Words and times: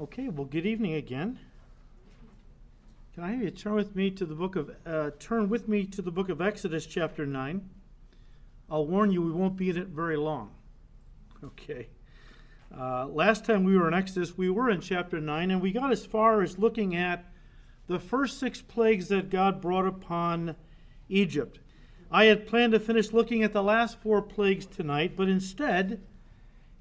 Okay, 0.00 0.30
well, 0.30 0.46
good 0.46 0.64
evening 0.64 0.94
again. 0.94 1.38
Can 3.14 3.24
I 3.24 3.32
have 3.32 3.42
you 3.42 3.50
turn 3.50 3.74
with 3.74 3.94
me 3.94 4.10
to 4.12 4.24
the 4.24 4.34
book 4.34 4.56
of 4.56 4.70
uh, 4.86 5.10
turn 5.18 5.50
with 5.50 5.68
me 5.68 5.84
to 5.84 6.00
the 6.00 6.10
book 6.10 6.30
of 6.30 6.40
Exodus, 6.40 6.86
chapter 6.86 7.26
nine? 7.26 7.68
I'll 8.70 8.86
warn 8.86 9.12
you, 9.12 9.20
we 9.20 9.30
won't 9.30 9.58
be 9.58 9.68
in 9.68 9.76
it 9.76 9.88
very 9.88 10.16
long. 10.16 10.52
Okay. 11.44 11.88
Uh, 12.74 13.06
last 13.08 13.44
time 13.44 13.64
we 13.64 13.76
were 13.76 13.86
in 13.86 13.92
Exodus, 13.92 14.38
we 14.38 14.48
were 14.48 14.70
in 14.70 14.80
chapter 14.80 15.20
nine, 15.20 15.50
and 15.50 15.60
we 15.60 15.72
got 15.72 15.92
as 15.92 16.06
far 16.06 16.40
as 16.40 16.58
looking 16.58 16.96
at 16.96 17.30
the 17.86 17.98
first 17.98 18.40
six 18.40 18.62
plagues 18.62 19.08
that 19.08 19.28
God 19.28 19.60
brought 19.60 19.86
upon 19.86 20.56
Egypt. 21.10 21.60
I 22.10 22.24
had 22.24 22.46
planned 22.46 22.72
to 22.72 22.80
finish 22.80 23.12
looking 23.12 23.42
at 23.42 23.52
the 23.52 23.62
last 23.62 24.00
four 24.00 24.22
plagues 24.22 24.64
tonight, 24.64 25.16
but 25.18 25.28
instead 25.28 26.00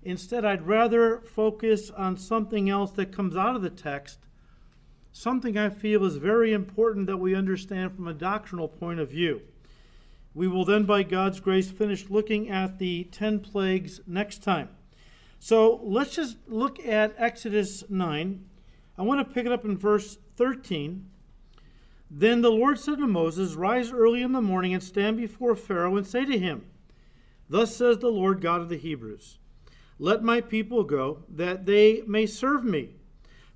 Instead, 0.04 0.44
I'd 0.44 0.66
rather 0.66 1.20
focus 1.20 1.92
on 1.92 2.18
something 2.18 2.70
else 2.70 2.92
that 2.92 3.12
comes 3.12 3.36
out 3.36 3.56
of 3.56 3.62
the 3.62 3.70
text, 3.70 4.20
something 5.12 5.58
I 5.58 5.70
feel 5.70 6.04
is 6.06 6.16
very 6.16 6.54
important 6.54 7.08
that 7.08 7.18
we 7.18 7.36
understand 7.36 7.96
from 7.96 8.08
a 8.08 8.14
doctrinal 8.14 8.68
point 8.68 9.00
of 9.00 9.12
view. 9.12 9.42
We 10.34 10.48
will 10.48 10.66
then, 10.66 10.86
by 10.86 11.04
God's 11.04 11.40
grace, 11.40 11.70
finish 11.70 12.10
looking 12.10 12.50
at 12.50 12.80
the 12.80 13.04
10 13.06 13.42
plagues 13.42 14.00
next 14.08 14.42
time. 14.42 14.70
So 15.40 15.82
let's 15.84 16.16
just 16.16 16.38
look 16.48 16.80
at 16.86 17.16
Exodus 17.18 17.84
9. 17.90 18.46
I 18.98 19.02
want 19.02 19.28
to 19.28 19.34
pick 19.34 19.46
it 19.46 19.52
up 19.52 19.66
in 19.66 19.78
verse 19.78 20.18
13. 20.38 21.08
Then 22.10 22.42
the 22.42 22.52
Lord 22.52 22.80
said 22.80 22.98
to 23.00 23.08
Moses, 23.08 23.56
Rise 23.56 23.92
early 23.92 24.22
in 24.22 24.32
the 24.32 24.42
morning 24.42 24.74
and 24.74 24.84
stand 24.84 25.18
before 25.18 25.56
Pharaoh 25.56 25.98
and 25.98 26.06
say 26.06 26.26
to 26.26 26.38
him, 26.38 26.66
Thus 27.50 27.76
says 27.76 27.98
the 27.98 28.10
Lord 28.10 28.42
God 28.42 28.62
of 28.62 28.70
the 28.70 28.78
Hebrews. 28.78 29.40
Let 30.04 30.24
my 30.24 30.42
people 30.42 30.84
go, 30.84 31.20
that 31.30 31.68
they 31.68 32.02
may 32.08 32.26
serve 32.26 32.66
me. 32.66 32.96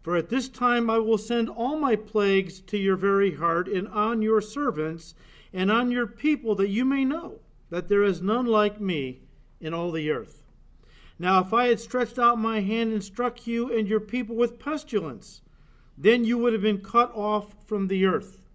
For 0.04 0.16
at 0.16 0.30
this 0.30 0.48
time 0.48 0.91
I 0.91 0.99
will 0.99 1.18
send 1.18 1.49
all 1.49 1.80
my 1.80 1.95
plagues 1.95 2.60
to 2.68 2.77
your 2.77 2.96
very 2.96 3.34
heart, 3.34 3.68
and 3.68 3.87
on 3.87 4.21
your 4.21 4.41
servants, 4.41 5.15
and 5.52 5.71
on 5.71 5.90
your 5.90 6.05
people, 6.05 6.54
that 6.54 6.70
you 6.70 6.85
may 6.85 7.04
know 7.04 7.40
that 7.71 7.90
there 7.90 8.04
is 8.04 8.21
none 8.21 8.46
like 8.46 8.79
me 8.79 9.21
in 9.60 9.74
all 9.74 9.91
the 9.91 10.12
earth. 10.12 10.43
Now, 11.18 11.40
if 11.40 11.52
I 11.52 11.65
had 11.65 11.79
stretched 11.79 12.20
out 12.20 12.37
my 12.37 12.59
hand 12.59 12.93
and 12.93 13.04
struck 13.04 13.48
you 13.48 13.76
and 13.76 13.87
your 13.87 13.99
people 13.99 14.35
with 14.35 14.59
pestilence, 14.59 15.41
then 15.98 16.26
you 16.26 16.37
would 16.37 16.54
have 16.54 16.62
been 16.62 16.82
cut 16.82 17.12
off 17.15 17.55
from 17.65 17.87
the 17.87 18.05
earth. 18.05 18.46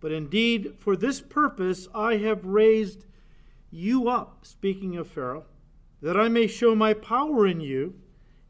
But 0.00 0.12
indeed, 0.12 0.74
for 0.76 0.94
this 0.94 1.22
purpose 1.22 1.88
I 1.94 2.18
have 2.18 2.44
raised 2.44 3.06
you 3.70 4.06
up, 4.06 4.44
speaking 4.44 4.98
of 4.98 5.08
Pharaoh 5.08 5.46
that 6.02 6.16
I 6.16 6.28
may 6.28 6.46
show 6.46 6.74
my 6.74 6.94
power 6.94 7.46
in 7.46 7.60
you, 7.60 7.94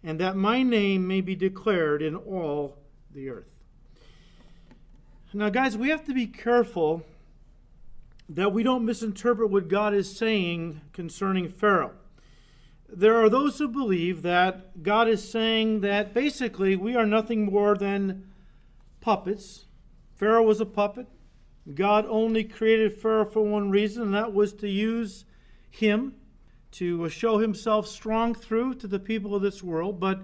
and 0.02 0.20
that 0.20 0.36
my 0.36 0.62
name 0.62 1.06
may 1.06 1.20
be 1.20 1.34
declared 1.34 2.02
in 2.02 2.14
all 2.14 2.78
the 3.12 3.28
earth. 3.28 3.50
Now, 5.32 5.50
guys, 5.50 5.76
we 5.76 5.90
have 5.90 6.04
to 6.06 6.14
be 6.14 6.26
careful 6.26 7.04
that 8.28 8.52
we 8.52 8.62
don't 8.62 8.86
misinterpret 8.86 9.50
what 9.50 9.68
God 9.68 9.92
is 9.92 10.16
saying 10.16 10.80
concerning 10.94 11.48
Pharaoh. 11.48 11.92
There 12.88 13.16
are 13.16 13.28
those 13.28 13.58
who 13.58 13.68
believe 13.68 14.22
that 14.22 14.82
God 14.82 15.08
is 15.08 15.28
saying 15.28 15.80
that 15.80 16.14
basically 16.14 16.74
we 16.74 16.96
are 16.96 17.04
nothing 17.04 17.44
more 17.44 17.74
than 17.74 18.32
puppets. 19.00 19.66
Pharaoh 20.14 20.44
was 20.44 20.60
a 20.60 20.66
puppet. 20.66 21.06
God 21.74 22.06
only 22.08 22.44
created 22.44 22.94
Pharaoh 22.94 23.24
for 23.24 23.42
one 23.42 23.70
reason, 23.70 24.04
and 24.04 24.14
that 24.14 24.32
was 24.32 24.52
to 24.54 24.68
use 24.68 25.24
him 25.68 26.14
to 26.76 27.08
show 27.08 27.38
himself 27.38 27.86
strong 27.86 28.34
through 28.34 28.74
to 28.74 28.86
the 28.86 28.98
people 28.98 29.34
of 29.34 29.42
this 29.42 29.62
world. 29.62 29.98
But 29.98 30.20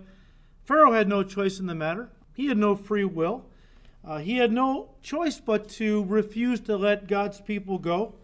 Pharaoh 0.64 0.92
had 0.92 1.08
no 1.08 1.22
choice 1.22 1.58
in 1.58 1.66
the 1.66 1.74
matter, 1.74 2.10
he 2.34 2.46
had 2.46 2.58
no 2.58 2.76
free 2.76 3.04
will. 3.04 3.46
Uh, 4.04 4.18
he 4.18 4.36
had 4.36 4.50
no 4.50 4.90
choice 5.02 5.38
but 5.38 5.68
to 5.68 6.04
refuse 6.04 6.60
to 6.60 6.76
let 6.76 7.06
God's 7.06 7.40
people 7.40 7.78
go 7.78 8.16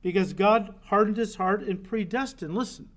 because 0.00 0.32
God 0.32 0.74
hardened 0.86 1.18
his 1.18 1.36
heart 1.36 1.62
and 1.62 1.84
predestined. 1.84 2.54
Listen, 2.54 2.88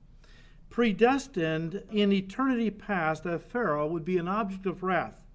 predestined 0.69 1.83
in 1.91 2.13
eternity 2.13 2.69
past 2.69 3.23
that 3.23 3.51
Pharaoh 3.51 3.88
would 3.88 4.06
be 4.06 4.17
an 4.17 4.29
object 4.29 4.66
of 4.66 4.81
wrath, 4.81 5.25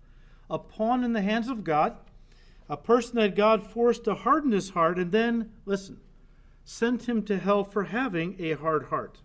a 0.49 0.59
pawn 0.59 1.05
in 1.05 1.13
the 1.13 1.21
hands 1.21 1.49
of 1.49 1.65
God, 1.65 1.97
a 2.69 2.79
person 2.79 3.17
that 3.17 3.37
God 3.37 3.67
forced 3.67 4.05
to 4.05 4.15
harden 4.15 4.53
his 4.53 4.71
heart 4.71 4.99
and 4.99 5.13
then, 5.13 5.53
listen, 5.67 6.01
sent 6.65 7.09
him 7.09 7.23
to 7.25 7.39
hell 7.39 7.63
for 7.63 7.85
having 7.85 8.37
a 8.39 8.53
hard 8.53 8.85
heart. 8.85 9.19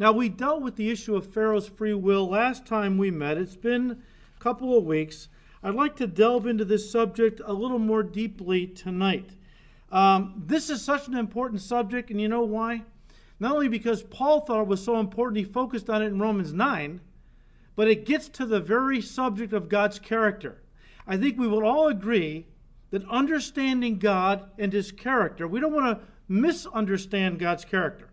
Now, 0.00 0.12
we 0.12 0.30
dealt 0.30 0.62
with 0.62 0.76
the 0.76 0.88
issue 0.88 1.14
of 1.14 1.30
Pharaoh's 1.30 1.68
free 1.68 1.92
will 1.92 2.26
last 2.26 2.64
time 2.64 2.96
we 2.96 3.10
met. 3.10 3.36
It's 3.36 3.54
been 3.54 4.02
a 4.34 4.42
couple 4.42 4.74
of 4.74 4.84
weeks. 4.84 5.28
I'd 5.62 5.74
like 5.74 5.94
to 5.96 6.06
delve 6.06 6.46
into 6.46 6.64
this 6.64 6.90
subject 6.90 7.42
a 7.44 7.52
little 7.52 7.78
more 7.78 8.02
deeply 8.02 8.66
tonight. 8.66 9.32
Um, 9.92 10.42
this 10.46 10.70
is 10.70 10.82
such 10.82 11.06
an 11.06 11.18
important 11.18 11.60
subject, 11.60 12.08
and 12.08 12.18
you 12.18 12.28
know 12.28 12.40
why? 12.40 12.84
Not 13.38 13.52
only 13.52 13.68
because 13.68 14.02
Paul 14.04 14.40
thought 14.40 14.62
it 14.62 14.68
was 14.68 14.82
so 14.82 14.98
important, 14.98 15.36
he 15.36 15.44
focused 15.44 15.90
on 15.90 16.00
it 16.00 16.06
in 16.06 16.18
Romans 16.18 16.54
9, 16.54 17.02
but 17.76 17.86
it 17.86 18.06
gets 18.06 18.30
to 18.30 18.46
the 18.46 18.58
very 18.58 19.02
subject 19.02 19.52
of 19.52 19.68
God's 19.68 19.98
character. 19.98 20.62
I 21.06 21.18
think 21.18 21.38
we 21.38 21.46
will 21.46 21.66
all 21.66 21.88
agree 21.88 22.46
that 22.90 23.06
understanding 23.10 23.98
God 23.98 24.48
and 24.58 24.72
his 24.72 24.92
character, 24.92 25.46
we 25.46 25.60
don't 25.60 25.74
want 25.74 25.98
to 25.98 26.06
misunderstand 26.26 27.38
God's 27.38 27.66
character. 27.66 28.09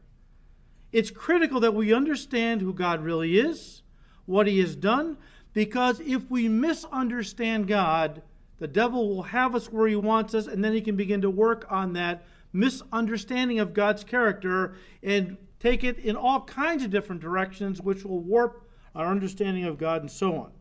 It's 0.91 1.11
critical 1.11 1.59
that 1.59 1.73
we 1.73 1.93
understand 1.93 2.61
who 2.61 2.73
God 2.73 3.03
really 3.03 3.37
is, 3.37 3.81
what 4.25 4.47
He 4.47 4.59
has 4.59 4.75
done, 4.75 5.17
because 5.53 5.99
if 6.01 6.29
we 6.29 6.47
misunderstand 6.47 7.67
God, 7.67 8.21
the 8.59 8.67
devil 8.67 9.09
will 9.09 9.23
have 9.23 9.55
us 9.55 9.71
where 9.71 9.87
he 9.87 9.95
wants 9.95 10.33
us, 10.33 10.47
and 10.47 10.63
then 10.63 10.73
he 10.73 10.81
can 10.81 10.95
begin 10.95 11.21
to 11.21 11.29
work 11.29 11.65
on 11.69 11.93
that 11.93 12.25
misunderstanding 12.53 13.59
of 13.59 13.73
God's 13.73 14.03
character 14.03 14.75
and 15.03 15.37
take 15.59 15.83
it 15.83 15.99
in 15.99 16.15
all 16.15 16.41
kinds 16.41 16.83
of 16.83 16.91
different 16.91 17.21
directions, 17.21 17.81
which 17.81 18.03
will 18.03 18.19
warp 18.19 18.67
our 18.95 19.07
understanding 19.07 19.65
of 19.65 19.77
God 19.77 20.01
and 20.01 20.11
so 20.11 20.35
on. 20.35 20.51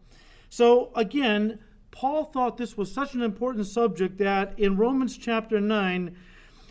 So, 0.49 0.91
again, 0.95 1.59
Paul 1.91 2.25
thought 2.25 2.59
this 2.59 2.77
was 2.77 2.93
such 2.93 3.15
an 3.15 3.23
important 3.23 3.67
subject 3.67 4.19
that 4.19 4.59
in 4.59 4.77
Romans 4.77 5.17
chapter 5.17 5.61
9, 5.61 6.17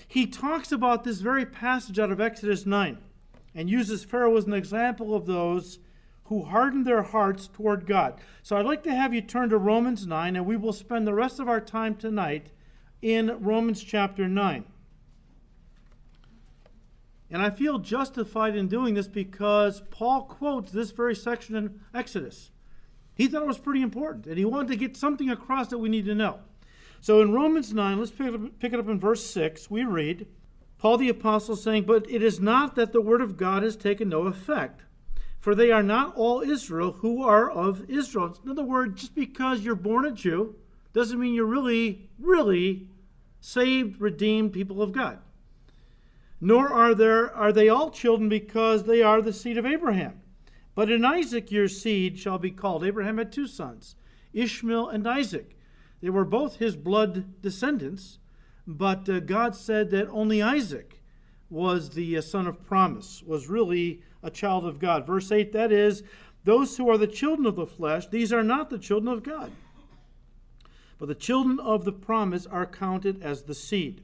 he 0.07 0.27
talks 0.27 0.71
about 0.71 1.03
this 1.03 1.21
very 1.21 1.45
passage 1.45 1.97
out 1.97 2.11
of 2.11 2.21
Exodus 2.21 2.65
9 2.65 2.99
and 3.55 3.69
uses 3.69 4.03
Pharaoh 4.03 4.37
as 4.37 4.45
an 4.45 4.53
example 4.53 5.15
of 5.15 5.25
those 5.25 5.79
who 6.25 6.43
hardened 6.43 6.85
their 6.85 7.03
hearts 7.03 7.47
toward 7.47 7.85
God. 7.85 8.19
So 8.43 8.57
I'd 8.57 8.65
like 8.65 8.83
to 8.83 8.93
have 8.93 9.13
you 9.13 9.21
turn 9.21 9.49
to 9.49 9.57
Romans 9.57 10.05
9, 10.05 10.35
and 10.35 10.45
we 10.45 10.57
will 10.57 10.73
spend 10.73 11.07
the 11.07 11.13
rest 11.13 11.39
of 11.39 11.47
our 11.47 11.61
time 11.61 11.95
tonight 11.95 12.51
in 13.01 13.37
Romans 13.39 13.83
chapter 13.83 14.27
9. 14.27 14.65
And 17.29 17.41
I 17.41 17.49
feel 17.49 17.79
justified 17.79 18.55
in 18.55 18.67
doing 18.67 18.93
this 18.93 19.07
because 19.07 19.81
Paul 19.89 20.23
quotes 20.23 20.71
this 20.71 20.91
very 20.91 21.15
section 21.15 21.55
in 21.55 21.79
Exodus. 21.93 22.51
He 23.15 23.27
thought 23.27 23.43
it 23.43 23.47
was 23.47 23.57
pretty 23.57 23.81
important, 23.81 24.27
and 24.27 24.37
he 24.37 24.45
wanted 24.45 24.69
to 24.69 24.77
get 24.77 24.97
something 24.97 25.29
across 25.29 25.67
that 25.69 25.77
we 25.77 25.89
need 25.89 26.05
to 26.05 26.15
know. 26.15 26.39
So 27.01 27.21
in 27.21 27.33
Romans 27.33 27.73
9, 27.73 27.99
let's 27.99 28.11
pick 28.11 28.27
it 28.27 28.35
up, 28.35 28.59
pick 28.59 28.73
it 28.73 28.79
up 28.79 28.89
in 28.89 28.99
verse 28.99 29.23
6. 29.25 29.69
We 29.69 29.85
read, 29.85 30.27
Paul 30.77 30.97
the 30.97 31.09
Apostle 31.09 31.55
saying, 31.55 31.83
But 31.83 32.09
it 32.09 32.21
is 32.21 32.39
not 32.39 32.75
that 32.75 32.91
the 32.91 33.01
word 33.01 33.21
of 33.21 33.37
God 33.37 33.63
has 33.63 33.75
taken 33.75 34.09
no 34.09 34.23
effect, 34.23 34.83
for 35.39 35.55
they 35.55 35.71
are 35.71 35.83
not 35.83 36.15
all 36.15 36.41
Israel 36.41 36.93
who 36.93 37.23
are 37.23 37.49
of 37.49 37.89
Israel. 37.89 38.37
In 38.43 38.51
other 38.51 38.63
words, 38.63 39.01
just 39.01 39.15
because 39.15 39.61
you're 39.61 39.75
born 39.75 40.05
a 40.05 40.11
Jew 40.11 40.55
doesn't 40.93 41.19
mean 41.19 41.33
you're 41.33 41.45
really, 41.45 42.09
really 42.19 42.87
saved, 43.39 44.01
redeemed 44.01 44.53
people 44.53 44.81
of 44.81 44.91
God. 44.91 45.19
Nor 46.41 46.71
are 46.71 46.93
there 46.93 47.33
are 47.33 47.53
they 47.53 47.69
all 47.69 47.91
children 47.91 48.29
because 48.29 48.83
they 48.83 49.01
are 49.01 49.21
the 49.21 49.33
seed 49.33 49.57
of 49.57 49.65
Abraham. 49.65 50.21
But 50.73 50.91
in 50.91 51.05
Isaac 51.05 51.51
your 51.51 51.67
seed 51.67 52.19
shall 52.19 52.37
be 52.37 52.51
called. 52.51 52.83
Abraham 52.83 53.17
had 53.17 53.31
two 53.31 53.47
sons, 53.47 53.95
Ishmael 54.33 54.89
and 54.89 55.07
Isaac. 55.07 55.57
They 56.01 56.09
were 56.09 56.25
both 56.25 56.57
his 56.57 56.75
blood 56.75 57.41
descendants. 57.41 58.19
But 58.67 59.07
uh, 59.09 59.19
God 59.19 59.55
said 59.55 59.91
that 59.91 60.09
only 60.09 60.41
Isaac 60.41 61.01
was 61.49 61.91
the 61.91 62.17
uh, 62.17 62.21
son 62.21 62.47
of 62.47 62.65
promise, 62.65 63.21
was 63.25 63.47
really 63.47 64.01
a 64.23 64.31
child 64.31 64.65
of 64.65 64.79
God. 64.79 65.05
Verse 65.05 65.31
8 65.31 65.51
that 65.53 65.71
is, 65.71 66.03
those 66.43 66.77
who 66.77 66.89
are 66.89 66.97
the 66.97 67.07
children 67.07 67.45
of 67.45 67.55
the 67.55 67.65
flesh, 67.65 68.07
these 68.07 68.31
are 68.31 68.43
not 68.43 68.69
the 68.69 68.77
children 68.77 69.11
of 69.11 69.23
God. 69.23 69.51
But 70.97 71.07
the 71.07 71.15
children 71.15 71.59
of 71.59 71.85
the 71.85 71.91
promise 71.91 72.45
are 72.45 72.65
counted 72.65 73.21
as 73.21 73.43
the 73.43 73.55
seed. 73.55 74.01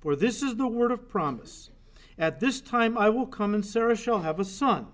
For 0.00 0.16
this 0.16 0.42
is 0.42 0.56
the 0.56 0.68
word 0.68 0.92
of 0.92 1.08
promise. 1.08 1.70
At 2.18 2.40
this 2.40 2.60
time 2.60 2.96
I 2.96 3.10
will 3.10 3.26
come, 3.26 3.54
and 3.54 3.66
Sarah 3.66 3.96
shall 3.96 4.20
have 4.22 4.40
a 4.40 4.44
son. 4.44 4.86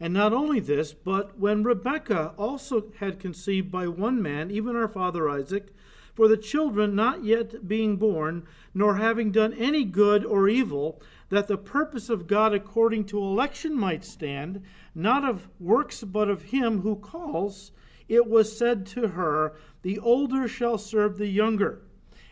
And 0.00 0.12
not 0.12 0.32
only 0.32 0.60
this, 0.60 0.92
but 0.92 1.38
when 1.38 1.62
Rebekah 1.62 2.34
also 2.36 2.92
had 2.98 3.20
conceived 3.20 3.70
by 3.70 3.86
one 3.86 4.22
man, 4.22 4.50
even 4.50 4.76
our 4.76 4.88
father 4.88 5.28
Isaac, 5.28 5.73
for 6.14 6.28
the 6.28 6.36
children 6.36 6.94
not 6.94 7.24
yet 7.24 7.66
being 7.66 7.96
born, 7.96 8.46
nor 8.72 8.96
having 8.96 9.32
done 9.32 9.52
any 9.54 9.84
good 9.84 10.24
or 10.24 10.48
evil, 10.48 11.02
that 11.28 11.48
the 11.48 11.58
purpose 11.58 12.08
of 12.08 12.26
God 12.26 12.54
according 12.54 13.04
to 13.06 13.18
election 13.18 13.74
might 13.74 14.04
stand, 14.04 14.62
not 14.94 15.24
of 15.24 15.48
works, 15.58 16.04
but 16.04 16.28
of 16.28 16.44
him 16.44 16.80
who 16.82 16.96
calls. 16.96 17.72
it 18.08 18.26
was 18.26 18.56
said 18.56 18.86
to 18.86 19.08
her, 19.08 19.54
The 19.82 19.98
older 19.98 20.46
shall 20.46 20.78
serve 20.78 21.18
the 21.18 21.26
younger. 21.26 21.82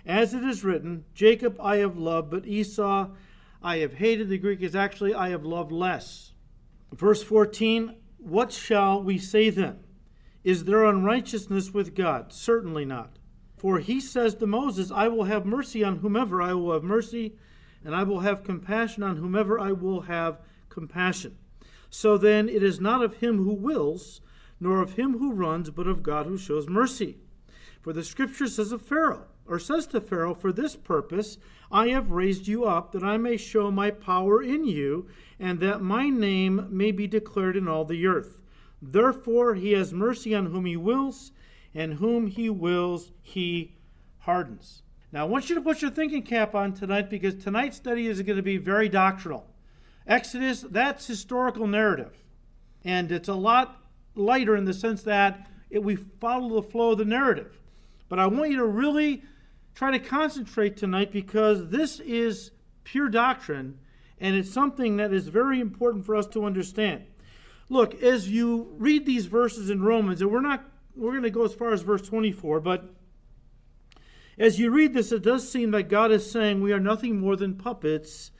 As 0.07 0.35
it 0.35 0.45
is 0.45 0.65
written, 0.65 1.05
Jacob 1.15 1.57
I 1.61 1.77
have 1.77 1.97
loved, 1.97 2.31
but 2.31 2.47
Esau 2.47 3.11
I 3.63 3.79
have 3.79 3.95
hated. 3.95 4.29
The 4.29 4.39
Greek 4.39 4.61
is 4.61 4.75
actually, 4.77 5.15
I 5.15 5.31
have 5.31 5.45
loved 5.45 5.73
less. 5.73 6.33
Verse 6.93 7.23
14 7.23 7.95
What 8.19 8.53
shall 8.53 9.03
we 9.03 9.19
say 9.19 9.51
then? 9.51 9.81
Is 10.45 10.65
there 10.65 10.85
unrighteousness 10.85 11.73
with 11.73 11.95
God? 11.95 12.33
Certainly 12.33 12.85
not. 12.85 13.19
For 13.63 13.79
he 13.79 14.01
says 14.01 14.35
to 14.35 14.47
Moses, 14.49 14.91
I 14.91 15.07
will 15.07 15.23
have 15.23 15.47
mercy 15.47 15.85
on 15.85 15.99
whomever 15.99 16.43
I 16.43 16.53
will 16.53 16.73
have 16.73 16.83
mercy, 16.83 17.37
and 17.85 17.95
I 17.95 18.03
will 18.03 18.19
have 18.19 18.43
compassion 18.43 19.05
on 19.05 19.19
whomever 19.19 19.57
I 19.57 19.71
will 19.71 20.01
have 20.01 20.41
compassion. 20.69 21.39
So 21.89 22.19
then 22.19 22.49
it 22.49 22.65
is 22.65 22.81
not 22.81 23.05
of 23.05 23.19
him 23.19 23.39
who 23.39 23.55
wills, 23.55 24.21
nor 24.59 24.83
of 24.83 24.95
him 24.95 25.19
who 25.19 25.33
runs, 25.33 25.71
but 25.71 25.87
of 25.87 26.03
God 26.03 26.27
who 26.27 26.37
shows 26.37 26.69
mercy. 26.69 27.19
For 27.81 27.93
the 27.93 28.03
scripture 28.03 28.49
says 28.49 28.73
of 28.73 28.83
Pharaoh, 28.83 29.27
or 29.47 29.61
says 29.61 29.87
to 29.89 30.01
Pharaoh, 30.01 30.35
For 30.35 30.53
this 30.53 30.75
purpose 30.75 31.39
I 31.71 31.91
have 31.91 32.11
raised 32.11 32.49
you 32.49 32.65
up, 32.65 32.91
that 32.91 33.05
I 33.05 33.17
may 33.17 33.37
show 33.37 33.71
my 33.71 33.93
power 33.93 34.43
in 34.43 34.65
you, 34.65 35.07
and 35.39 35.61
that 35.61 35.81
my 35.81 36.09
name 36.09 36.67
may 36.69 36.91
be 36.91 37.07
declared 37.07 37.57
in 37.57 37.69
all 37.69 37.85
the 37.85 38.09
earth. 38.09 38.41
Therefore 38.83 39.55
he 39.55 39.71
has 39.75 39.95
mercy 39.95 40.35
on 40.35 40.47
whom 40.47 40.65
he 40.65 40.77
wills, 40.77 41.31
and 41.75 41.95
whom 41.95 42.27
he 42.27 42.51
wills 42.51 43.11
he 43.23 43.75
hardens. 44.21 44.83
Now 45.13 45.27
I 45.27 45.29
want 45.29 45.49
you 45.49 45.55
to 45.55 45.61
put 45.61 45.83
your 45.83 45.91
thinking 45.91 46.23
cap 46.23 46.55
on 46.55 46.73
tonight 46.73 47.11
because 47.11 47.35
tonight's 47.35 47.77
study 47.77 48.07
is 48.07 48.21
going 48.23 48.37
to 48.37 48.43
be 48.43 48.57
very 48.57 48.89
doctrinal. 48.89 49.47
Exodus, 50.07 50.63
that's 50.63 51.07
historical 51.07 51.67
narrative. 51.67 52.17
And 52.85 53.13
it's 53.13 53.29
a 53.29 53.35
lot 53.35 53.77
lighter 54.15 54.57
in 54.57 54.65
the 54.65 54.75
sense 54.75 55.03
that 55.05 55.47
it, 55.71 55.83
we 55.83 55.97
follow 55.97 56.61
the 56.61 56.69
flow 56.69 56.93
of 56.93 56.99
the 56.99 57.05
narrative. 57.05 57.59
But 58.09 58.19
I 58.19 58.27
want 58.27 58.51
you 58.51 58.57
to 58.59 58.67
really 58.67 59.23
try 59.75 59.91
to 59.91 59.99
concentrate 59.99 60.77
tonight 60.77 61.13
because 61.13 61.69
this 61.69 62.01
is 62.01 62.51
pure 62.85 63.09
doctrine 63.09 63.79
and 64.21 64.37
it's 64.37 64.53
something 64.53 64.99
that 64.99 65.13
is 65.13 65.29
very 65.29 65.61
important 65.61 66.05
for 66.05 66.15
us 66.15 66.27
to 66.29 66.45
understand. 66.45 67.05
Look, 67.69 68.03
as 68.03 68.29
you 68.29 68.75
read 68.79 69.07
these 69.07 69.27
verses 69.27 69.71
in 69.71 69.83
Romans, 69.83 70.21
and 70.21 70.31
we're 70.31 70.41
not 70.41 70.65
we're 70.95 71.13
going 71.13 71.23
to 71.23 71.31
go 71.31 71.45
as 71.45 71.55
far 71.55 71.73
as 71.73 71.83
verse 71.83 72.03
24, 72.03 72.61
but 72.61 72.95
as 74.39 74.59
you 74.59 74.71
read 74.71 74.95
this, 74.95 75.13
it 75.13 75.23
does 75.23 75.51
seem 75.51 75.71
that 75.73 75.85
God 75.85 76.11
is 76.11 76.31
saying 76.31 76.61
we 76.61 76.73
are 76.73 76.81
nothing 76.81 77.21
more 77.21 77.37
than 77.37 77.55
puppets 77.55 78.31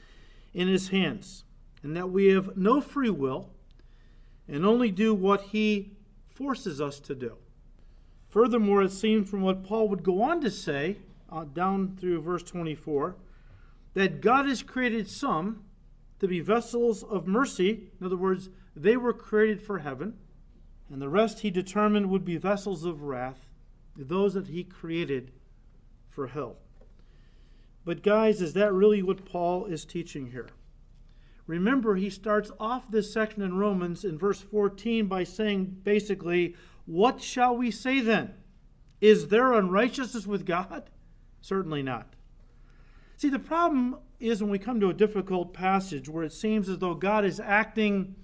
in 0.53 0.67
his 0.67 0.89
hands, 0.89 1.43
and 1.81 1.95
that 1.95 2.09
we 2.09 2.27
have 2.27 2.57
no 2.57 2.81
free 2.81 3.09
will 3.09 3.49
and 4.47 4.65
only 4.65 4.91
do 4.91 5.13
what 5.13 5.41
he 5.41 5.93
forces 6.29 6.81
us 6.81 6.99
to 6.99 7.15
do. 7.15 7.37
Furthermore, 8.27 8.81
it 8.81 8.91
seems 8.91 9.29
from 9.29 9.41
what 9.41 9.63
Paul 9.63 9.87
would 9.89 10.03
go 10.03 10.21
on 10.23 10.41
to 10.41 10.49
say 10.49 10.97
uh, 11.29 11.43
down 11.43 11.95
through 11.99 12.21
verse 12.21 12.43
24 12.43 13.15
that 13.93 14.21
God 14.21 14.47
has 14.47 14.63
created 14.63 15.07
some 15.07 15.63
to 16.19 16.27
be 16.27 16.39
vessels 16.39 17.03
of 17.03 17.27
mercy. 17.27 17.91
In 17.99 18.05
other 18.05 18.17
words, 18.17 18.49
they 18.75 18.97
were 18.97 19.13
created 19.13 19.61
for 19.61 19.79
heaven, 19.79 20.15
and 20.93 21.01
the 21.01 21.09
rest 21.09 21.39
he 21.39 21.49
determined 21.49 22.11
would 22.11 22.23
be 22.23 22.37
vessels 22.37 22.85
of 22.85 23.01
wrath, 23.01 23.49
those 23.97 24.35
that 24.35 24.45
he 24.45 24.63
created 24.63 25.31
for 26.07 26.27
hell. 26.27 26.57
But, 27.83 28.03
guys, 28.03 28.43
is 28.43 28.53
that 28.53 28.71
really 28.71 29.01
what 29.01 29.25
Paul 29.25 29.65
is 29.65 29.85
teaching 29.85 30.27
here? 30.27 30.49
Remember, 31.47 31.95
he 31.95 32.11
starts 32.11 32.51
off 32.59 32.91
this 32.91 33.11
section 33.11 33.41
in 33.41 33.57
Romans 33.57 34.05
in 34.05 34.19
verse 34.19 34.39
14 34.39 35.07
by 35.07 35.23
saying 35.23 35.79
basically, 35.83 36.55
What 36.85 37.19
shall 37.19 37.57
we 37.57 37.71
say 37.71 37.99
then? 37.99 38.35
Is 39.01 39.29
there 39.29 39.53
unrighteousness 39.53 40.27
with 40.27 40.45
God? 40.45 40.91
Certainly 41.41 41.81
not. 41.81 42.13
See, 43.17 43.29
the 43.29 43.39
problem 43.39 43.97
is 44.19 44.43
when 44.43 44.51
we 44.51 44.59
come 44.59 44.79
to 44.79 44.91
a 44.91 44.93
difficult 44.93 45.55
passage 45.55 46.07
where 46.07 46.23
it 46.23 46.33
seems 46.33 46.69
as 46.69 46.77
though 46.77 46.93
God 46.93 47.25
is 47.25 47.39
acting 47.39 48.15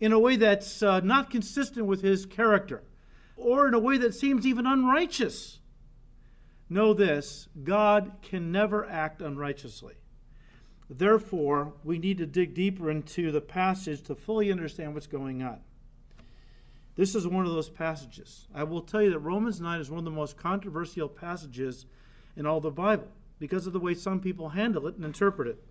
in 0.00 0.12
a 0.12 0.18
way 0.18 0.36
that's 0.36 0.82
uh, 0.82 1.00
not 1.00 1.30
consistent 1.30 1.86
with 1.86 2.02
his 2.02 2.26
character, 2.26 2.82
or 3.36 3.68
in 3.68 3.74
a 3.74 3.78
way 3.78 3.98
that 3.98 4.14
seems 4.14 4.46
even 4.46 4.66
unrighteous. 4.66 5.60
Know 6.68 6.94
this 6.94 7.48
God 7.62 8.12
can 8.22 8.50
never 8.50 8.86
act 8.86 9.22
unrighteously. 9.22 9.94
Therefore, 10.88 11.72
we 11.84 11.98
need 11.98 12.18
to 12.18 12.26
dig 12.26 12.54
deeper 12.54 12.90
into 12.90 13.32
the 13.32 13.40
passage 13.40 14.02
to 14.02 14.14
fully 14.14 14.52
understand 14.52 14.94
what's 14.94 15.06
going 15.06 15.42
on. 15.42 15.60
This 16.94 17.14
is 17.14 17.26
one 17.26 17.44
of 17.44 17.52
those 17.52 17.68
passages. 17.68 18.46
I 18.54 18.64
will 18.64 18.80
tell 18.80 19.02
you 19.02 19.10
that 19.10 19.18
Romans 19.18 19.60
9 19.60 19.80
is 19.80 19.90
one 19.90 19.98
of 19.98 20.04
the 20.04 20.10
most 20.10 20.36
controversial 20.36 21.08
passages 21.08 21.86
in 22.36 22.46
all 22.46 22.60
the 22.60 22.70
Bible 22.70 23.08
because 23.38 23.66
of 23.66 23.72
the 23.72 23.80
way 23.80 23.94
some 23.94 24.20
people 24.20 24.50
handle 24.50 24.86
it 24.86 24.96
and 24.96 25.04
interpret 25.04 25.48
it. 25.48 25.62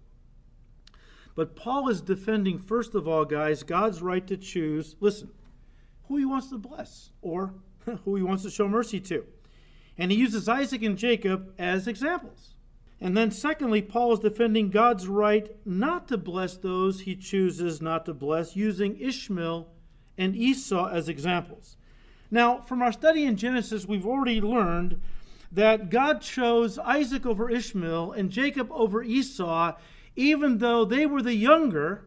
But 1.35 1.55
Paul 1.55 1.89
is 1.89 2.01
defending, 2.01 2.59
first 2.59 2.95
of 2.95 3.07
all, 3.07 3.25
guys, 3.25 3.63
God's 3.63 4.01
right 4.01 4.25
to 4.27 4.37
choose, 4.37 4.95
listen, 5.01 5.29
who 6.07 6.17
he 6.17 6.25
wants 6.25 6.49
to 6.49 6.57
bless 6.57 7.11
or 7.21 7.53
who 8.05 8.15
he 8.15 8.23
wants 8.23 8.43
to 8.43 8.49
show 8.49 8.67
mercy 8.67 8.99
to. 9.01 9.25
And 9.97 10.11
he 10.11 10.17
uses 10.17 10.49
Isaac 10.49 10.81
and 10.81 10.97
Jacob 10.97 11.53
as 11.57 11.87
examples. 11.87 12.55
And 13.01 13.15
then, 13.15 13.31
secondly, 13.31 13.81
Paul 13.81 14.13
is 14.13 14.19
defending 14.19 14.69
God's 14.69 15.07
right 15.07 15.53
not 15.65 16.07
to 16.07 16.17
bless 16.17 16.55
those 16.55 17.01
he 17.01 17.15
chooses 17.15 17.81
not 17.81 18.05
to 18.05 18.13
bless, 18.13 18.55
using 18.55 18.99
Ishmael 18.99 19.67
and 20.17 20.35
Esau 20.35 20.87
as 20.87 21.09
examples. 21.09 21.75
Now, 22.31 22.59
from 22.59 22.81
our 22.81 22.91
study 22.91 23.25
in 23.25 23.35
Genesis, 23.35 23.85
we've 23.85 24.07
already 24.07 24.39
learned 24.41 25.01
that 25.51 25.89
God 25.89 26.21
chose 26.21 26.79
Isaac 26.79 27.25
over 27.25 27.49
Ishmael 27.49 28.13
and 28.13 28.29
Jacob 28.29 28.69
over 28.71 29.03
Esau, 29.03 29.73
even 30.15 30.59
though 30.59 30.85
they 30.85 31.05
were 31.05 31.21
the 31.21 31.35
younger, 31.35 32.05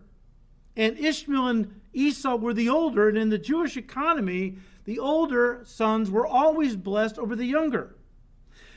and 0.77 0.97
Ishmael 0.99 1.49
and 1.49 1.81
Esau 1.93 2.37
were 2.37 2.55
the 2.55 2.69
older. 2.69 3.09
And 3.09 3.19
in 3.19 3.31
the 3.31 3.39
Jewish 3.39 3.77
economy, 3.77 4.57
the 4.85 4.99
older 4.99 5.63
sons 5.65 6.11
were 6.11 6.27
always 6.27 6.77
blessed 6.77 7.19
over 7.19 7.35
the 7.35 7.45
younger. 7.45 7.97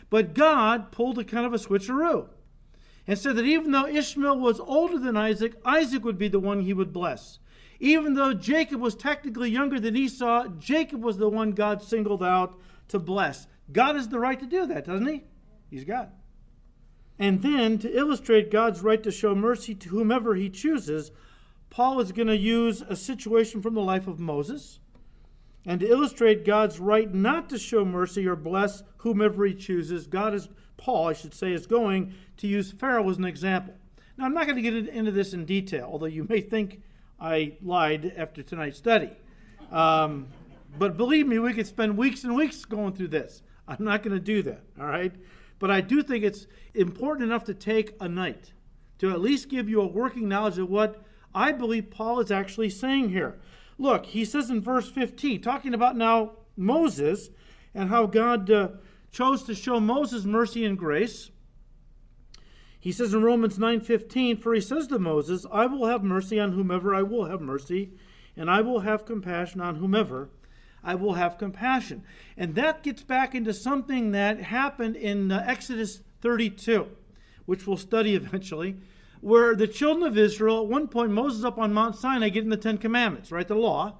But 0.09 0.33
God 0.33 0.91
pulled 0.91 1.19
a 1.19 1.23
kind 1.23 1.45
of 1.45 1.53
a 1.53 1.57
switcheroo 1.57 2.27
and 3.07 3.17
said 3.17 3.35
that 3.37 3.45
even 3.45 3.71
though 3.71 3.87
Ishmael 3.87 4.39
was 4.39 4.59
older 4.59 4.97
than 4.97 5.15
Isaac, 5.15 5.53
Isaac 5.63 6.03
would 6.03 6.17
be 6.17 6.27
the 6.27 6.39
one 6.39 6.61
he 6.61 6.73
would 6.73 6.91
bless. 6.91 7.39
Even 7.79 8.13
though 8.13 8.33
Jacob 8.33 8.81
was 8.81 8.93
technically 8.93 9.49
younger 9.49 9.79
than 9.79 9.95
Esau, 9.95 10.47
Jacob 10.59 11.03
was 11.03 11.17
the 11.17 11.29
one 11.29 11.51
God 11.51 11.81
singled 11.81 12.21
out 12.23 12.59
to 12.89 12.99
bless. 12.99 13.47
God 13.71 13.95
has 13.95 14.09
the 14.09 14.19
right 14.19 14.39
to 14.39 14.45
do 14.45 14.65
that, 14.67 14.85
doesn't 14.85 15.07
he? 15.07 15.23
He's 15.69 15.85
God. 15.85 16.11
And 17.21 17.43
then, 17.43 17.77
to 17.77 17.95
illustrate 17.95 18.49
God's 18.49 18.81
right 18.81 19.01
to 19.03 19.11
show 19.11 19.35
mercy 19.35 19.75
to 19.75 19.89
whomever 19.89 20.33
he 20.33 20.49
chooses, 20.49 21.11
Paul 21.69 21.99
is 21.99 22.11
going 22.11 22.27
to 22.29 22.35
use 22.35 22.81
a 22.81 22.95
situation 22.95 23.61
from 23.61 23.75
the 23.75 23.81
life 23.81 24.07
of 24.07 24.19
Moses 24.19 24.79
and 25.63 25.79
to 25.81 25.87
illustrate 25.87 26.43
God's 26.43 26.79
right 26.79 27.13
not 27.13 27.47
to 27.49 27.59
show 27.59 27.85
mercy 27.85 28.25
or 28.25 28.35
bless 28.35 28.81
whomever 28.97 29.45
he 29.45 29.53
chooses, 29.53 30.07
God 30.07 30.33
is, 30.33 30.49
Paul, 30.77 31.09
I 31.09 31.13
should 31.13 31.35
say, 31.35 31.53
is 31.53 31.67
going 31.67 32.15
to 32.37 32.47
use 32.47 32.71
Pharaoh 32.71 33.07
as 33.07 33.19
an 33.19 33.25
example. 33.25 33.75
Now, 34.17 34.25
I'm 34.25 34.33
not 34.33 34.47
going 34.47 34.55
to 34.55 34.63
get 34.63 34.87
into 34.89 35.11
this 35.11 35.33
in 35.33 35.45
detail, 35.45 35.87
although 35.91 36.07
you 36.07 36.25
may 36.27 36.41
think 36.41 36.81
I 37.19 37.53
lied 37.61 38.13
after 38.17 38.41
tonight's 38.41 38.79
study. 38.79 39.11
Um, 39.71 40.27
but 40.79 40.97
believe 40.97 41.27
me, 41.27 41.37
we 41.37 41.53
could 41.53 41.67
spend 41.67 41.95
weeks 41.95 42.23
and 42.23 42.35
weeks 42.35 42.65
going 42.65 42.93
through 42.93 43.09
this. 43.09 43.43
I'm 43.67 43.85
not 43.85 44.01
going 44.01 44.17
to 44.17 44.19
do 44.19 44.41
that, 44.41 44.63
all 44.79 44.87
right? 44.87 45.13
But 45.61 45.69
I 45.69 45.79
do 45.79 46.01
think 46.01 46.23
it's 46.23 46.47
important 46.73 47.29
enough 47.29 47.43
to 47.43 47.53
take 47.53 47.93
a 48.01 48.09
night 48.09 48.51
to 48.97 49.11
at 49.11 49.21
least 49.21 49.47
give 49.47 49.69
you 49.69 49.79
a 49.79 49.87
working 49.87 50.27
knowledge 50.27 50.57
of 50.57 50.71
what 50.71 51.03
I 51.35 51.51
believe 51.51 51.91
Paul 51.91 52.19
is 52.19 52.31
actually 52.31 52.71
saying 52.71 53.09
here. 53.09 53.39
Look, 53.77 54.07
he 54.07 54.25
says 54.25 54.49
in 54.49 54.59
verse 54.59 54.89
15, 54.89 55.39
talking 55.39 55.75
about 55.75 55.95
now 55.95 56.31
Moses 56.57 57.29
and 57.75 57.89
how 57.89 58.07
God 58.07 58.49
uh, 58.49 58.69
chose 59.11 59.43
to 59.43 59.53
show 59.53 59.79
Moses 59.79 60.25
mercy 60.25 60.65
and 60.65 60.79
grace. 60.79 61.29
He 62.79 62.91
says 62.91 63.13
in 63.13 63.21
Romans 63.21 63.59
9:15, 63.59 64.41
for 64.41 64.55
he 64.55 64.61
says 64.61 64.87
to 64.87 64.97
Moses, 64.97 65.45
I 65.51 65.67
will 65.67 65.85
have 65.85 66.03
mercy 66.03 66.39
on 66.39 66.53
whomever 66.53 66.95
I 66.95 67.03
will 67.03 67.25
have 67.25 67.39
mercy, 67.39 67.91
and 68.35 68.49
I 68.49 68.61
will 68.61 68.79
have 68.79 69.05
compassion 69.05 69.61
on 69.61 69.75
whomever 69.75 70.31
I 70.83 70.95
will 70.95 71.13
have 71.13 71.37
compassion. 71.37 72.03
And 72.37 72.55
that 72.55 72.83
gets 72.83 73.03
back 73.03 73.35
into 73.35 73.53
something 73.53 74.11
that 74.11 74.41
happened 74.41 74.95
in 74.95 75.31
uh, 75.31 75.43
Exodus 75.47 76.01
32, 76.21 76.87
which 77.45 77.67
we'll 77.67 77.77
study 77.77 78.15
eventually 78.15 78.77
where 79.21 79.55
the 79.55 79.67
children 79.67 80.05
of 80.05 80.17
Israel, 80.17 80.61
at 80.61 80.67
one 80.67 80.87
point, 80.87 81.11
Moses 81.11 81.45
up 81.45 81.57
on 81.59 81.73
Mount 81.73 81.95
Sinai 81.95 82.29
getting 82.29 82.49
the 82.49 82.57
Ten 82.57 82.77
Commandments, 82.77 83.31
right? 83.31 83.47
The 83.47 83.55
law. 83.55 83.97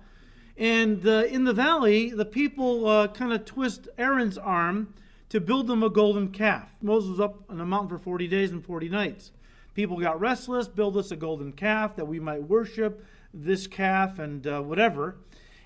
And 0.58 1.08
uh, 1.08 1.24
in 1.30 1.44
the 1.46 1.54
valley, 1.54 2.10
the 2.10 2.26
people 2.26 2.88
uh, 2.88 3.08
kind 3.08 3.32
of 3.32 3.46
twist 3.46 3.88
Aaron's 3.98 4.38
arm 4.38 4.94
to 5.30 5.40
build 5.40 5.68
them 5.68 5.82
a 5.82 5.90
golden 5.90 6.30
calf. 6.30 6.70
Moses 6.82 7.12
was 7.12 7.20
up 7.20 7.44
on 7.50 7.58
the 7.58 7.66
mountain 7.66 7.90
for 7.90 8.00
40 8.00 8.28
days 8.28 8.52
and 8.52 8.66
40 8.66 8.90
nights. 8.90 9.32
People 9.74 9.98
got 10.00 10.20
restless, 10.20 10.68
build 10.68 10.98
us 10.98 11.12
a 11.12 11.16
golden 11.16 11.54
calf 11.54 11.96
that 11.96 12.06
we 12.06 12.20
might 12.20 12.44
worship 12.44 13.06
this 13.34 13.66
calf 13.66 14.20
and 14.20 14.46
uh, 14.46 14.62
whatever. 14.62 15.16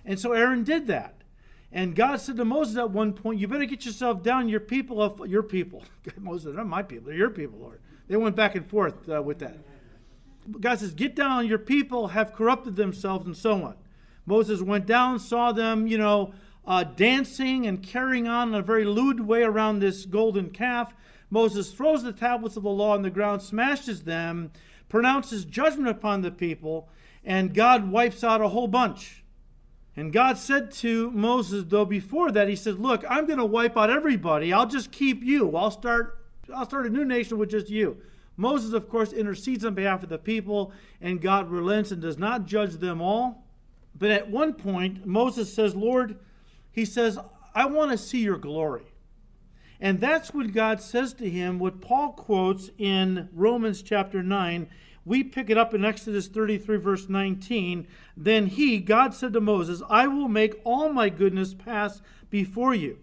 And 0.05 0.19
so 0.19 0.33
Aaron 0.33 0.63
did 0.63 0.87
that. 0.87 1.15
And 1.71 1.95
God 1.95 2.21
said 2.21 2.37
to 2.37 2.45
Moses 2.45 2.77
at 2.77 2.91
one 2.91 3.11
point, 3.11 3.39
You 3.39 3.47
better 3.47 3.65
get 3.65 3.85
yourself 3.85 4.23
down. 4.23 4.47
Your 4.47 4.59
people, 4.59 5.01
of, 5.01 5.27
your 5.27 5.43
people. 5.43 5.83
Moses, 6.17 6.45
they're 6.45 6.55
not 6.55 6.67
my 6.67 6.83
people, 6.83 7.07
they're 7.07 7.17
your 7.17 7.29
people, 7.29 7.59
Lord. 7.59 7.81
They 8.07 8.15
went 8.15 8.35
back 8.35 8.55
and 8.55 8.65
forth 8.65 9.09
uh, 9.09 9.21
with 9.21 9.39
that. 9.39 9.57
God 10.59 10.79
says, 10.79 10.93
Get 10.93 11.15
down, 11.15 11.47
your 11.47 11.57
people 11.57 12.09
have 12.09 12.33
corrupted 12.33 12.75
themselves, 12.75 13.25
and 13.25 13.35
so 13.35 13.63
on. 13.63 13.75
Moses 14.25 14.61
went 14.61 14.85
down, 14.85 15.19
saw 15.19 15.51
them, 15.51 15.87
you 15.87 15.97
know, 15.97 16.33
uh, 16.65 16.83
dancing 16.83 17.67
and 17.67 17.83
carrying 17.83 18.27
on 18.27 18.49
in 18.49 18.55
a 18.55 18.61
very 18.61 18.85
lewd 18.85 19.19
way 19.19 19.43
around 19.43 19.79
this 19.79 20.05
golden 20.05 20.49
calf. 20.49 20.93
Moses 21.29 21.71
throws 21.71 22.03
the 22.03 22.13
tablets 22.13 22.57
of 22.57 22.63
the 22.63 22.69
law 22.69 22.93
on 22.93 23.01
the 23.01 23.09
ground, 23.09 23.41
smashes 23.41 24.03
them, 24.03 24.51
pronounces 24.89 25.45
judgment 25.45 25.89
upon 25.89 26.21
the 26.21 26.31
people, 26.31 26.89
and 27.23 27.53
God 27.53 27.91
wipes 27.91 28.23
out 28.23 28.41
a 28.41 28.47
whole 28.47 28.67
bunch. 28.67 29.24
And 29.97 30.11
God 30.11 30.37
said 30.37 30.71
to 30.71 31.09
Moses, 31.11 31.63
though 31.67 31.85
before 31.85 32.31
that, 32.31 32.49
He 32.49 32.55
said, 32.55 32.79
Look, 32.79 33.03
I'm 33.09 33.25
going 33.25 33.39
to 33.39 33.45
wipe 33.45 33.77
out 33.77 33.89
everybody. 33.89 34.51
I'll 34.51 34.67
just 34.67 34.91
keep 34.91 35.23
you. 35.23 35.55
I'll 35.55 35.71
start, 35.71 36.19
I'll 36.53 36.65
start 36.65 36.85
a 36.85 36.89
new 36.89 37.05
nation 37.05 37.37
with 37.37 37.49
just 37.49 37.69
you. 37.69 37.97
Moses, 38.37 38.73
of 38.73 38.89
course, 38.89 39.13
intercedes 39.13 39.63
on 39.63 39.73
behalf 39.73 40.03
of 40.03 40.09
the 40.09 40.17
people, 40.17 40.73
and 40.99 41.21
God 41.21 41.49
relents 41.49 41.91
and 41.91 42.01
does 42.01 42.17
not 42.17 42.45
judge 42.45 42.73
them 42.73 43.01
all. 43.01 43.45
But 43.97 44.11
at 44.11 44.29
one 44.29 44.53
point, 44.53 45.05
Moses 45.05 45.53
says, 45.53 45.73
Lord, 45.73 46.17
he 46.71 46.83
says, 46.83 47.17
I 47.53 47.65
want 47.65 47.91
to 47.91 47.97
see 47.97 48.19
your 48.19 48.37
glory. 48.37 48.83
And 49.79 50.01
that's 50.01 50.33
what 50.33 50.53
God 50.53 50.81
says 50.81 51.13
to 51.13 51.29
him, 51.29 51.59
what 51.59 51.79
Paul 51.79 52.11
quotes 52.11 52.69
in 52.77 53.29
Romans 53.33 53.81
chapter 53.81 54.21
9. 54.21 54.67
We 55.05 55.23
pick 55.23 55.51
it 55.51 55.57
up 55.57 55.73
in 55.75 55.85
Exodus 55.85 56.27
33, 56.27 56.77
verse 56.77 57.07
19. 57.07 57.87
Then 58.17 58.47
he, 58.47 58.79
God 58.79 59.13
said 59.13 59.33
to 59.33 59.41
Moses, 59.41 59.83
I 59.87 60.07
will 60.07 60.27
make 60.27 60.59
all 60.63 60.91
my 60.91 61.09
goodness 61.09 61.53
pass 61.53 62.01
before 62.31 62.73
you, 62.73 62.97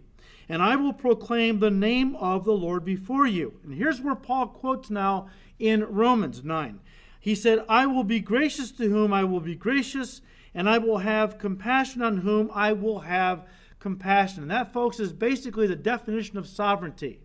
and 0.48 0.60
I 0.60 0.74
will 0.74 0.92
proclaim 0.92 1.60
the 1.60 1.70
name 1.70 2.16
of 2.16 2.44
the 2.44 2.52
Lord 2.52 2.84
before 2.84 3.26
you. 3.26 3.54
And 3.62 3.74
here's 3.74 4.00
where 4.00 4.16
Paul 4.16 4.48
quotes 4.48 4.90
now 4.90 5.28
in 5.60 5.84
Romans 5.84 6.42
9. 6.42 6.80
He 7.20 7.36
said, 7.36 7.64
I 7.68 7.86
will 7.86 8.02
be 8.02 8.18
gracious 8.18 8.72
to 8.72 8.88
whom 8.88 9.12
I 9.12 9.22
will 9.22 9.40
be 9.40 9.54
gracious, 9.54 10.22
and 10.52 10.68
I 10.68 10.78
will 10.78 10.98
have 10.98 11.38
compassion 11.38 12.02
on 12.02 12.18
whom 12.18 12.50
I 12.52 12.72
will 12.72 13.00
have 13.00 13.46
compassion. 13.78 14.42
And 14.42 14.50
that, 14.50 14.72
folks, 14.72 14.98
is 14.98 15.12
basically 15.12 15.68
the 15.68 15.76
definition 15.76 16.36
of 16.36 16.48
sovereignty. 16.48 17.20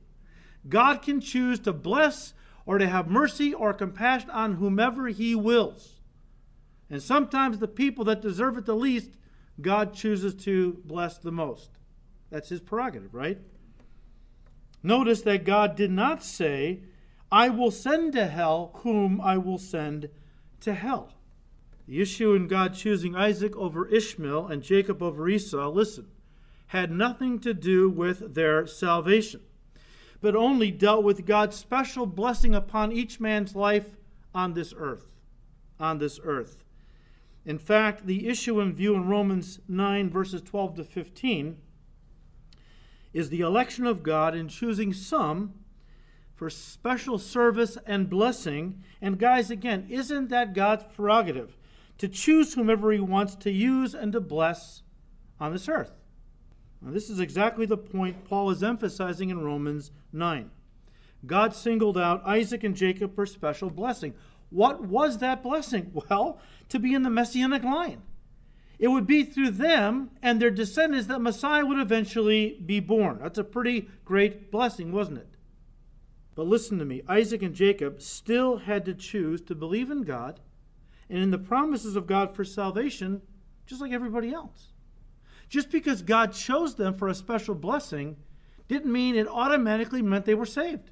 God 0.70 1.02
can 1.02 1.20
choose 1.20 1.60
to 1.62 1.74
bless 1.74 2.34
or 2.68 2.78
to 2.78 2.88
have 2.88 3.10
mercy 3.10 3.54
or 3.54 3.74
compassion 3.74 4.30
on 4.30 4.56
whomever 4.56 5.08
he 5.08 5.34
wills. 5.34 6.02
And 6.90 7.02
sometimes 7.02 7.58
the 7.58 7.68
people 7.68 8.04
that 8.06 8.22
deserve 8.22 8.58
it 8.58 8.66
the 8.66 8.76
least, 8.76 9.12
God 9.60 9.94
chooses 9.94 10.36
to 10.44 10.82
bless 10.86 11.18
the 11.18 11.32
most. 11.32 11.72
That's 12.30 12.50
his 12.50 12.60
prerogative, 12.60 13.16
right? 13.16 13.40
Notice 14.84 15.22
that 15.22 15.46
God 15.46 15.76
did 15.76 15.92
not 15.92 16.24
say, 16.24 16.82
I 17.32 17.50
will 17.50 17.72
send 17.72 18.14
to 18.14 18.28
hell 18.28 18.72
whom 18.84 19.20
I 19.22 19.38
will 19.38 19.58
send 19.58 20.10
to 20.62 20.74
hell. 20.74 21.14
The 21.88 22.02
issue 22.02 22.34
in 22.34 22.48
God 22.48 22.74
choosing 22.74 23.16
Isaac 23.16 23.56
over 23.56 23.88
Ishmael 23.88 24.48
and 24.48 24.62
Jacob 24.62 25.02
over 25.02 25.28
Esau, 25.30 25.70
listen, 25.70 26.08
had 26.68 26.92
nothing 26.92 27.40
to 27.40 27.54
do 27.54 27.90
with 27.90 28.34
their 28.34 28.68
salvation, 28.68 29.42
but 30.22 30.36
only 30.36 30.72
dealt 30.72 31.04
with 31.04 31.26
God's 31.26 31.56
special 31.56 32.06
blessing 32.06 32.56
upon 32.56 32.92
each 32.92 33.20
man's 33.20 33.56
life 33.56 33.98
on 34.34 34.54
this 34.54 34.74
earth. 34.78 35.06
On 35.80 35.98
this 35.98 36.20
earth. 36.24 36.64
In 37.46 37.58
fact, 37.58 38.06
the 38.06 38.28
issue 38.28 38.60
in 38.60 38.74
view 38.74 38.94
in 38.96 39.08
Romans 39.08 39.60
9, 39.68 40.10
verses 40.10 40.42
12 40.42 40.76
to 40.76 40.84
15, 40.84 41.58
is 43.14 43.30
the 43.30 43.42
election 43.42 43.86
of 43.86 44.04
God 44.04 44.36
in 44.36 44.48
choosing 44.48 44.92
some 44.92 45.54
for 46.36 46.50
special 46.50 47.18
service 47.18 47.78
and 47.86 48.10
blessing. 48.10 48.84
And, 49.02 49.18
guys, 49.18 49.50
again, 49.50 49.88
isn't 49.90 50.30
that 50.30 50.54
God's 50.54 50.84
prerogative 50.94 51.58
to 51.98 52.08
choose 52.08 52.54
whomever 52.54 52.92
He 52.92 53.00
wants 53.00 53.36
to 53.38 53.52
use 53.52 53.96
and 53.96 54.12
to 54.14 54.20
bless 54.20 54.84
on 55.40 55.54
this 55.54 55.68
earth? 55.68 55.97
Now, 56.82 56.92
this 56.92 57.10
is 57.10 57.20
exactly 57.20 57.66
the 57.66 57.78
point 57.78 58.26
Paul 58.26 58.52
is 58.52 58.64
emphasizing 58.64 59.30
in 59.30 59.44
Romans 59.44 59.92
9. 60.14 60.52
God 61.26 61.56
singled 61.56 61.98
out 61.98 62.26
Isaac 62.26 62.64
and 62.64 62.76
Jacob 62.76 63.16
for 63.16 63.26
special 63.26 63.70
blessing. 63.70 64.14
What 64.50 64.82
was 64.86 65.18
that 65.20 65.44
blessing? 65.44 65.92
Well, 66.10 66.40
to 66.70 66.80
be 66.80 66.94
in 66.94 67.04
the 67.04 67.10
messianic 67.10 67.64
line. 67.64 68.02
It 68.80 68.90
would 68.90 69.08
be 69.08 69.24
through 69.24 69.52
them 69.52 70.12
and 70.22 70.40
their 70.40 70.52
descendants 70.52 71.08
that 71.08 71.20
Messiah 71.20 71.66
would 71.66 71.80
eventually 71.80 72.60
be 72.64 72.80
born. 72.80 73.20
That's 73.22 73.40
a 73.40 73.44
pretty 73.44 73.90
great 74.06 74.52
blessing, 74.52 74.92
wasn't 74.92 75.20
it? 75.20 75.30
But 76.36 76.46
listen 76.46 76.78
to 76.78 76.86
me 76.86 77.02
Isaac 77.08 77.42
and 77.42 77.56
Jacob 77.56 78.02
still 78.02 78.58
had 78.58 78.86
to 78.86 78.94
choose 78.94 79.42
to 79.42 79.56
believe 79.56 79.90
in 79.90 80.04
God 80.04 80.40
and 81.10 81.24
in 81.24 81.32
the 81.32 81.40
promises 81.40 81.96
of 81.96 82.06
God 82.06 82.36
for 82.36 82.44
salvation, 82.44 83.22
just 83.66 83.82
like 83.82 83.92
everybody 83.92 84.32
else. 84.32 84.74
Just 85.50 85.72
because 85.72 86.02
God 86.02 86.34
chose 86.34 86.76
them 86.76 86.94
for 86.94 87.08
a 87.08 87.16
special 87.16 87.56
blessing 87.56 88.18
didn't 88.68 88.92
mean 88.92 89.16
it 89.16 89.28
automatically 89.28 90.02
meant 90.02 90.26
they 90.26 90.36
were 90.36 90.46
saved. 90.46 90.92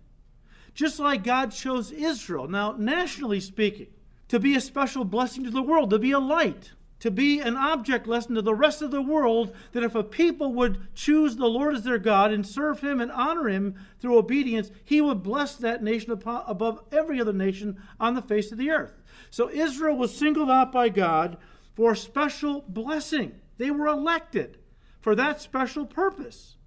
Just 0.74 1.00
like 1.00 1.24
God 1.24 1.51
chose 1.51 1.91
Israel, 1.91 2.47
now, 2.47 2.75
nationally 2.77 3.39
speaking, 3.39 3.88
to 4.27 4.39
be 4.39 4.55
a 4.55 4.62
special 4.62 5.05
blessing 5.05 5.43
to 5.43 5.51
the 5.51 5.62
world, 5.62 5.89
to 5.89 6.00
be 6.00 6.12
a 6.12 6.19
light, 6.19 6.71
to 7.00 7.12
be 7.12 7.39
an 7.39 7.55
object 7.55 8.07
lesson 8.07 8.35
to 8.35 8.41
the 8.41 8.55
rest 8.55 8.81
of 8.81 8.91
the 8.91 9.01
world, 9.01 9.55
that 9.74 9.83
if 9.83 9.95
a 9.95 10.03
people 10.03 10.53
would 10.53 10.93
choose 10.95 11.35
the 11.35 11.45
Lord 11.45 11.75
as 11.75 11.83
their 11.83 11.97
God 11.97 12.31
and 12.31 12.45
serve 12.45 12.81
Him 12.81 13.00
and 13.00 13.12
honor 13.12 13.47
Him 13.47 13.75
through 14.00 14.17
obedience, 14.17 14.71
He 14.83 15.01
would 15.01 15.21
bless 15.21 15.55
that 15.57 15.83
nation 15.83 16.12
above 16.12 16.83
every 16.91 17.21
other 17.21 17.33
nation 17.33 17.81
on 18.00 18.15
the 18.15 18.21
face 18.21 18.51
of 18.51 18.57
the 18.57 18.71
earth. 18.71 19.01
So 19.29 19.50
Israel 19.50 19.97
was 19.97 20.15
singled 20.15 20.50
out 20.50 20.71
by 20.71 20.89
God 20.89 21.38
for 21.75 21.95
special 21.95 22.62
blessing. 22.67 23.39
They 23.57 23.71
were 23.71 23.88
elected 23.88 24.57
for 25.00 25.15
that 25.15 25.41
special 25.41 25.85
purpose. 25.85 26.57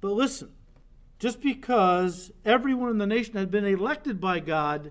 But 0.00 0.12
listen, 0.12 0.52
just 1.18 1.40
because 1.40 2.32
everyone 2.44 2.90
in 2.90 2.98
the 2.98 3.06
nation 3.06 3.34
had 3.34 3.50
been 3.50 3.64
elected 3.64 4.20
by 4.20 4.40
God 4.40 4.90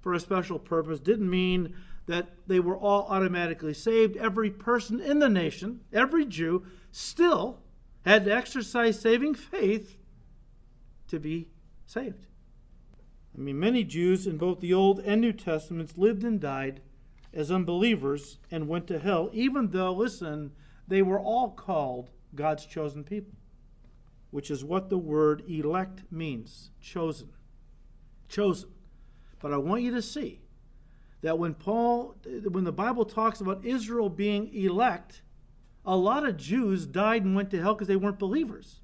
for 0.00 0.12
a 0.12 0.20
special 0.20 0.58
purpose 0.58 1.00
didn't 1.00 1.30
mean 1.30 1.74
that 2.06 2.28
they 2.46 2.60
were 2.60 2.76
all 2.76 3.06
automatically 3.08 3.72
saved. 3.72 4.16
Every 4.16 4.50
person 4.50 5.00
in 5.00 5.20
the 5.20 5.28
nation, 5.28 5.80
every 5.92 6.26
Jew, 6.26 6.66
still 6.90 7.60
had 8.04 8.24
to 8.24 8.34
exercise 8.34 9.00
saving 9.00 9.34
faith 9.34 9.96
to 11.08 11.20
be 11.20 11.48
saved. 11.86 12.26
I 13.34 13.40
mean, 13.40 13.58
many 13.58 13.84
Jews 13.84 14.26
in 14.26 14.36
both 14.36 14.60
the 14.60 14.74
Old 14.74 14.98
and 15.00 15.20
New 15.20 15.32
Testaments 15.32 15.96
lived 15.96 16.24
and 16.24 16.40
died 16.40 16.82
as 17.32 17.50
unbelievers 17.50 18.38
and 18.50 18.68
went 18.68 18.86
to 18.88 18.98
hell, 18.98 19.30
even 19.32 19.68
though, 19.68 19.92
listen, 19.92 20.52
they 20.88 21.02
were 21.02 21.20
all 21.20 21.50
called 21.50 22.10
God's 22.34 22.66
chosen 22.66 23.04
people, 23.04 23.34
which 24.30 24.50
is 24.50 24.64
what 24.64 24.90
the 24.90 24.98
word 24.98 25.42
elect 25.48 26.02
means 26.10 26.70
chosen. 26.80 27.28
Chosen. 28.28 28.70
But 29.40 29.52
I 29.52 29.56
want 29.58 29.82
you 29.82 29.90
to 29.92 30.02
see 30.02 30.40
that 31.22 31.38
when 31.38 31.54
Paul, 31.54 32.16
when 32.48 32.64
the 32.64 32.72
Bible 32.72 33.04
talks 33.04 33.40
about 33.40 33.64
Israel 33.64 34.08
being 34.08 34.52
elect, 34.54 35.22
a 35.84 35.96
lot 35.96 36.26
of 36.26 36.36
Jews 36.36 36.86
died 36.86 37.24
and 37.24 37.34
went 37.34 37.50
to 37.50 37.60
hell 37.60 37.74
because 37.74 37.88
they 37.88 37.96
weren't 37.96 38.18
believers. 38.18 38.80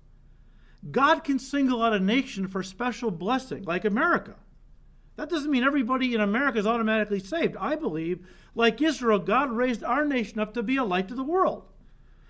God 0.91 1.25
can 1.25 1.39
single 1.39 1.83
out 1.83 1.93
a 1.93 2.01
nation 2.01 2.47
for 2.47 2.63
special 2.63 3.11
blessing, 3.11 3.65
like 3.65 3.85
America. 3.85 4.37
That 5.17 5.29
doesn't 5.29 5.51
mean 5.51 5.65
everybody 5.65 6.15
in 6.15 6.21
America 6.21 6.59
is 6.59 6.67
automatically 6.67 7.19
saved. 7.19 7.57
I 7.59 7.75
believe, 7.75 8.25
like 8.55 8.81
Israel, 8.81 9.19
God 9.19 9.51
raised 9.51 9.83
our 9.83 10.05
nation 10.05 10.39
up 10.39 10.55
to 10.55 10.63
be 10.63 10.77
a 10.77 10.85
light 10.85 11.09
to 11.09 11.15
the 11.17 11.25
world. 11.25 11.65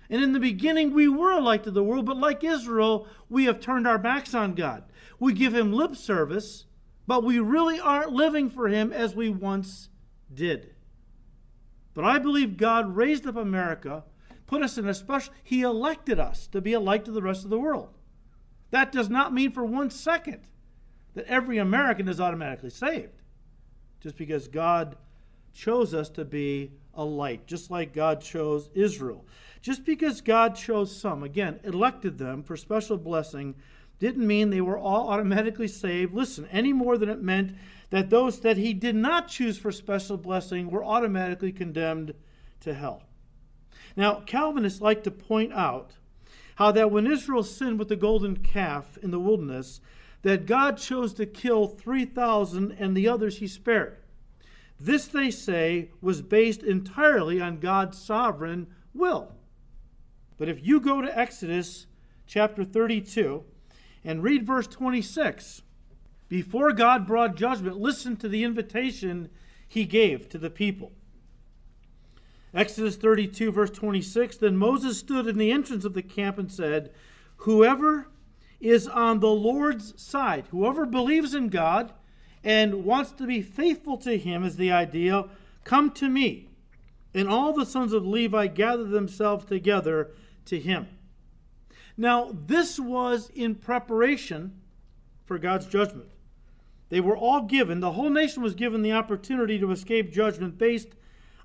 And 0.09 0.23
in 0.23 0.33
the 0.33 0.39
beginning, 0.39 0.93
we 0.93 1.07
were 1.07 1.31
a 1.31 1.39
light 1.39 1.63
to 1.63 1.71
the 1.71 1.83
world, 1.83 2.05
but 2.05 2.17
like 2.17 2.43
Israel, 2.43 3.07
we 3.29 3.45
have 3.45 3.59
turned 3.59 3.87
our 3.87 3.99
backs 3.99 4.33
on 4.33 4.55
God. 4.55 4.83
We 5.19 5.33
give 5.33 5.53
him 5.53 5.71
lip 5.71 5.95
service, 5.95 6.65
but 7.05 7.23
we 7.23 7.39
really 7.39 7.79
aren't 7.79 8.11
living 8.11 8.49
for 8.49 8.67
him 8.67 8.91
as 8.91 9.15
we 9.15 9.29
once 9.29 9.89
did. 10.33 10.73
But 11.93 12.05
I 12.05 12.17
believe 12.17 12.57
God 12.57 12.95
raised 12.95 13.27
up 13.27 13.35
America, 13.35 14.03
put 14.47 14.63
us 14.63 14.77
in 14.77 14.87
a 14.87 14.93
special, 14.93 15.33
he 15.43 15.61
elected 15.61 16.19
us 16.19 16.47
to 16.47 16.61
be 16.61 16.73
a 16.73 16.79
light 16.79 17.05
to 17.05 17.11
the 17.11 17.21
rest 17.21 17.43
of 17.43 17.49
the 17.49 17.59
world. 17.59 17.89
That 18.71 18.91
does 18.91 19.09
not 19.09 19.33
mean 19.33 19.51
for 19.51 19.63
one 19.63 19.89
second 19.89 20.41
that 21.13 21.25
every 21.25 21.57
American 21.57 22.07
is 22.07 22.19
automatically 22.19 22.69
saved. 22.69 23.21
Just 23.99 24.15
because 24.15 24.47
God 24.47 24.95
chose 25.53 25.93
us 25.93 26.09
to 26.09 26.23
be 26.23 26.71
a 26.93 27.03
light, 27.03 27.47
just 27.47 27.71
like 27.71 27.93
God 27.93 28.21
chose 28.21 28.69
Israel. 28.73 29.25
Just 29.61 29.85
because 29.85 30.21
God 30.21 30.55
chose 30.55 30.95
some, 30.95 31.23
again, 31.23 31.59
elected 31.63 32.17
them 32.17 32.43
for 32.43 32.55
special 32.55 32.97
blessing, 32.97 33.55
didn't 33.99 34.25
mean 34.25 34.49
they 34.49 34.61
were 34.61 34.77
all 34.77 35.09
automatically 35.09 35.67
saved. 35.67 36.13
Listen, 36.13 36.47
any 36.51 36.71
more 36.71 36.97
than 36.97 37.09
it 37.09 37.21
meant 37.21 37.55
that 37.89 38.09
those 38.09 38.39
that 38.41 38.57
he 38.57 38.73
did 38.73 38.95
not 38.95 39.27
choose 39.27 39.57
for 39.57 39.71
special 39.71 40.17
blessing 40.17 40.69
were 40.69 40.85
automatically 40.85 41.51
condemned 41.51 42.13
to 42.61 42.73
hell. 42.73 43.03
Now, 43.97 44.21
Calvinists 44.25 44.81
like 44.81 45.03
to 45.03 45.11
point 45.11 45.51
out 45.53 45.91
how 46.55 46.71
that 46.71 46.91
when 46.91 47.07
Israel 47.07 47.43
sinned 47.43 47.79
with 47.79 47.89
the 47.89 47.95
golden 47.95 48.37
calf 48.37 48.97
in 49.01 49.11
the 49.11 49.19
wilderness, 49.19 49.81
that 50.21 50.45
God 50.45 50.77
chose 50.77 51.13
to 51.13 51.25
kill 51.25 51.67
3,000 51.67 52.71
and 52.73 52.95
the 52.95 53.07
others 53.07 53.37
he 53.37 53.47
spared. 53.47 53.97
This, 54.79 55.07
they 55.07 55.31
say, 55.31 55.91
was 56.01 56.21
based 56.21 56.63
entirely 56.63 57.41
on 57.41 57.59
God's 57.59 57.97
sovereign 57.97 58.67
will. 58.93 59.33
But 60.39 60.49
if 60.49 60.65
you 60.65 60.79
go 60.79 61.01
to 61.01 61.19
Exodus 61.19 61.85
chapter 62.25 62.63
32 62.63 63.43
and 64.03 64.23
read 64.23 64.47
verse 64.47 64.67
26, 64.67 65.61
before 66.29 66.71
God 66.71 67.05
brought 67.05 67.35
judgment, 67.35 67.77
listen 67.77 68.15
to 68.17 68.29
the 68.29 68.45
invitation 68.45 69.29
he 69.67 69.83
gave 69.83 70.29
to 70.29 70.37
the 70.37 70.49
people. 70.49 70.93
Exodus 72.53 72.95
32, 72.95 73.51
verse 73.51 73.69
26 73.69 74.37
Then 74.37 74.55
Moses 74.55 74.97
stood 74.97 75.27
in 75.27 75.37
the 75.37 75.51
entrance 75.51 75.83
of 75.83 75.93
the 75.93 76.01
camp 76.01 76.39
and 76.39 76.51
said, 76.51 76.91
Whoever 77.37 78.07
is 78.61 78.87
on 78.87 79.19
the 79.19 79.27
Lord's 79.27 80.01
side, 80.01 80.45
whoever 80.51 80.85
believes 80.85 81.33
in 81.33 81.49
God 81.49 81.93
and 82.43 82.85
wants 82.85 83.11
to 83.11 83.27
be 83.27 83.41
faithful 83.41 83.97
to 83.97 84.17
him, 84.17 84.45
is 84.45 84.55
the 84.55 84.71
idea, 84.71 85.25
come 85.65 85.91
to 85.91 86.07
me. 86.07 86.47
And 87.13 87.27
all 87.27 87.51
the 87.51 87.65
sons 87.65 87.91
of 87.91 88.07
Levi 88.07 88.47
gathered 88.47 88.91
themselves 88.91 89.45
together 89.45 90.11
to 90.49 90.59
him. 90.59 90.87
Now, 91.97 92.31
this 92.31 92.79
was 92.79 93.29
in 93.33 93.55
preparation 93.55 94.59
for 95.25 95.37
God's 95.37 95.65
judgment. 95.65 96.09
They 96.89 97.01
were 97.01 97.17
all 97.17 97.43
given, 97.43 97.81
the 97.81 97.91
whole 97.91 98.09
nation 98.09 98.41
was 98.41 98.55
given 98.55 98.81
the 98.81 98.93
opportunity 98.93 99.59
to 99.59 99.71
escape 99.71 100.11
judgment 100.11 100.57
based 100.57 100.89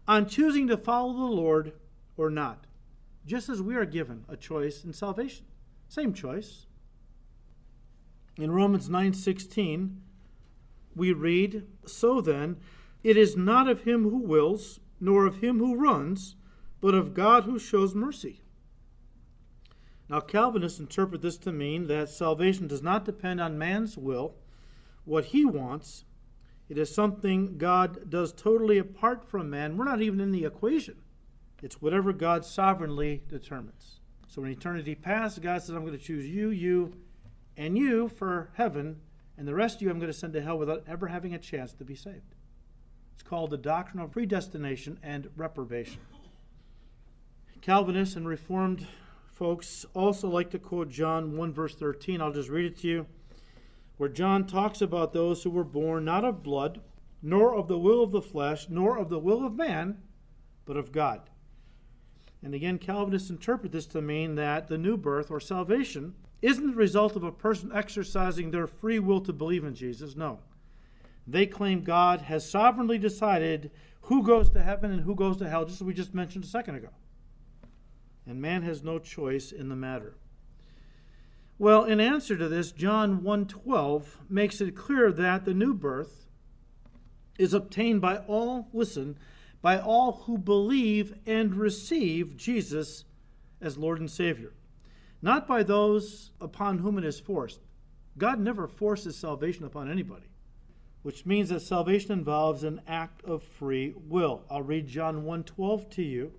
on 0.08 0.28
choosing 0.28 0.68
to 0.68 0.76
follow 0.76 1.12
the 1.12 1.34
Lord 1.34 1.72
or 2.16 2.30
not, 2.30 2.66
just 3.26 3.48
as 3.48 3.60
we 3.60 3.74
are 3.74 3.84
given 3.84 4.24
a 4.28 4.36
choice 4.36 4.84
in 4.84 4.92
salvation. 4.92 5.44
Same 5.88 6.14
choice. 6.14 6.66
In 8.36 8.50
Romans 8.50 8.88
9:16, 8.88 10.00
we 10.94 11.12
read, 11.12 11.66
"So 11.84 12.20
then, 12.20 12.56
it 13.02 13.16
is 13.16 13.36
not 13.36 13.68
of 13.68 13.82
him 13.82 14.04
who 14.04 14.18
wills, 14.18 14.80
nor 14.98 15.26
of 15.26 15.36
him 15.36 15.58
who 15.58 15.76
runs, 15.76 16.36
but 16.80 16.94
of 16.94 17.12
God 17.12 17.44
who 17.44 17.58
shows 17.58 17.94
mercy." 17.94 18.40
Now, 20.08 20.20
Calvinists 20.20 20.80
interpret 20.80 21.22
this 21.22 21.38
to 21.38 21.52
mean 21.52 21.86
that 21.86 22.10
salvation 22.10 22.66
does 22.66 22.82
not 22.82 23.04
depend 23.04 23.40
on 23.40 23.58
man's 23.58 23.96
will, 23.96 24.34
what 25.04 25.26
he 25.26 25.44
wants, 25.44 26.04
it 26.68 26.78
is 26.78 26.94
something 26.94 27.58
God 27.58 28.10
does 28.10 28.32
totally 28.32 28.78
apart 28.78 29.28
from 29.28 29.50
man. 29.50 29.76
We're 29.76 29.84
not 29.84 30.00
even 30.00 30.20
in 30.20 30.32
the 30.32 30.44
equation. 30.44 30.96
It's 31.62 31.80
whatever 31.80 32.12
God 32.12 32.44
sovereignly 32.44 33.22
determines. 33.28 34.00
So 34.28 34.42
when 34.42 34.50
eternity 34.50 34.94
passes, 34.94 35.38
God 35.38 35.62
says, 35.62 35.74
I'm 35.74 35.84
going 35.84 35.96
to 35.96 36.04
choose 36.04 36.26
you, 36.26 36.48
you, 36.50 36.94
and 37.56 37.76
you 37.76 38.08
for 38.08 38.50
heaven, 38.54 39.00
and 39.36 39.46
the 39.46 39.54
rest 39.54 39.76
of 39.76 39.82
you 39.82 39.90
I'm 39.90 39.98
going 39.98 40.12
to 40.12 40.18
send 40.18 40.32
to 40.32 40.42
hell 40.42 40.58
without 40.58 40.84
ever 40.88 41.06
having 41.06 41.34
a 41.34 41.38
chance 41.38 41.72
to 41.74 41.84
be 41.84 41.94
saved. 41.94 42.34
It's 43.14 43.22
called 43.22 43.50
the 43.50 43.58
doctrine 43.58 44.02
of 44.02 44.10
predestination 44.10 44.98
and 45.02 45.28
reprobation. 45.36 46.00
Calvinists 47.60 48.16
and 48.16 48.26
Reformed 48.26 48.86
folks 49.34 49.84
also 49.94 50.28
like 50.28 50.50
to 50.50 50.58
quote 50.58 50.88
John 50.88 51.36
1, 51.36 51.52
verse 51.52 51.74
13. 51.74 52.20
I'll 52.20 52.32
just 52.32 52.48
read 52.48 52.66
it 52.66 52.78
to 52.78 52.88
you 52.88 53.06
where 53.96 54.08
John 54.08 54.46
talks 54.46 54.80
about 54.80 55.12
those 55.12 55.42
who 55.42 55.50
were 55.50 55.64
born 55.64 56.04
not 56.04 56.24
of 56.24 56.42
blood, 56.42 56.80
nor 57.22 57.54
of 57.54 57.68
the 57.68 57.78
will 57.78 58.02
of 58.02 58.12
the 58.12 58.22
flesh, 58.22 58.68
nor 58.68 58.98
of 58.98 59.08
the 59.08 59.18
will 59.18 59.44
of 59.44 59.54
man, 59.54 59.98
but 60.64 60.76
of 60.76 60.92
God. 60.92 61.30
And 62.42 62.54
again, 62.54 62.78
Calvinists 62.78 63.30
interpret 63.30 63.72
this 63.72 63.86
to 63.86 64.02
mean 64.02 64.34
that 64.34 64.68
the 64.68 64.78
new 64.78 64.96
birth 64.96 65.30
or 65.30 65.40
salvation 65.40 66.14
isn't 66.42 66.66
the 66.66 66.76
result 66.76 67.16
of 67.16 67.24
a 67.24 67.32
person 67.32 67.70
exercising 67.72 68.50
their 68.50 68.66
free 68.66 68.98
will 68.98 69.20
to 69.22 69.32
believe 69.32 69.64
in 69.64 69.74
Jesus. 69.74 70.14
No. 70.14 70.40
They 71.26 71.46
claim 71.46 71.82
God 71.82 72.22
has 72.22 72.48
sovereignly 72.48 72.98
decided 72.98 73.70
who 74.02 74.22
goes 74.22 74.50
to 74.50 74.62
heaven 74.62 74.92
and 74.92 75.02
who 75.02 75.14
goes 75.14 75.38
to 75.38 75.48
hell, 75.48 75.64
just 75.64 75.80
as 75.80 75.86
we 75.86 75.94
just 75.94 76.14
mentioned 76.14 76.44
a 76.44 76.48
second 76.48 76.74
ago. 76.74 76.90
And 78.26 78.40
man 78.40 78.62
has 78.62 78.82
no 78.82 78.98
choice 78.98 79.52
in 79.52 79.68
the 79.68 79.76
matter. 79.76 80.16
Well, 81.58 81.84
in 81.84 82.00
answer 82.00 82.36
to 82.36 82.48
this, 82.48 82.72
John 82.72 83.22
1:12 83.22 84.18
makes 84.28 84.60
it 84.60 84.74
clear 84.74 85.12
that 85.12 85.44
the 85.44 85.54
new 85.54 85.74
birth 85.74 86.26
is 87.38 87.54
obtained 87.54 88.00
by 88.00 88.18
all, 88.18 88.68
listen, 88.72 89.18
by 89.60 89.78
all 89.78 90.22
who 90.24 90.36
believe 90.36 91.14
and 91.26 91.54
receive 91.54 92.36
Jesus 92.36 93.04
as 93.60 93.78
Lord 93.78 93.98
and 94.00 94.10
Savior, 94.10 94.52
not 95.22 95.46
by 95.46 95.62
those 95.62 96.32
upon 96.40 96.78
whom 96.78 96.98
it 96.98 97.04
is 97.04 97.20
forced. 97.20 97.60
God 98.18 98.38
never 98.40 98.66
forces 98.66 99.16
salvation 99.16 99.64
upon 99.64 99.90
anybody, 99.90 100.28
which 101.02 101.26
means 101.26 101.48
that 101.48 101.60
salvation 101.60 102.12
involves 102.12 102.62
an 102.62 102.80
act 102.86 103.22
of 103.24 103.42
free 103.42 103.94
will. 103.96 104.44
I'll 104.50 104.62
read 104.62 104.86
John 104.86 105.24
1:12 105.24 105.88
to 105.90 106.02
you. 106.02 106.32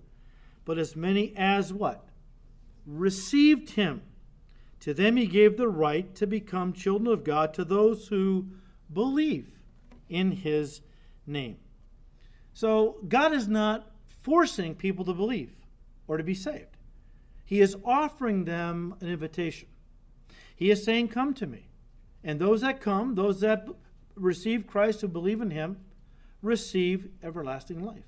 But 0.66 0.76
as 0.76 0.94
many 0.94 1.32
as 1.34 1.72
what? 1.72 2.06
Received 2.84 3.70
him 3.70 4.02
to 4.80 4.92
them 4.92 5.16
he 5.16 5.26
gave 5.26 5.56
the 5.56 5.68
right 5.68 6.14
to 6.16 6.26
become 6.26 6.72
children 6.72 7.12
of 7.12 7.24
God 7.24 7.54
to 7.54 7.64
those 7.64 8.08
who 8.08 8.48
believe 8.92 9.48
in 10.08 10.32
his 10.32 10.82
name. 11.26 11.56
So 12.52 12.98
God 13.08 13.32
is 13.32 13.48
not 13.48 13.90
forcing 14.22 14.74
people 14.74 15.04
to 15.06 15.14
believe 15.14 15.56
or 16.06 16.16
to 16.18 16.22
be 16.22 16.34
saved. 16.34 16.76
He 17.44 17.60
is 17.60 17.76
offering 17.84 18.44
them 18.44 18.94
an 19.00 19.08
invitation. 19.08 19.68
He 20.54 20.70
is 20.70 20.84
saying, 20.84 21.08
Come 21.08 21.34
to 21.34 21.46
me. 21.46 21.68
And 22.24 22.40
those 22.40 22.60
that 22.60 22.80
come, 22.80 23.14
those 23.14 23.40
that 23.40 23.68
receive 24.16 24.66
Christ 24.66 25.00
who 25.00 25.08
believe 25.08 25.40
in 25.40 25.50
him, 25.50 25.78
receive 26.42 27.08
everlasting 27.22 27.84
life. 27.84 28.04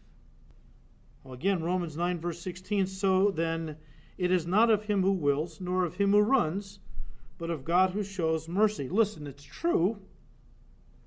Well, 1.29 1.35
again, 1.35 1.63
Romans 1.63 1.95
9, 1.95 2.21
verse 2.21 2.41
16 2.41 2.87
So 2.87 3.31
then, 3.31 3.77
it 4.17 4.33
is 4.33 4.47
not 4.47 4.71
of 4.71 4.85
him 4.85 5.03
who 5.03 5.13
wills, 5.13 5.61
nor 5.61 5.85
of 5.85 5.97
him 5.97 6.13
who 6.13 6.21
runs, 6.21 6.79
but 7.37 7.51
of 7.51 7.67
God 7.67 7.91
who 7.91 8.03
shows 8.03 8.49
mercy. 8.49 8.89
Listen, 8.89 9.27
it's 9.27 9.45
true 9.45 10.01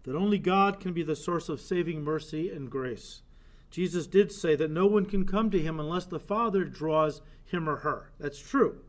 that 0.03 0.15
only 0.15 0.37
God 0.37 0.79
can 0.79 0.93
be 0.93 1.01
the 1.01 1.15
source 1.15 1.49
of 1.49 1.59
saving 1.59 2.03
mercy 2.03 2.51
and 2.51 2.69
grace. 2.69 3.23
Jesus 3.71 4.05
did 4.05 4.31
say 4.31 4.55
that 4.57 4.69
no 4.69 4.85
one 4.85 5.07
can 5.07 5.25
come 5.25 5.49
to 5.49 5.59
him 5.59 5.79
unless 5.79 6.05
the 6.05 6.19
Father 6.19 6.65
draws 6.65 7.21
him 7.43 7.67
or 7.67 7.77
her. 7.77 8.11
That's 8.19 8.37
true. 8.47 8.83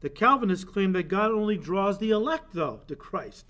The 0.00 0.10
Calvinists 0.10 0.64
claim 0.64 0.92
that 0.92 1.08
God 1.08 1.32
only 1.32 1.56
draws 1.56 1.98
the 1.98 2.10
elect, 2.10 2.54
though, 2.54 2.82
to 2.86 2.94
Christ. 2.94 3.46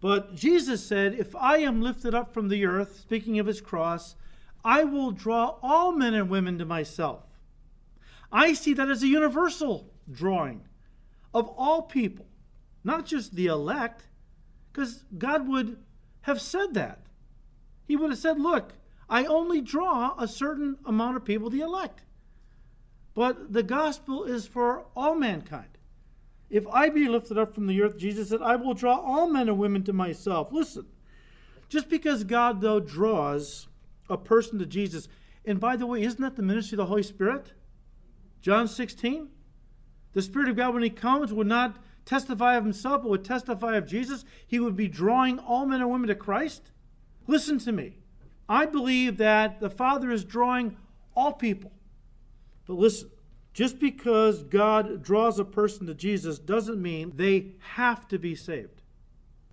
But 0.00 0.36
Jesus 0.36 0.82
said, 0.82 1.12
If 1.12 1.36
I 1.36 1.58
am 1.58 1.82
lifted 1.82 2.14
up 2.14 2.32
from 2.32 2.48
the 2.48 2.64
earth, 2.64 2.98
speaking 2.98 3.38
of 3.38 3.46
his 3.46 3.60
cross, 3.60 4.16
I 4.64 4.84
will 4.84 5.10
draw 5.10 5.56
all 5.62 5.92
men 5.92 6.14
and 6.14 6.28
women 6.28 6.58
to 6.58 6.64
myself. 6.64 7.24
I 8.32 8.52
see 8.52 8.74
that 8.74 8.88
as 8.88 9.02
a 9.02 9.08
universal 9.08 9.90
drawing 10.10 10.62
of 11.32 11.48
all 11.56 11.82
people, 11.82 12.26
not 12.84 13.06
just 13.06 13.34
the 13.34 13.46
elect, 13.46 14.04
because 14.72 15.04
God 15.16 15.48
would 15.48 15.78
have 16.22 16.40
said 16.40 16.74
that. 16.74 17.06
He 17.86 17.96
would 17.96 18.10
have 18.10 18.18
said, 18.18 18.40
Look, 18.40 18.74
I 19.08 19.24
only 19.24 19.60
draw 19.60 20.14
a 20.18 20.28
certain 20.28 20.76
amount 20.84 21.16
of 21.16 21.24
people, 21.24 21.50
the 21.50 21.60
elect. 21.60 22.04
But 23.14 23.52
the 23.52 23.64
gospel 23.64 24.24
is 24.24 24.46
for 24.46 24.84
all 24.94 25.16
mankind. 25.16 25.78
If 26.48 26.66
I 26.68 26.88
be 26.88 27.08
lifted 27.08 27.38
up 27.38 27.54
from 27.54 27.66
the 27.66 27.82
earth, 27.82 27.96
Jesus 27.96 28.28
said, 28.28 28.42
I 28.42 28.56
will 28.56 28.74
draw 28.74 28.96
all 28.96 29.28
men 29.28 29.48
and 29.48 29.58
women 29.58 29.82
to 29.84 29.92
myself. 29.92 30.52
Listen, 30.52 30.86
just 31.68 31.88
because 31.88 32.24
God, 32.24 32.60
though, 32.60 32.80
draws 32.80 33.68
a 34.10 34.18
person 34.18 34.58
to 34.58 34.66
Jesus, 34.66 35.08
and 35.44 35.58
by 35.58 35.76
the 35.76 35.86
way, 35.86 36.02
isn't 36.02 36.20
that 36.20 36.36
the 36.36 36.42
ministry 36.42 36.74
of 36.74 36.78
the 36.78 36.86
Holy 36.86 37.02
Spirit? 37.02 37.52
John 38.42 38.68
16. 38.68 39.28
The 40.12 40.22
Spirit 40.22 40.48
of 40.48 40.56
God, 40.56 40.74
when 40.74 40.82
He 40.82 40.90
comes, 40.90 41.32
would 41.32 41.46
not 41.46 41.76
testify 42.04 42.56
of 42.56 42.64
Himself, 42.64 43.02
but 43.02 43.10
would 43.10 43.24
testify 43.24 43.76
of 43.76 43.86
Jesus. 43.86 44.24
He 44.46 44.58
would 44.58 44.76
be 44.76 44.88
drawing 44.88 45.38
all 45.38 45.66
men 45.66 45.80
and 45.80 45.90
women 45.90 46.08
to 46.08 46.14
Christ. 46.14 46.70
Listen 47.26 47.58
to 47.60 47.72
me. 47.72 47.98
I 48.48 48.66
believe 48.66 49.18
that 49.18 49.60
the 49.60 49.70
Father 49.70 50.10
is 50.10 50.24
drawing 50.24 50.76
all 51.14 51.32
people. 51.32 51.70
But 52.66 52.74
listen, 52.74 53.10
just 53.52 53.78
because 53.78 54.42
God 54.42 55.02
draws 55.02 55.38
a 55.38 55.44
person 55.44 55.86
to 55.86 55.94
Jesus 55.94 56.38
doesn't 56.38 56.80
mean 56.80 57.12
they 57.14 57.52
have 57.74 58.08
to 58.08 58.18
be 58.18 58.34
saved. 58.34 58.82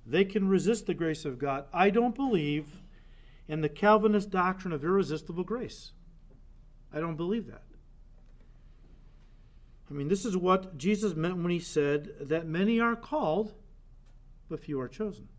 They 0.05 0.25
can 0.25 0.47
resist 0.47 0.87
the 0.87 0.93
grace 0.93 1.25
of 1.25 1.37
God. 1.37 1.65
I 1.73 1.89
don't 1.89 2.15
believe 2.15 2.65
in 3.47 3.61
the 3.61 3.69
Calvinist 3.69 4.29
doctrine 4.29 4.73
of 4.73 4.83
irresistible 4.83 5.43
grace. 5.43 5.91
I 6.93 6.99
don't 6.99 7.15
believe 7.15 7.47
that. 7.47 7.63
I 9.89 9.93
mean, 9.93 10.09
this 10.09 10.25
is 10.25 10.35
what 10.35 10.77
Jesus 10.77 11.15
meant 11.15 11.37
when 11.37 11.51
he 11.51 11.59
said 11.59 12.09
that 12.19 12.45
many 12.45 12.79
are 12.79 12.95
called, 12.95 13.53
but 14.49 14.59
few 14.59 14.79
are 14.79 14.89
chosen. 14.89 15.29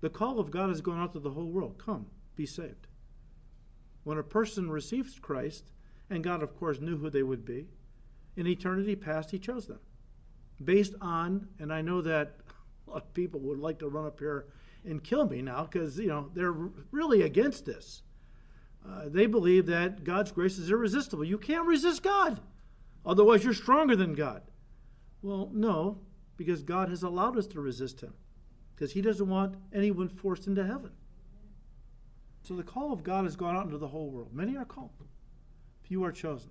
The 0.00 0.10
call 0.10 0.40
of 0.40 0.50
God 0.50 0.70
is 0.70 0.80
going 0.80 0.98
out 0.98 1.12
to 1.12 1.18
the 1.18 1.30
whole 1.30 1.50
world. 1.50 1.78
Come, 1.78 2.06
be 2.36 2.46
saved. 2.46 2.88
When 4.04 4.18
a 4.18 4.22
person 4.22 4.70
receives 4.70 5.18
Christ, 5.18 5.70
and 6.10 6.24
God, 6.24 6.42
of 6.42 6.56
course, 6.58 6.80
knew 6.80 6.96
who 6.96 7.10
they 7.10 7.22
would 7.22 7.44
be, 7.44 7.68
in 8.36 8.46
eternity 8.46 8.96
past, 8.96 9.30
he 9.30 9.38
chose 9.38 9.66
them. 9.66 9.80
Based 10.62 10.94
on, 11.00 11.48
and 11.58 11.72
I 11.72 11.82
know 11.82 12.00
that 12.02 12.36
a 12.86 12.90
lot 12.90 13.02
of 13.02 13.14
people 13.14 13.40
would 13.40 13.58
like 13.58 13.78
to 13.80 13.88
run 13.88 14.06
up 14.06 14.18
here 14.18 14.46
and 14.84 15.02
kill 15.02 15.28
me 15.28 15.42
now 15.42 15.64
because, 15.64 15.98
you 15.98 16.08
know, 16.08 16.30
they're 16.34 16.52
really 16.90 17.22
against 17.22 17.64
this. 17.64 18.02
Uh, 18.88 19.04
they 19.06 19.26
believe 19.26 19.66
that 19.66 20.04
God's 20.04 20.32
grace 20.32 20.58
is 20.58 20.70
irresistible. 20.70 21.24
You 21.24 21.38
can't 21.38 21.66
resist 21.66 22.02
God, 22.02 22.40
otherwise, 23.06 23.44
you're 23.44 23.54
stronger 23.54 23.94
than 23.94 24.14
God. 24.14 24.42
Well, 25.22 25.50
no, 25.52 26.00
because 26.36 26.62
God 26.62 26.88
has 26.88 27.04
allowed 27.04 27.38
us 27.38 27.46
to 27.48 27.60
resist 27.60 28.00
Him 28.00 28.14
because 28.74 28.92
He 28.92 29.00
doesn't 29.00 29.28
want 29.28 29.54
anyone 29.72 30.08
forced 30.08 30.48
into 30.48 30.66
heaven. 30.66 30.90
So 32.42 32.54
the 32.54 32.64
call 32.64 32.92
of 32.92 33.04
God 33.04 33.24
has 33.24 33.36
gone 33.36 33.56
out 33.56 33.66
into 33.66 33.78
the 33.78 33.86
whole 33.86 34.10
world. 34.10 34.34
Many 34.34 34.56
are 34.56 34.64
called, 34.64 34.90
few 35.82 36.02
are 36.04 36.12
chosen. 36.12 36.50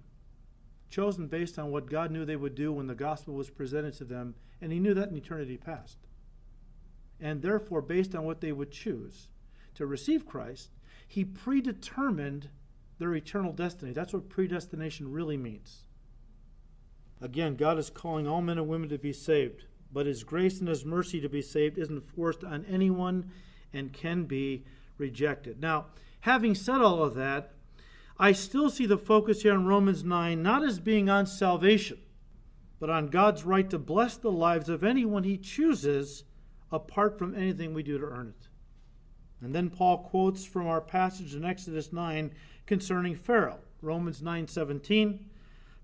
Chosen 0.90 1.28
based 1.28 1.60
on 1.60 1.72
what 1.72 1.90
God 1.90 2.12
knew 2.12 2.26
they 2.26 2.36
would 2.36 2.56
do 2.56 2.72
when 2.72 2.88
the 2.88 2.96
gospel 2.96 3.34
was 3.34 3.50
presented 3.50 3.94
to 3.96 4.06
them, 4.06 4.36
and 4.62 4.72
He 4.72 4.80
knew 4.80 4.94
that 4.94 5.10
in 5.10 5.18
eternity 5.18 5.58
past. 5.58 5.98
And 7.22 7.42
therefore, 7.42 7.82
based 7.82 8.16
on 8.16 8.26
what 8.26 8.42
they 8.42 8.52
would 8.52 8.72
choose 8.72 9.28
to 9.76 9.86
receive 9.86 10.26
Christ, 10.26 10.72
He 11.08 11.24
predetermined 11.24 12.50
their 12.98 13.14
eternal 13.14 13.54
destiny. 13.54 13.94
That's 13.94 14.14
what 14.14 14.30
predestination 14.30 15.12
really 15.12 15.38
means. 15.38 15.84
Again, 17.22 17.56
God 17.56 17.78
is 17.78 17.92
calling 17.92 18.28
all 18.28 18.42
men 18.42 18.58
and 18.58 18.68
women 18.68 18.90
to 18.90 18.98
be 18.98 19.14
saved, 19.14 19.66
but 19.94 20.08
His 20.08 20.24
grace 20.24 20.60
and 20.60 20.68
His 20.68 20.84
mercy 20.84 21.22
to 21.22 21.30
be 21.30 21.42
saved 21.42 21.78
isn't 21.78 22.10
forced 22.16 22.44
on 22.44 22.66
anyone 22.66 23.30
and 23.72 23.94
can 23.94 24.26
be 24.26 24.66
rejected. 24.98 25.62
Now, 25.62 25.86
having 26.22 26.56
said 26.56 26.82
all 26.82 27.04
of 27.04 27.16
that, 27.16 27.54
I 28.18 28.32
still 28.32 28.70
see 28.70 28.86
the 28.86 28.98
focus 28.98 29.44
here 29.44 29.54
in 29.54 29.66
Romans 29.66 30.04
9 30.04 30.42
not 30.42 30.64
as 30.64 30.80
being 30.80 31.10
on 31.10 31.26
salvation, 31.26 32.00
but 32.80 32.90
on 32.90 33.08
God's 33.08 33.44
right 33.44 33.70
to 33.70 33.80
bless 33.80 34.18
the 34.18 34.32
lives 34.32 34.70
of 34.70 34.84
anyone 34.84 35.24
he 35.24 35.38
chooses 35.38 36.24
apart 36.72 37.18
from 37.18 37.36
anything 37.36 37.74
we 37.74 37.84
do 37.84 37.98
to 37.98 38.06
earn 38.06 38.34
it. 38.40 38.48
And 39.44 39.56
then 39.56 39.70
Paul 39.70 40.00
quotes 40.00 40.46
from 40.46 40.68
our 40.68 40.82
passage 40.82 41.36
in 41.36 41.44
Exodus 41.44 41.92
9 41.92 42.32
concerning 42.66 43.16
Pharaoh, 43.16 43.60
Romans 43.82 44.22
9:17, 44.22 45.26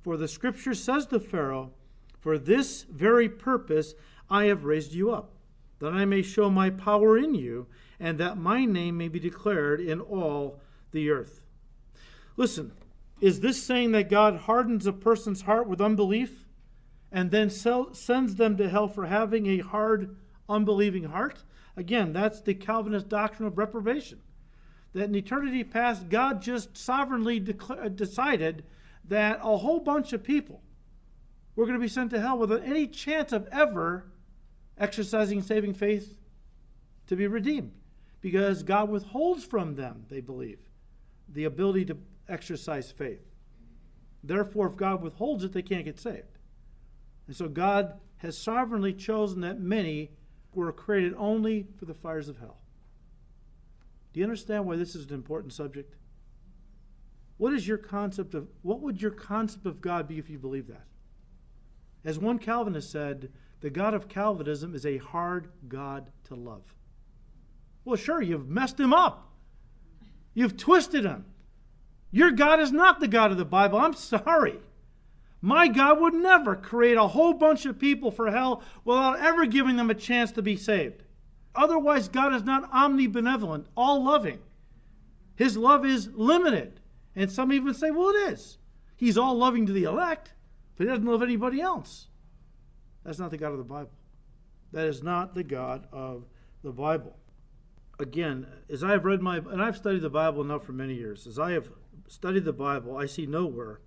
for 0.02 0.15
the 0.15 0.28
scripture 0.28 0.73
says 0.73 1.08
to 1.08 1.19
Pharaoh, 1.19 1.73
for 2.19 2.38
this 2.38 2.84
very 2.84 3.28
purpose 3.28 3.93
I 4.30 4.45
have 4.45 4.63
raised 4.63 4.93
you 4.93 5.12
up, 5.12 5.34
that 5.80 5.93
I 5.93 6.06
may 6.06 6.21
show 6.21 6.50
my 6.50 6.69
power 6.69 7.17
in 7.17 7.34
you 7.36 7.67
and 8.00 8.19
that 8.19 8.38
my 8.38 8.65
name 8.65 8.97
may 8.97 9.08
be 9.08 9.19
declared 9.19 9.82
in 9.82 10.00
all 10.00 10.62
the 10.91 11.10
earth. 11.10 11.41
Listen, 12.36 12.71
is 13.19 13.39
this 13.39 13.62
saying 13.63 13.91
that 13.93 14.10
God 14.10 14.41
hardens 14.41 14.86
a 14.86 14.93
person's 14.93 15.41
heart 15.41 15.67
with 15.67 15.82
unbelief 15.82 16.45
and 17.12 17.32
then 17.32 17.50
sends 17.50 18.36
them 18.36 18.58
to 18.58 18.69
hell 18.69 18.88
for 18.88 19.08
having 19.08 19.47
a 19.47 19.60
hard, 19.60 20.15
unbelieving 20.50 21.06
heart? 21.06 21.44
Again, 21.76 22.14
that's 22.14 22.42
the 22.42 22.54
Calvinist 22.54 23.10
doctrine 23.10 23.48
of 23.48 23.58
reprobation. 23.58 24.20
That 24.94 25.06
in 25.06 25.16
eternity 25.16 25.64
past, 25.64 26.10
God 26.10 26.42
just 26.42 26.76
sovereignly 26.78 27.44
uh, 27.70 27.90
decided 27.90 28.64
that 29.06 29.40
a 29.44 29.58
whole 29.58 29.80
bunch 29.80 30.14
of 30.14 30.24
people 30.24 30.62
were 31.56 31.66
going 31.66 31.78
to 31.78 31.84
be 31.84 31.88
sent 31.88 32.12
to 32.12 32.20
hell 32.20 32.38
without 32.38 32.64
any 32.64 32.88
chance 32.88 33.32
of 33.32 33.48
ever 33.52 34.06
exercising 34.78 35.42
saving 35.42 35.74
faith 35.74 36.18
to 37.08 37.16
be 37.16 37.28
redeemed 37.28 37.72
because 38.22 38.64
God 38.64 38.90
withholds 38.90 39.44
from 39.44 39.76
them, 39.76 40.06
they 40.10 40.22
believe, 40.22 40.60
the 41.30 41.46
ability 41.46 41.86
to 41.86 41.98
exercise 42.28 42.92
faith. 42.92 43.26
Therefore, 44.24 44.68
if 44.68 44.76
God 44.76 45.02
withholds 45.02 45.44
it, 45.44 45.54
they 45.54 45.62
can't 45.62 45.86
get 45.86 46.00
saved. 46.00 46.38
And 47.28 47.36
so 47.36 47.48
God 47.48 48.00
has 48.18 48.38
sovereignly 48.38 48.94
chosen 48.94 49.42
that 49.42 49.60
many 49.60 50.12
were 50.65 50.72
created 50.72 51.13
only 51.17 51.67
for 51.78 51.86
the 51.86 51.93
fires 51.93 52.30
of 52.30 52.39
hell. 52.39 52.58
Do 54.13 54.20
you 54.20 54.26
understand 54.26 54.65
why 54.65 54.76
this 54.76 54.96
is 54.96 55.06
an 55.06 55.13
important 55.13 55.54
subject? 55.54 55.96
What 57.38 57.54
is 57.54 57.67
your 57.67 57.78
concept 57.78 58.34
of 58.34 58.48
what 58.63 58.82
would 58.82 59.02
your 59.02 59.12
concept 59.12 59.65
of 59.65 59.82
God 59.82 60.08
be 60.08 60.17
if 60.17 60.30
you 60.30 60.39
believe 60.39 60.67
that? 60.67 60.86
As 62.04 62.17
one 62.17 62.39
Calvinist 62.39 62.91
said, 62.91 63.32
the 63.60 63.70
God 63.70 63.93
of 63.93 64.08
Calvinism 64.08 64.74
is 64.74 64.86
a 64.86 64.98
hard 64.98 65.50
God 65.67 66.12
to 66.26 66.36
love. 66.36 66.74
Well, 67.86 67.96
sure, 67.96 68.22
you've 68.22 68.50
messed 68.50 68.80
him 68.80 68.93
up. 68.93 69.32
You've 70.34 70.58
twisted 70.58 71.06
him. 71.06 71.26
Your 72.12 72.32
God 72.32 72.60
is 72.60 72.72
not 72.72 73.00
the 73.00 73.08
God 73.08 73.32
of 73.32 73.38
the 73.38 73.46
Bible. 73.46 73.80
I'm 73.80 73.93
sorry. 73.93 74.60
My 75.48 75.70
God 75.70 76.02
would 76.02 76.14
never 76.14 76.58
create 76.58 76.98
a 76.98 77.08
whole 77.08 77.34
bunch 77.34 77.66
of 77.66 77.80
people 77.80 78.12
for 78.12 78.30
hell 78.30 78.62
without 78.84 79.22
ever 79.22 79.46
giving 79.46 79.78
them 79.78 79.90
a 79.90 79.96
chance 79.96 80.30
to 80.34 80.42
be 80.42 80.58
saved. 80.58 81.04
Otherwise, 81.56 82.10
God 82.10 82.36
is 82.36 82.44
not 82.44 82.70
omnibenevolent, 82.74 83.68
all 83.78 84.04
loving. 84.04 84.40
His 85.38 85.56
love 85.56 85.86
is 85.86 86.10
limited. 86.14 86.82
And 87.16 87.32
some 87.32 87.54
even 87.54 87.74
say, 87.74 87.92
well, 87.92 88.10
it 88.10 88.34
is. 88.34 88.58
He's 88.98 89.18
all 89.18 89.36
loving 89.36 89.66
to 89.68 89.72
the 89.72 89.86
elect, 89.86 90.34
but 90.76 90.84
he 90.84 90.90
doesn't 90.90 91.06
love 91.06 91.24
anybody 91.24 91.62
else. 91.62 92.08
That's 93.06 93.18
not 93.18 93.32
the 93.32 93.38
God 93.38 93.54
of 93.54 93.58
the 93.58 93.64
Bible. 93.64 93.94
That 94.74 94.88
is 94.88 95.02
not 95.02 95.34
the 95.34 95.46
God 95.46 95.88
of 95.94 96.26
the 96.62 96.74
Bible 96.74 97.16
again, 98.00 98.48
as 98.70 98.84
I 98.84 98.92
have 98.92 99.06
read 99.06 99.22
my, 99.22 99.38
and 99.38 99.62
I've 99.62 99.78
studied 99.78 100.02
the 100.02 100.10
Bible 100.10 100.44
now 100.44 100.60
for 100.60 100.74
many 100.74 100.96
years, 100.96 101.26
as 101.26 101.40
I 101.40 101.52
have 101.52 101.70
studied 102.10 102.44
the 102.44 102.52
Bible, 102.52 102.98
I 102.98 103.06
see 103.06 103.26
nowhere 103.26 103.80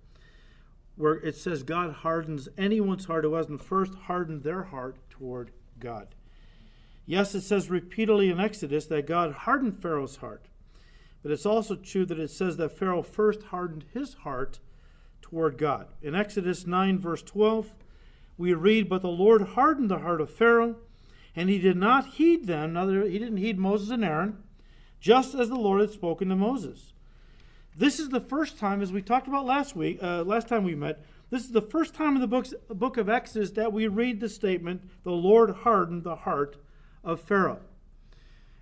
where 1.01 1.15
it 1.15 1.35
says 1.35 1.63
God 1.63 1.91
hardens 1.91 2.47
anyone's 2.59 3.05
heart 3.05 3.23
who 3.23 3.33
hasn't 3.33 3.63
first 3.63 3.95
hardened 4.05 4.43
their 4.43 4.63
heart 4.63 4.97
toward 5.09 5.51
God. 5.79 6.13
Yes, 7.07 7.33
it 7.33 7.41
says 7.41 7.71
repeatedly 7.71 8.29
in 8.29 8.39
Exodus 8.39 8.85
that 8.85 9.07
God 9.07 9.31
hardened 9.31 9.81
Pharaoh's 9.81 10.17
heart, 10.17 10.45
but 11.23 11.31
it's 11.31 11.45
also 11.45 11.75
true 11.75 12.05
that 12.05 12.19
it 12.19 12.29
says 12.29 12.57
that 12.57 12.77
Pharaoh 12.77 13.01
first 13.01 13.41
hardened 13.43 13.85
his 13.91 14.13
heart 14.13 14.59
toward 15.23 15.57
God. 15.57 15.87
In 16.03 16.13
Exodus 16.13 16.67
9, 16.67 16.99
verse 16.99 17.23
12, 17.23 17.73
we 18.37 18.53
read, 18.53 18.87
But 18.87 19.01
the 19.01 19.07
Lord 19.07 19.41
hardened 19.41 19.89
the 19.89 19.99
heart 19.99 20.21
of 20.21 20.29
Pharaoh 20.29 20.75
and 21.35 21.49
he 21.49 21.57
did 21.57 21.77
not 21.77 22.05
heed 22.05 22.45
them, 22.45 22.73
neither 22.73 23.03
he 23.05 23.17
didn't 23.17 23.37
heed 23.37 23.57
Moses 23.57 23.89
and 23.89 24.05
Aaron, 24.05 24.43
just 24.99 25.33
as 25.33 25.49
the 25.49 25.55
Lord 25.55 25.81
had 25.81 25.89
spoken 25.89 26.29
to 26.29 26.35
Moses. 26.35 26.93
This 27.75 27.99
is 27.99 28.09
the 28.09 28.19
first 28.19 28.59
time, 28.59 28.81
as 28.81 28.91
we 28.91 29.01
talked 29.01 29.27
about 29.27 29.45
last 29.45 29.75
week, 29.75 29.99
uh, 30.01 30.23
last 30.23 30.47
time 30.47 30.63
we 30.63 30.75
met, 30.75 31.03
this 31.29 31.43
is 31.43 31.51
the 31.51 31.61
first 31.61 31.93
time 31.93 32.15
in 32.15 32.21
the 32.21 32.27
books, 32.27 32.53
book 32.67 32.97
of 32.97 33.07
Exodus 33.07 33.51
that 33.51 33.71
we 33.71 33.87
read 33.87 34.19
the 34.19 34.27
statement, 34.27 34.89
the 35.03 35.11
Lord 35.11 35.51
hardened 35.51 36.03
the 36.03 36.17
heart 36.17 36.57
of 37.03 37.21
Pharaoh. 37.21 37.61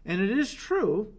And 0.06 0.22
it 0.22 0.30
is 0.30 0.54
true 0.54 1.14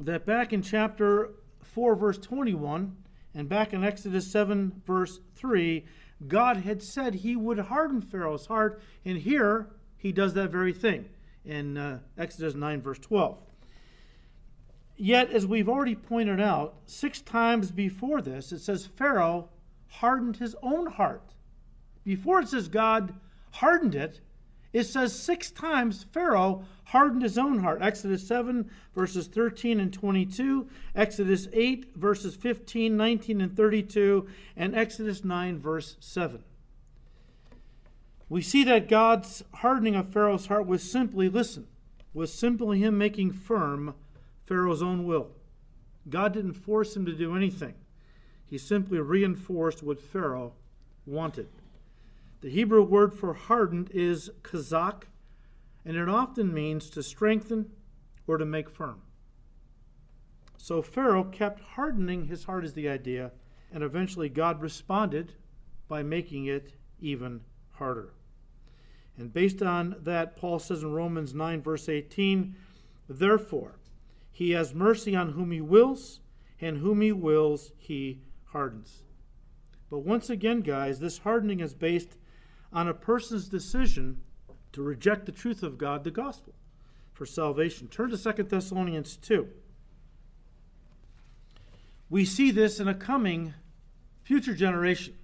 that 0.00 0.24
back 0.24 0.52
in 0.52 0.62
chapter 0.62 1.34
4, 1.62 1.94
verse 1.94 2.18
21, 2.18 2.96
and 3.34 3.48
back 3.48 3.74
in 3.74 3.84
Exodus 3.84 4.30
7, 4.30 4.82
verse 4.86 5.20
3, 5.36 5.84
God 6.26 6.58
had 6.58 6.82
said 6.82 7.16
he 7.16 7.36
would 7.36 7.58
harden 7.58 8.00
Pharaoh's 8.00 8.46
heart. 8.46 8.80
And 9.04 9.18
here, 9.18 9.68
he 9.98 10.12
does 10.12 10.34
that 10.34 10.50
very 10.50 10.72
thing 10.72 11.10
in 11.44 11.76
uh, 11.76 11.98
Exodus 12.16 12.54
9, 12.54 12.80
verse 12.80 12.98
12. 12.98 13.38
Yet, 14.98 15.30
as 15.30 15.46
we've 15.46 15.68
already 15.68 15.94
pointed 15.94 16.40
out, 16.40 16.74
six 16.84 17.20
times 17.20 17.70
before 17.70 18.20
this, 18.20 18.52
it 18.52 18.58
says 18.58 18.86
Pharaoh 18.86 19.48
hardened 19.86 20.36
his 20.36 20.56
own 20.62 20.86
heart. 20.86 21.34
Before 22.04 22.40
it 22.40 22.48
says 22.48 22.68
God 22.68 23.14
hardened 23.52 23.94
it, 23.94 24.20
it 24.72 24.84
says 24.84 25.18
six 25.18 25.50
times 25.50 26.04
Pharaoh 26.12 26.64
hardened 26.84 27.22
his 27.22 27.38
own 27.38 27.60
heart. 27.60 27.80
Exodus 27.80 28.26
7, 28.26 28.68
verses 28.94 29.28
13 29.28 29.80
and 29.80 29.92
22, 29.92 30.68
Exodus 30.94 31.48
8, 31.52 31.94
verses 31.94 32.34
15, 32.34 32.96
19, 32.96 33.40
and 33.40 33.56
32, 33.56 34.26
and 34.56 34.74
Exodus 34.74 35.24
9, 35.24 35.58
verse 35.58 35.96
7 36.00 36.42
we 38.28 38.42
see 38.42 38.64
that 38.64 38.88
God's 38.88 39.42
hardening 39.54 39.94
of 39.94 40.12
Pharaoh's 40.12 40.46
heart 40.46 40.66
was 40.66 40.82
simply, 40.82 41.28
listen, 41.28 41.66
was 42.12 42.32
simply 42.32 42.80
him 42.80 42.98
making 42.98 43.32
firm 43.32 43.94
Pharaoh's 44.48 44.82
own 44.82 45.04
will. 45.04 45.28
God 46.08 46.32
didn't 46.32 46.54
force 46.54 46.96
him 46.96 47.04
to 47.04 47.12
do 47.12 47.36
anything. 47.36 47.74
He 48.46 48.56
simply 48.56 48.98
reinforced 48.98 49.82
what 49.82 50.00
Pharaoh 50.00 50.54
wanted. 51.04 51.48
The 52.40 52.48
Hebrew 52.48 52.82
word 52.82 53.12
for 53.12 53.34
hardened 53.34 53.90
is 53.92 54.30
chazak, 54.42 55.02
and 55.84 55.98
it 55.98 56.08
often 56.08 56.54
means 56.54 56.88
to 56.90 57.02
strengthen 57.02 57.70
or 58.26 58.38
to 58.38 58.46
make 58.46 58.70
firm. 58.70 59.02
So 60.56 60.80
Pharaoh 60.80 61.24
kept 61.24 61.60
hardening 61.60 62.26
his 62.26 62.44
heart, 62.44 62.64
is 62.64 62.72
the 62.72 62.88
idea, 62.88 63.32
and 63.70 63.82
eventually 63.82 64.30
God 64.30 64.62
responded 64.62 65.34
by 65.88 66.02
making 66.02 66.46
it 66.46 66.72
even 67.00 67.42
harder. 67.72 68.14
And 69.18 69.30
based 69.30 69.60
on 69.60 69.96
that, 70.04 70.36
Paul 70.36 70.58
says 70.58 70.82
in 70.82 70.92
Romans 70.92 71.34
9, 71.34 71.60
verse 71.60 71.88
18, 71.88 72.54
Therefore, 73.08 73.77
he 74.38 74.52
has 74.52 74.72
mercy 74.72 75.16
on 75.16 75.32
whom 75.32 75.50
he 75.50 75.60
wills, 75.60 76.20
and 76.60 76.78
whom 76.78 77.00
he 77.00 77.10
wills, 77.10 77.72
he 77.76 78.20
hardens. 78.44 79.02
But 79.90 80.04
once 80.04 80.30
again, 80.30 80.60
guys, 80.60 81.00
this 81.00 81.18
hardening 81.18 81.58
is 81.58 81.74
based 81.74 82.16
on 82.72 82.86
a 82.86 82.94
person's 82.94 83.48
decision 83.48 84.20
to 84.70 84.80
reject 84.80 85.26
the 85.26 85.32
truth 85.32 85.64
of 85.64 85.76
God, 85.76 86.04
the 86.04 86.12
gospel, 86.12 86.54
for 87.12 87.26
salvation. 87.26 87.88
Turn 87.88 88.10
to 88.10 88.32
2 88.32 88.44
Thessalonians 88.44 89.16
2. 89.16 89.48
We 92.08 92.24
see 92.24 92.52
this 92.52 92.78
in 92.78 92.86
a 92.86 92.94
coming 92.94 93.54
future 94.22 94.54
generation 94.54 95.14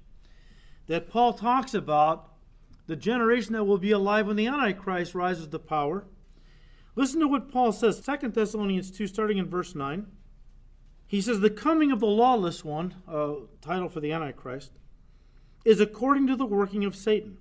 that 0.88 1.08
Paul 1.08 1.34
talks 1.34 1.72
about 1.72 2.32
the 2.88 2.96
generation 2.96 3.52
that 3.52 3.62
will 3.62 3.78
be 3.78 3.92
alive 3.92 4.26
when 4.26 4.34
the 4.34 4.48
Antichrist 4.48 5.14
rises 5.14 5.46
to 5.46 5.58
power. 5.60 6.04
Listen 6.96 7.20
to 7.20 7.28
what 7.28 7.50
Paul 7.50 7.72
says, 7.72 8.00
2 8.00 8.28
Thessalonians 8.28 8.90
2, 8.90 9.06
starting 9.06 9.38
in 9.38 9.48
verse 9.48 9.74
9. 9.74 10.06
He 11.06 11.20
says, 11.20 11.40
The 11.40 11.50
coming 11.50 11.90
of 11.90 12.00
the 12.00 12.06
lawless 12.06 12.64
one, 12.64 12.94
uh, 13.08 13.34
title 13.60 13.88
for 13.88 14.00
the 14.00 14.12
Antichrist, 14.12 14.72
is 15.64 15.80
according 15.80 16.26
to 16.28 16.36
the 16.36 16.46
working 16.46 16.84
of 16.84 16.94
Satan, 16.94 17.38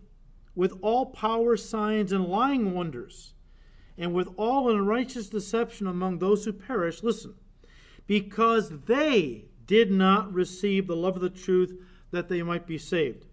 with 0.56 0.74
all 0.82 1.08
power, 1.08 1.58
signs, 1.58 2.12
and 2.12 2.26
lying 2.26 2.74
wonders, 2.74 3.34
and 3.98 4.14
with 4.14 4.28
all 4.38 4.70
unrighteous 4.70 5.30
deception 5.30 5.88
among 5.88 6.20
those 6.20 6.46
who 6.46 6.54
perish. 6.54 7.04
Listen, 7.04 7.36
because 8.08 8.70
they 8.86 9.46
did 9.66 9.92
not 9.92 10.34
receive 10.34 10.88
the 10.88 10.96
love 10.96 11.16
of 11.16 11.22
the 11.22 11.30
truth 11.30 11.74
that 12.12 12.30
they 12.30 12.44
might 12.44 12.68
be 12.68 12.78
saved. 12.78 13.26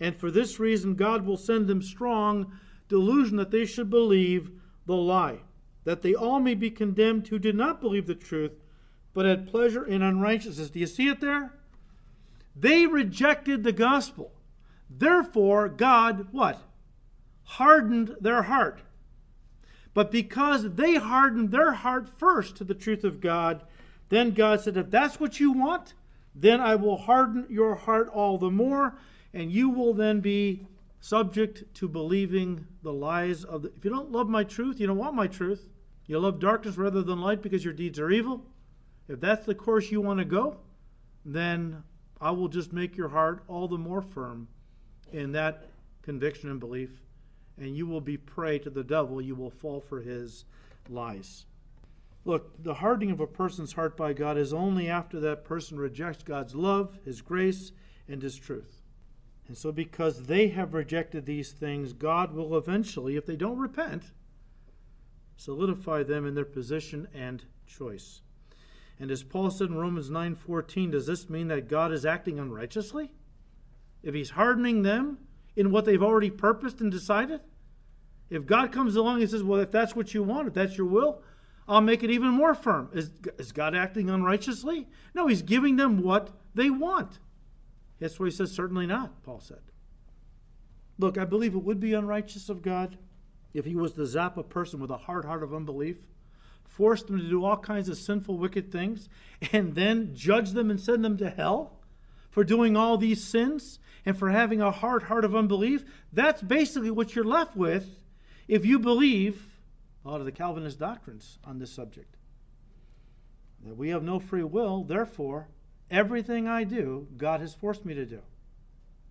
And 0.00 0.16
for 0.16 0.30
this 0.30 0.58
reason, 0.58 0.94
God 0.94 1.24
will 1.24 1.36
send 1.36 1.66
them 1.66 1.82
strong 1.82 2.52
delusion 2.88 3.36
that 3.36 3.50
they 3.50 3.64
should 3.64 3.90
believe 3.90 4.50
the 4.84 4.96
lie, 4.96 5.40
that 5.86 6.02
they 6.02 6.14
all 6.14 6.40
may 6.40 6.54
be 6.54 6.68
condemned 6.68 7.28
who 7.28 7.38
did 7.38 7.54
not 7.54 7.80
believe 7.80 8.08
the 8.08 8.14
truth, 8.14 8.50
but 9.14 9.24
had 9.24 9.46
pleasure 9.46 9.84
in 9.86 10.02
unrighteousness. 10.02 10.70
Do 10.70 10.80
you 10.80 10.86
see 10.86 11.08
it 11.08 11.20
there? 11.20 11.52
They 12.56 12.88
rejected 12.88 13.62
the 13.62 13.70
gospel. 13.70 14.32
Therefore, 14.90 15.68
God, 15.68 16.26
what? 16.32 16.60
Hardened 17.44 18.16
their 18.20 18.42
heart. 18.42 18.80
But 19.94 20.10
because 20.10 20.74
they 20.74 20.96
hardened 20.96 21.52
their 21.52 21.72
heart 21.72 22.08
first 22.18 22.56
to 22.56 22.64
the 22.64 22.74
truth 22.74 23.04
of 23.04 23.20
God, 23.20 23.62
then 24.08 24.32
God 24.32 24.60
said, 24.60 24.76
If 24.76 24.90
that's 24.90 25.20
what 25.20 25.38
you 25.38 25.52
want, 25.52 25.94
then 26.34 26.60
I 26.60 26.74
will 26.74 26.96
harden 26.96 27.46
your 27.48 27.76
heart 27.76 28.08
all 28.12 28.38
the 28.38 28.50
more, 28.50 28.98
and 29.32 29.52
you 29.52 29.70
will 29.70 29.94
then 29.94 30.18
be 30.18 30.66
subject 30.98 31.72
to 31.74 31.86
believing 31.86 32.66
the 32.82 32.92
lies 32.92 33.44
of 33.44 33.62
the. 33.62 33.72
If 33.76 33.84
you 33.84 33.90
don't 33.90 34.10
love 34.10 34.28
my 34.28 34.42
truth, 34.42 34.80
you 34.80 34.88
don't 34.88 34.98
want 34.98 35.14
my 35.14 35.28
truth. 35.28 35.68
You 36.06 36.18
love 36.18 36.38
darkness 36.38 36.76
rather 36.76 37.02
than 37.02 37.20
light 37.20 37.42
because 37.42 37.64
your 37.64 37.74
deeds 37.74 37.98
are 37.98 38.10
evil. 38.10 38.44
If 39.08 39.20
that's 39.20 39.46
the 39.46 39.54
course 39.54 39.90
you 39.90 40.00
want 40.00 40.18
to 40.18 40.24
go, 40.24 40.58
then 41.24 41.82
I 42.20 42.30
will 42.30 42.48
just 42.48 42.72
make 42.72 42.96
your 42.96 43.08
heart 43.08 43.42
all 43.48 43.68
the 43.68 43.78
more 43.78 44.02
firm 44.02 44.48
in 45.12 45.32
that 45.32 45.68
conviction 46.02 46.50
and 46.50 46.60
belief, 46.60 46.90
and 47.58 47.76
you 47.76 47.86
will 47.86 48.00
be 48.00 48.16
prey 48.16 48.58
to 48.60 48.70
the 48.70 48.84
devil. 48.84 49.20
You 49.20 49.34
will 49.34 49.50
fall 49.50 49.80
for 49.80 50.00
his 50.00 50.44
lies. 50.88 51.46
Look, 52.24 52.60
the 52.62 52.74
hardening 52.74 53.12
of 53.12 53.20
a 53.20 53.26
person's 53.26 53.74
heart 53.74 53.96
by 53.96 54.12
God 54.12 54.36
is 54.36 54.52
only 54.52 54.88
after 54.88 55.20
that 55.20 55.44
person 55.44 55.78
rejects 55.78 56.24
God's 56.24 56.56
love, 56.56 56.98
His 57.04 57.22
grace, 57.22 57.70
and 58.08 58.20
His 58.20 58.36
truth. 58.36 58.82
And 59.46 59.56
so, 59.56 59.70
because 59.70 60.24
they 60.24 60.48
have 60.48 60.74
rejected 60.74 61.24
these 61.24 61.52
things, 61.52 61.92
God 61.92 62.34
will 62.34 62.56
eventually, 62.58 63.14
if 63.16 63.26
they 63.26 63.36
don't 63.36 63.60
repent, 63.60 64.10
solidify 65.36 66.02
them 66.02 66.26
in 66.26 66.34
their 66.34 66.44
position 66.44 67.08
and 67.14 67.44
choice. 67.66 68.22
And 68.98 69.10
as 69.10 69.22
Paul 69.22 69.50
said 69.50 69.68
in 69.68 69.76
Romans 69.76 70.10
9:14, 70.10 70.90
does 70.90 71.06
this 71.06 71.28
mean 71.28 71.48
that 71.48 71.68
God 71.68 71.92
is 71.92 72.06
acting 72.06 72.38
unrighteously? 72.38 73.12
If 74.02 74.14
he's 74.14 74.30
hardening 74.30 74.82
them 74.82 75.18
in 75.54 75.70
what 75.70 75.84
they've 75.84 76.02
already 76.02 76.30
purposed 76.30 76.80
and 76.80 76.90
decided? 76.90 77.40
If 78.30 78.46
God 78.46 78.72
comes 78.72 78.96
along 78.96 79.20
and 79.20 79.30
says, 79.30 79.42
"Well, 79.42 79.60
if 79.60 79.70
that's 79.70 79.94
what 79.94 80.14
you 80.14 80.22
want, 80.22 80.48
if 80.48 80.54
that's 80.54 80.78
your 80.78 80.86
will, 80.86 81.22
I'll 81.68 81.80
make 81.80 82.02
it 82.02 82.10
even 82.10 82.30
more 82.30 82.54
firm." 82.54 82.88
Is, 82.92 83.10
is 83.38 83.52
God 83.52 83.74
acting 83.74 84.08
unrighteously? 84.08 84.88
No, 85.14 85.26
he's 85.26 85.42
giving 85.42 85.76
them 85.76 86.02
what 86.02 86.30
they 86.54 86.70
want. 86.70 87.18
That's 87.98 88.18
what 88.18 88.26
he 88.26 88.30
says, 88.30 88.52
certainly 88.52 88.86
not, 88.86 89.22
Paul 89.22 89.40
said. 89.40 89.62
Look, 90.98 91.18
I 91.18 91.24
believe 91.24 91.54
it 91.54 91.62
would 91.62 91.80
be 91.80 91.92
unrighteous 91.92 92.48
of 92.48 92.62
God 92.62 92.96
if 93.56 93.64
he 93.64 93.74
was 93.74 93.92
to 93.92 94.06
zap 94.06 94.36
a 94.36 94.42
person 94.42 94.80
with 94.80 94.90
a 94.90 94.96
hard 94.96 95.24
heart 95.24 95.42
of 95.42 95.54
unbelief 95.54 95.96
force 96.76 97.02
them 97.02 97.18
to 97.18 97.28
do 97.28 97.44
all 97.44 97.56
kinds 97.56 97.88
of 97.88 97.96
sinful, 97.96 98.36
wicked 98.36 98.70
things, 98.70 99.08
and 99.52 99.74
then 99.74 100.14
judge 100.14 100.50
them 100.50 100.70
and 100.70 100.80
send 100.80 101.02
them 101.04 101.16
to 101.16 101.30
hell 101.30 101.78
for 102.30 102.44
doing 102.44 102.76
all 102.76 102.98
these 102.98 103.24
sins 103.24 103.78
and 104.04 104.16
for 104.16 104.30
having 104.30 104.60
a 104.60 104.70
hard 104.70 105.04
heart 105.04 105.24
of 105.24 105.34
unbelief, 105.34 105.84
that's 106.12 106.42
basically 106.42 106.90
what 106.90 107.14
you're 107.14 107.24
left 107.24 107.56
with 107.56 107.98
if 108.46 108.66
you 108.66 108.78
believe 108.78 109.46
a 110.04 110.10
lot 110.10 110.20
of 110.20 110.26
the 110.26 110.32
Calvinist 110.32 110.78
doctrines 110.78 111.38
on 111.44 111.58
this 111.58 111.72
subject. 111.72 112.14
That 113.64 113.76
we 113.76 113.88
have 113.88 114.04
no 114.04 114.20
free 114.20 114.44
will, 114.44 114.84
therefore, 114.84 115.48
everything 115.90 116.46
I 116.46 116.64
do, 116.64 117.08
God 117.16 117.40
has 117.40 117.54
forced 117.54 117.84
me 117.84 117.94
to 117.94 118.04
do. 118.04 118.20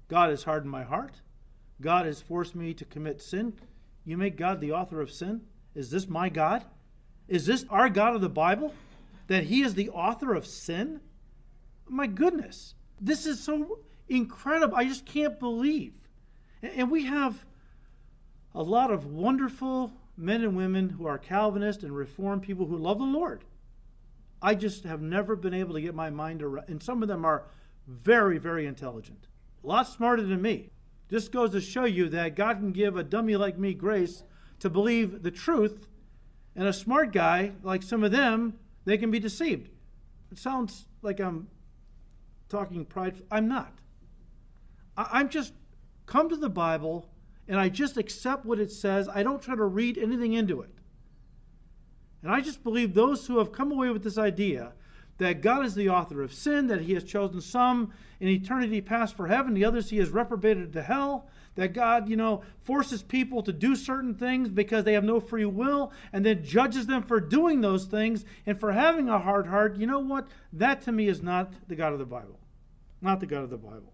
God 0.07 0.29
has 0.29 0.43
hardened 0.43 0.71
my 0.71 0.83
heart. 0.83 1.15
God 1.81 2.05
has 2.05 2.21
forced 2.21 2.55
me 2.55 2.73
to 2.75 2.85
commit 2.85 3.21
sin. 3.21 3.53
You 4.05 4.17
make 4.17 4.37
God 4.37 4.61
the 4.61 4.71
author 4.71 5.01
of 5.01 5.11
sin? 5.11 5.41
Is 5.73 5.89
this 5.89 6.07
my 6.07 6.29
God? 6.29 6.63
Is 7.27 7.45
this 7.45 7.65
our 7.69 7.89
God 7.89 8.15
of 8.15 8.21
the 8.21 8.29
Bible? 8.29 8.73
That 9.27 9.43
he 9.43 9.63
is 9.63 9.73
the 9.73 9.89
author 9.89 10.33
of 10.33 10.45
sin? 10.45 11.01
My 11.87 12.07
goodness. 12.07 12.75
This 13.01 13.25
is 13.25 13.43
so 13.43 13.79
incredible. 14.07 14.77
I 14.77 14.85
just 14.85 15.05
can't 15.05 15.39
believe. 15.39 15.93
And 16.61 16.91
we 16.91 17.05
have 17.05 17.43
a 18.53 18.61
lot 18.61 18.91
of 18.91 19.05
wonderful 19.07 19.91
men 20.17 20.43
and 20.43 20.55
women 20.55 20.89
who 20.89 21.07
are 21.07 21.17
Calvinist 21.17 21.83
and 21.83 21.95
Reformed 21.95 22.43
people 22.43 22.65
who 22.65 22.77
love 22.77 22.99
the 22.99 23.05
Lord. 23.05 23.43
I 24.41 24.55
just 24.55 24.83
have 24.83 25.01
never 25.01 25.35
been 25.35 25.53
able 25.53 25.73
to 25.73 25.81
get 25.81 25.95
my 25.95 26.09
mind 26.09 26.43
around. 26.43 26.69
And 26.69 26.81
some 26.81 27.01
of 27.01 27.09
them 27.09 27.25
are 27.25 27.45
very, 27.87 28.37
very 28.37 28.65
intelligent, 28.65 29.27
a 29.63 29.67
lot 29.67 29.87
smarter 29.87 30.23
than 30.23 30.41
me. 30.41 30.69
Just 31.09 31.31
goes 31.31 31.51
to 31.51 31.61
show 31.61 31.85
you 31.85 32.09
that 32.09 32.35
God 32.35 32.57
can 32.57 32.71
give 32.71 32.95
a 32.95 33.03
dummy 33.03 33.35
like 33.35 33.57
me 33.57 33.73
grace 33.73 34.23
to 34.59 34.69
believe 34.69 35.21
the 35.21 35.31
truth 35.31 35.87
and 36.55 36.67
a 36.67 36.73
smart 36.73 37.11
guy, 37.11 37.51
like 37.63 37.83
some 37.83 38.03
of 38.03 38.11
them, 38.11 38.57
they 38.85 38.97
can 38.97 39.11
be 39.11 39.19
deceived. 39.19 39.69
It 40.31 40.37
sounds 40.37 40.87
like 41.01 41.19
I'm 41.19 41.47
talking 42.49 42.85
pride. 42.85 43.21
I'm 43.29 43.47
not. 43.47 43.73
I, 44.97 45.19
am 45.19 45.29
just 45.29 45.53
come 46.05 46.29
to 46.29 46.37
the 46.37 46.49
Bible 46.49 47.09
and 47.47 47.59
I 47.59 47.69
just 47.69 47.97
accept 47.97 48.45
what 48.45 48.59
it 48.59 48.71
says. 48.71 49.09
I 49.09 49.23
don't 49.23 49.41
try 49.41 49.55
to 49.55 49.65
read 49.65 49.97
anything 49.97 50.33
into 50.33 50.61
it. 50.61 50.69
And 52.23 52.31
I 52.31 52.41
just 52.41 52.63
believe 52.63 52.93
those 52.93 53.27
who 53.27 53.37
have 53.37 53.51
come 53.51 53.71
away 53.71 53.89
with 53.89 54.03
this 54.03 54.17
idea 54.17 54.73
that 55.17 55.41
God 55.41 55.65
is 55.65 55.75
the 55.75 55.89
author 55.89 56.21
of 56.21 56.33
sin, 56.33 56.67
that 56.67 56.81
He 56.81 56.93
has 56.93 57.03
chosen 57.03 57.41
some 57.41 57.93
in 58.19 58.27
eternity 58.27 58.81
past 58.81 59.15
for 59.15 59.27
heaven, 59.27 59.53
the 59.53 59.65
others 59.65 59.89
He 59.89 59.97
has 59.97 60.09
reprobated 60.09 60.73
to 60.73 60.81
hell, 60.81 61.29
that 61.55 61.73
God, 61.73 62.09
you 62.09 62.17
know, 62.17 62.43
forces 62.63 63.01
people 63.01 63.41
to 63.43 63.53
do 63.53 63.75
certain 63.75 64.13
things 64.13 64.49
because 64.49 64.83
they 64.83 64.93
have 64.93 65.03
no 65.03 65.19
free 65.19 65.45
will 65.45 65.91
and 66.11 66.25
then 66.25 66.43
judges 66.43 66.85
them 66.85 67.01
for 67.01 67.19
doing 67.19 67.61
those 67.61 67.85
things 67.85 68.25
and 68.45 68.59
for 68.59 68.73
having 68.73 69.07
a 69.07 69.19
hard 69.19 69.47
heart, 69.47 69.77
you 69.77 69.87
know 69.87 69.99
what? 69.99 70.27
That 70.51 70.81
to 70.83 70.91
me 70.91 71.07
is 71.07 71.23
not 71.23 71.53
the 71.67 71.75
God 71.75 71.93
of 71.93 71.99
the 71.99 72.05
Bible. 72.05 72.39
Not 73.01 73.21
the 73.21 73.25
God 73.25 73.43
of 73.43 73.49
the 73.49 73.57
Bible. 73.57 73.93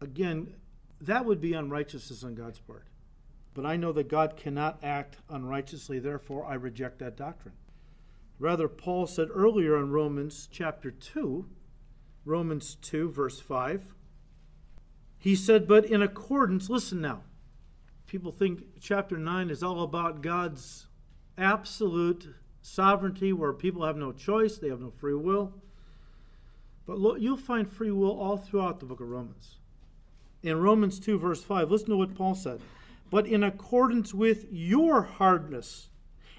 Again, 0.00 0.54
that 1.00 1.24
would 1.24 1.40
be 1.40 1.54
unrighteousness 1.54 2.22
on 2.22 2.34
God's 2.34 2.60
part. 2.60 2.86
But 3.54 3.66
I 3.66 3.76
know 3.76 3.92
that 3.92 4.08
God 4.08 4.36
cannot 4.36 4.78
act 4.82 5.16
unrighteously, 5.28 5.98
therefore 5.98 6.46
I 6.46 6.54
reject 6.54 7.00
that 7.00 7.16
doctrine. 7.16 7.54
Rather, 8.42 8.66
Paul 8.66 9.06
said 9.06 9.28
earlier 9.32 9.78
in 9.78 9.92
Romans 9.92 10.48
chapter 10.50 10.90
2, 10.90 11.46
Romans 12.24 12.76
2, 12.82 13.08
verse 13.08 13.38
5, 13.38 13.94
he 15.16 15.36
said, 15.36 15.68
but 15.68 15.84
in 15.84 16.02
accordance, 16.02 16.68
listen 16.68 17.00
now. 17.00 17.22
People 18.08 18.32
think 18.32 18.64
chapter 18.80 19.16
9 19.16 19.48
is 19.48 19.62
all 19.62 19.84
about 19.84 20.22
God's 20.22 20.88
absolute 21.38 22.34
sovereignty 22.60 23.32
where 23.32 23.52
people 23.52 23.84
have 23.84 23.96
no 23.96 24.10
choice, 24.10 24.58
they 24.58 24.70
have 24.70 24.80
no 24.80 24.90
free 24.90 25.14
will. 25.14 25.54
But 26.84 26.98
look, 26.98 27.20
you'll 27.20 27.36
find 27.36 27.70
free 27.70 27.92
will 27.92 28.18
all 28.18 28.38
throughout 28.38 28.80
the 28.80 28.86
book 28.86 28.98
of 28.98 29.08
Romans. 29.08 29.58
In 30.42 30.58
Romans 30.58 30.98
2, 30.98 31.16
verse 31.16 31.44
5, 31.44 31.70
listen 31.70 31.90
to 31.90 31.96
what 31.96 32.16
Paul 32.16 32.34
said. 32.34 32.60
But 33.08 33.28
in 33.28 33.44
accordance 33.44 34.12
with 34.12 34.46
your 34.50 35.02
hardness 35.02 35.90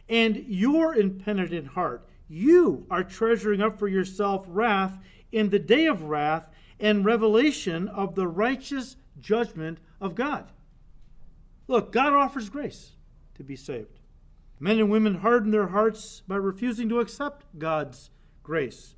and 0.09 0.45
your 0.47 0.95
impenitent 0.95 1.67
heart, 1.67 2.07
you 2.27 2.85
are 2.89 3.03
treasuring 3.03 3.61
up 3.61 3.77
for 3.77 3.87
yourself 3.87 4.45
wrath 4.47 4.97
in 5.31 5.49
the 5.49 5.59
day 5.59 5.85
of 5.85 6.03
wrath 6.03 6.49
and 6.79 7.05
revelation 7.05 7.87
of 7.87 8.15
the 8.15 8.27
righteous 8.27 8.95
judgment 9.19 9.79
of 10.01 10.15
God. 10.15 10.51
Look, 11.67 11.91
God 11.91 12.13
offers 12.13 12.49
grace 12.49 12.91
to 13.35 13.43
be 13.43 13.55
saved. 13.55 13.99
Men 14.59 14.79
and 14.79 14.89
women 14.89 15.15
harden 15.15 15.51
their 15.51 15.67
hearts 15.67 16.21
by 16.27 16.35
refusing 16.35 16.89
to 16.89 16.99
accept 16.99 17.45
God's 17.57 18.09
grace. 18.43 18.95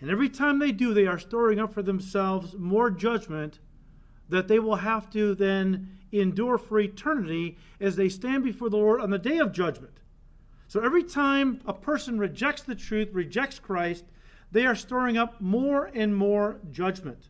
And 0.00 0.10
every 0.10 0.28
time 0.28 0.58
they 0.58 0.72
do, 0.72 0.92
they 0.92 1.06
are 1.06 1.18
storing 1.18 1.58
up 1.58 1.72
for 1.72 1.82
themselves 1.82 2.54
more 2.56 2.90
judgment 2.90 3.58
that 4.28 4.48
they 4.48 4.58
will 4.58 4.76
have 4.76 5.10
to 5.10 5.34
then 5.34 5.98
endure 6.12 6.58
for 6.58 6.78
eternity 6.80 7.58
as 7.80 7.96
they 7.96 8.08
stand 8.08 8.44
before 8.44 8.70
the 8.70 8.76
Lord 8.76 9.00
on 9.00 9.10
the 9.10 9.18
day 9.18 9.38
of 9.38 9.52
judgment. 9.52 10.00
So 10.66 10.80
every 10.80 11.04
time 11.04 11.60
a 11.66 11.72
person 11.72 12.18
rejects 12.18 12.62
the 12.62 12.74
truth, 12.74 13.10
rejects 13.12 13.58
Christ, 13.58 14.04
they 14.50 14.66
are 14.66 14.74
storing 14.74 15.16
up 15.16 15.40
more 15.40 15.90
and 15.94 16.14
more 16.14 16.60
judgment. 16.70 17.28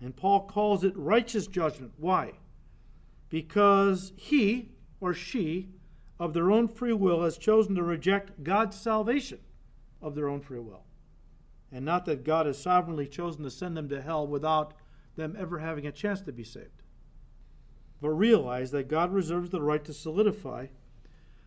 And 0.00 0.16
Paul 0.16 0.46
calls 0.46 0.84
it 0.84 0.96
righteous 0.96 1.46
judgment. 1.46 1.92
Why? 1.98 2.32
Because 3.28 4.12
he 4.16 4.70
or 5.00 5.14
she, 5.14 5.68
of 6.18 6.34
their 6.34 6.50
own 6.50 6.68
free 6.68 6.92
will, 6.92 7.22
has 7.22 7.38
chosen 7.38 7.74
to 7.74 7.82
reject 7.82 8.42
God's 8.42 8.78
salvation 8.78 9.38
of 10.02 10.14
their 10.14 10.28
own 10.28 10.40
free 10.40 10.58
will. 10.58 10.84
And 11.72 11.84
not 11.84 12.04
that 12.06 12.24
God 12.24 12.46
has 12.46 12.58
sovereignly 12.58 13.06
chosen 13.06 13.44
to 13.44 13.50
send 13.50 13.76
them 13.76 13.88
to 13.90 14.02
hell 14.02 14.26
without 14.26 14.74
them 15.16 15.36
ever 15.38 15.58
having 15.58 15.86
a 15.86 15.92
chance 15.92 16.20
to 16.22 16.32
be 16.32 16.44
saved. 16.44 16.82
But 18.00 18.10
realize 18.10 18.70
that 18.70 18.88
God 18.88 19.12
reserves 19.12 19.50
the 19.50 19.60
right 19.60 19.84
to 19.84 19.92
solidify 19.92 20.66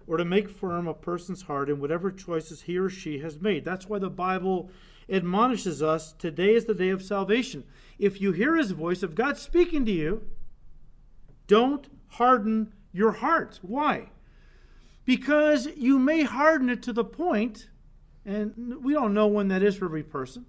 or 0.08 0.18
to 0.18 0.26
make 0.26 0.50
firm 0.50 0.88
a 0.88 0.94
person's 0.94 1.44
heart 1.44 1.70
in 1.70 1.80
whatever 1.80 2.12
choices 2.12 2.63
he 2.63 2.78
or 2.78 2.89
she 2.89 3.20
has 3.20 3.39
made. 3.39 3.66
That's 3.66 3.88
why 3.88 4.00
the 4.00 4.10
Bible 4.10 4.70
admonishes 5.10 5.82
us 5.82 6.13
today 6.13 6.54
is 6.54 6.66
the 6.66 6.74
day 6.74 6.89
of 6.89 7.04
salvation. 7.04 7.63
If 8.00 8.22
you 8.22 8.32
hear 8.32 8.56
his 8.56 8.72
voice, 8.72 9.04
if 9.04 9.16
God's 9.16 9.42
speaking 9.42 9.86
to 9.86 9.92
you, 9.92 10.24
don't 11.48 11.88
harden 12.08 12.74
your 12.92 13.12
heart. 13.12 13.60
Why? 13.62 14.10
Because 15.06 15.68
you 15.76 16.00
may 16.00 16.24
harden 16.24 16.70
it 16.70 16.82
to 16.84 16.94
the 16.94 17.04
point, 17.04 17.70
and 18.26 18.84
we 18.84 18.94
don't 18.94 19.13
know 19.13 19.28
when 19.28 19.50
that 19.50 19.63
is 19.63 19.76
for 19.76 19.86
every 19.86 20.04
person, 20.04 20.46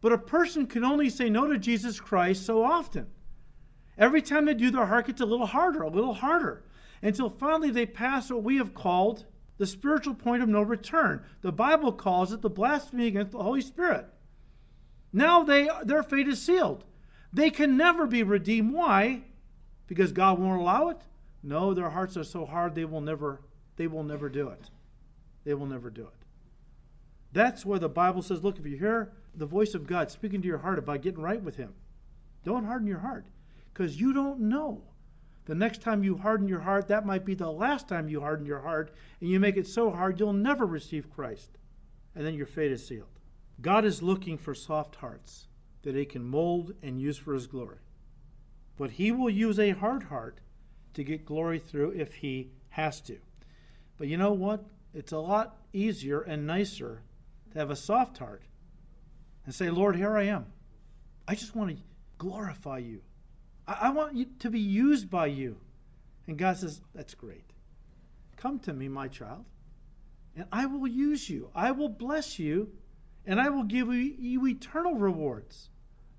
but 0.00 0.12
a 0.12 0.18
person 0.18 0.66
can 0.66 0.84
only 0.84 1.10
say 1.10 1.28
no 1.28 1.48
to 1.48 1.58
Jesus 1.58 1.98
Christ 2.00 2.46
so 2.46 2.62
often. 2.62 3.08
Every 3.96 4.22
time 4.22 4.44
they 4.44 4.54
do, 4.54 4.70
their 4.70 4.86
heart 4.86 5.08
gets 5.08 5.20
a 5.20 5.26
little 5.26 5.46
harder, 5.46 5.82
a 5.82 5.90
little 5.90 6.14
harder, 6.14 6.62
until 7.02 7.30
finally 7.30 7.70
they 7.70 7.86
pass 7.86 8.30
what 8.30 8.42
we 8.42 8.56
have 8.56 8.74
called 8.74 9.24
the 9.58 9.66
spiritual 9.66 10.14
point 10.14 10.42
of 10.42 10.48
no 10.48 10.62
return. 10.62 11.24
The 11.40 11.52
Bible 11.52 11.92
calls 11.92 12.32
it 12.32 12.42
the 12.42 12.50
blasphemy 12.50 13.08
against 13.08 13.32
the 13.32 13.42
Holy 13.42 13.60
Spirit. 13.60 14.06
Now 15.12 15.42
they, 15.42 15.68
their 15.84 16.02
fate 16.02 16.28
is 16.28 16.40
sealed. 16.40 16.84
They 17.32 17.50
can 17.50 17.76
never 17.76 18.06
be 18.06 18.22
redeemed. 18.22 18.72
Why? 18.72 19.22
Because 19.86 20.12
God 20.12 20.38
won't 20.38 20.60
allow 20.60 20.88
it? 20.88 20.98
No, 21.42 21.74
their 21.74 21.90
hearts 21.90 22.16
are 22.16 22.24
so 22.24 22.44
hard 22.46 22.74
they 22.74 22.84
will 22.84 23.00
never 23.00 23.40
they 23.76 23.86
will 23.86 24.02
never 24.02 24.28
do 24.28 24.48
it. 24.48 24.70
They 25.44 25.54
will 25.54 25.66
never 25.66 25.88
do 25.88 26.02
it. 26.02 26.18
That's 27.32 27.64
why 27.64 27.78
the 27.78 27.88
Bible 27.88 28.22
says, 28.22 28.42
look, 28.42 28.58
if 28.58 28.66
you 28.66 28.76
hear 28.76 29.12
the 29.34 29.46
voice 29.46 29.74
of 29.74 29.86
God 29.86 30.10
speaking 30.10 30.42
to 30.42 30.48
your 30.48 30.58
heart 30.58 30.80
about 30.80 31.02
getting 31.02 31.22
right 31.22 31.40
with 31.40 31.56
him, 31.56 31.74
don't 32.44 32.64
harden 32.64 32.88
your 32.88 32.98
heart 32.98 33.26
because 33.72 34.00
you 34.00 34.12
don't 34.12 34.40
know. 34.40 34.82
The 35.48 35.54
next 35.54 35.80
time 35.80 36.04
you 36.04 36.18
harden 36.18 36.46
your 36.46 36.60
heart, 36.60 36.88
that 36.88 37.06
might 37.06 37.24
be 37.24 37.34
the 37.34 37.50
last 37.50 37.88
time 37.88 38.10
you 38.10 38.20
harden 38.20 38.44
your 38.44 38.60
heart, 38.60 38.94
and 39.18 39.30
you 39.30 39.40
make 39.40 39.56
it 39.56 39.66
so 39.66 39.90
hard 39.90 40.20
you'll 40.20 40.34
never 40.34 40.66
receive 40.66 41.10
Christ. 41.10 41.56
And 42.14 42.26
then 42.26 42.34
your 42.34 42.44
fate 42.44 42.70
is 42.70 42.86
sealed. 42.86 43.18
God 43.62 43.86
is 43.86 44.02
looking 44.02 44.36
for 44.36 44.54
soft 44.54 44.96
hearts 44.96 45.48
that 45.84 45.94
he 45.94 46.04
can 46.04 46.22
mold 46.22 46.74
and 46.82 47.00
use 47.00 47.16
for 47.16 47.32
his 47.32 47.46
glory. 47.46 47.78
But 48.76 48.90
he 48.90 49.10
will 49.10 49.30
use 49.30 49.58
a 49.58 49.70
hard 49.70 50.02
heart 50.04 50.42
to 50.92 51.02
get 51.02 51.24
glory 51.24 51.58
through 51.58 51.92
if 51.92 52.16
he 52.16 52.50
has 52.68 53.00
to. 53.02 53.16
But 53.96 54.08
you 54.08 54.18
know 54.18 54.34
what? 54.34 54.66
It's 54.92 55.12
a 55.12 55.18
lot 55.18 55.56
easier 55.72 56.20
and 56.20 56.46
nicer 56.46 57.00
to 57.52 57.58
have 57.58 57.70
a 57.70 57.76
soft 57.76 58.18
heart 58.18 58.42
and 59.46 59.54
say, 59.54 59.70
Lord, 59.70 59.96
here 59.96 60.14
I 60.14 60.24
am. 60.24 60.44
I 61.26 61.34
just 61.34 61.56
want 61.56 61.70
to 61.70 61.82
glorify 62.18 62.78
you. 62.78 63.00
I, 63.68 63.78
I 63.82 63.90
want 63.90 64.16
you 64.16 64.26
to 64.40 64.50
be 64.50 64.58
used 64.58 65.08
by 65.08 65.26
you. 65.26 65.56
And 66.26 66.36
God 66.36 66.56
says, 66.56 66.80
That's 66.94 67.14
great. 67.14 67.44
Come 68.36 68.58
to 68.60 68.72
me, 68.72 68.88
my 68.88 69.06
child, 69.06 69.44
and 70.34 70.46
I 70.50 70.66
will 70.66 70.88
use 70.88 71.30
you. 71.30 71.50
I 71.54 71.70
will 71.70 71.88
bless 71.88 72.38
you, 72.38 72.72
and 73.26 73.40
I 73.40 73.48
will 73.50 73.64
give 73.64 73.92
you, 73.92 74.46
eternal 74.46 74.94
rewards. 74.94 75.68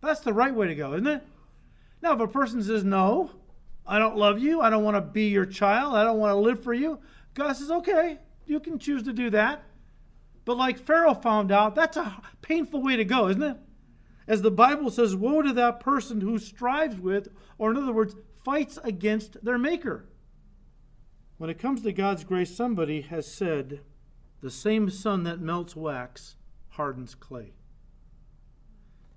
That's 0.02 0.22
the 0.22 0.34
right 0.34 0.54
way 0.54 0.68
to 0.68 0.76
go, 0.76 0.94
isn't 0.94 1.08
it? 1.08 1.24
Now, 2.02 2.14
if 2.14 2.22
a 2.22 2.28
person 2.28 2.64
says, 2.64 2.86
No, 2.86 3.32
I 3.90 3.98
don't 3.98 4.16
love 4.16 4.40
you. 4.40 4.62
I 4.62 4.70
don't 4.70 4.84
want 4.84 4.98
to 4.98 5.02
be 5.02 5.30
your 5.30 5.48
child. 5.48 5.96
I 5.96 6.04
don't 6.04 6.20
want 6.20 6.32
to 6.32 6.36
live 6.36 6.64
for 6.64 6.76
you. 6.76 7.00
God 7.34 7.54
says, 7.54 7.72
okay, 7.72 8.20
you 8.46 8.60
can 8.60 8.78
choose 8.78 9.02
to 9.04 9.14
do 9.14 9.32
that. 9.32 9.64
But 10.46 10.58
like 10.58 10.78
Pharaoh 10.78 11.16
found 11.16 11.52
out, 11.52 11.74
that's 11.74 11.98
a 11.98 12.22
painful 12.42 12.84
way 12.84 12.98
to 12.98 13.04
go, 13.04 13.30
isn't 13.30 13.42
it? 13.42 13.58
As 14.30 14.44
the 14.44 14.52
Bible 14.52 14.92
says, 14.92 15.16
woe 15.16 15.42
to 15.42 15.52
that 15.54 15.80
person 15.80 16.22
who 16.22 16.38
strives 16.38 17.00
with, 17.00 17.30
or 17.58 17.72
in 17.72 17.78
other 17.78 17.92
words, 17.92 18.16
fights 18.46 18.78
against 18.84 19.44
their 19.44 19.58
Maker. 19.58 20.06
When 21.38 21.50
it 21.50 21.58
comes 21.58 21.82
to 21.82 21.92
God's 21.92 22.24
grace, 22.24 22.56
somebody 22.56 23.02
has 23.02 23.26
said, 23.26 23.82
the 24.42 24.52
same 24.52 24.90
sun 24.90 25.24
that 25.24 25.42
melts 25.42 25.76
wax 25.76 26.36
hardens 26.70 27.16
clay. 27.16 27.54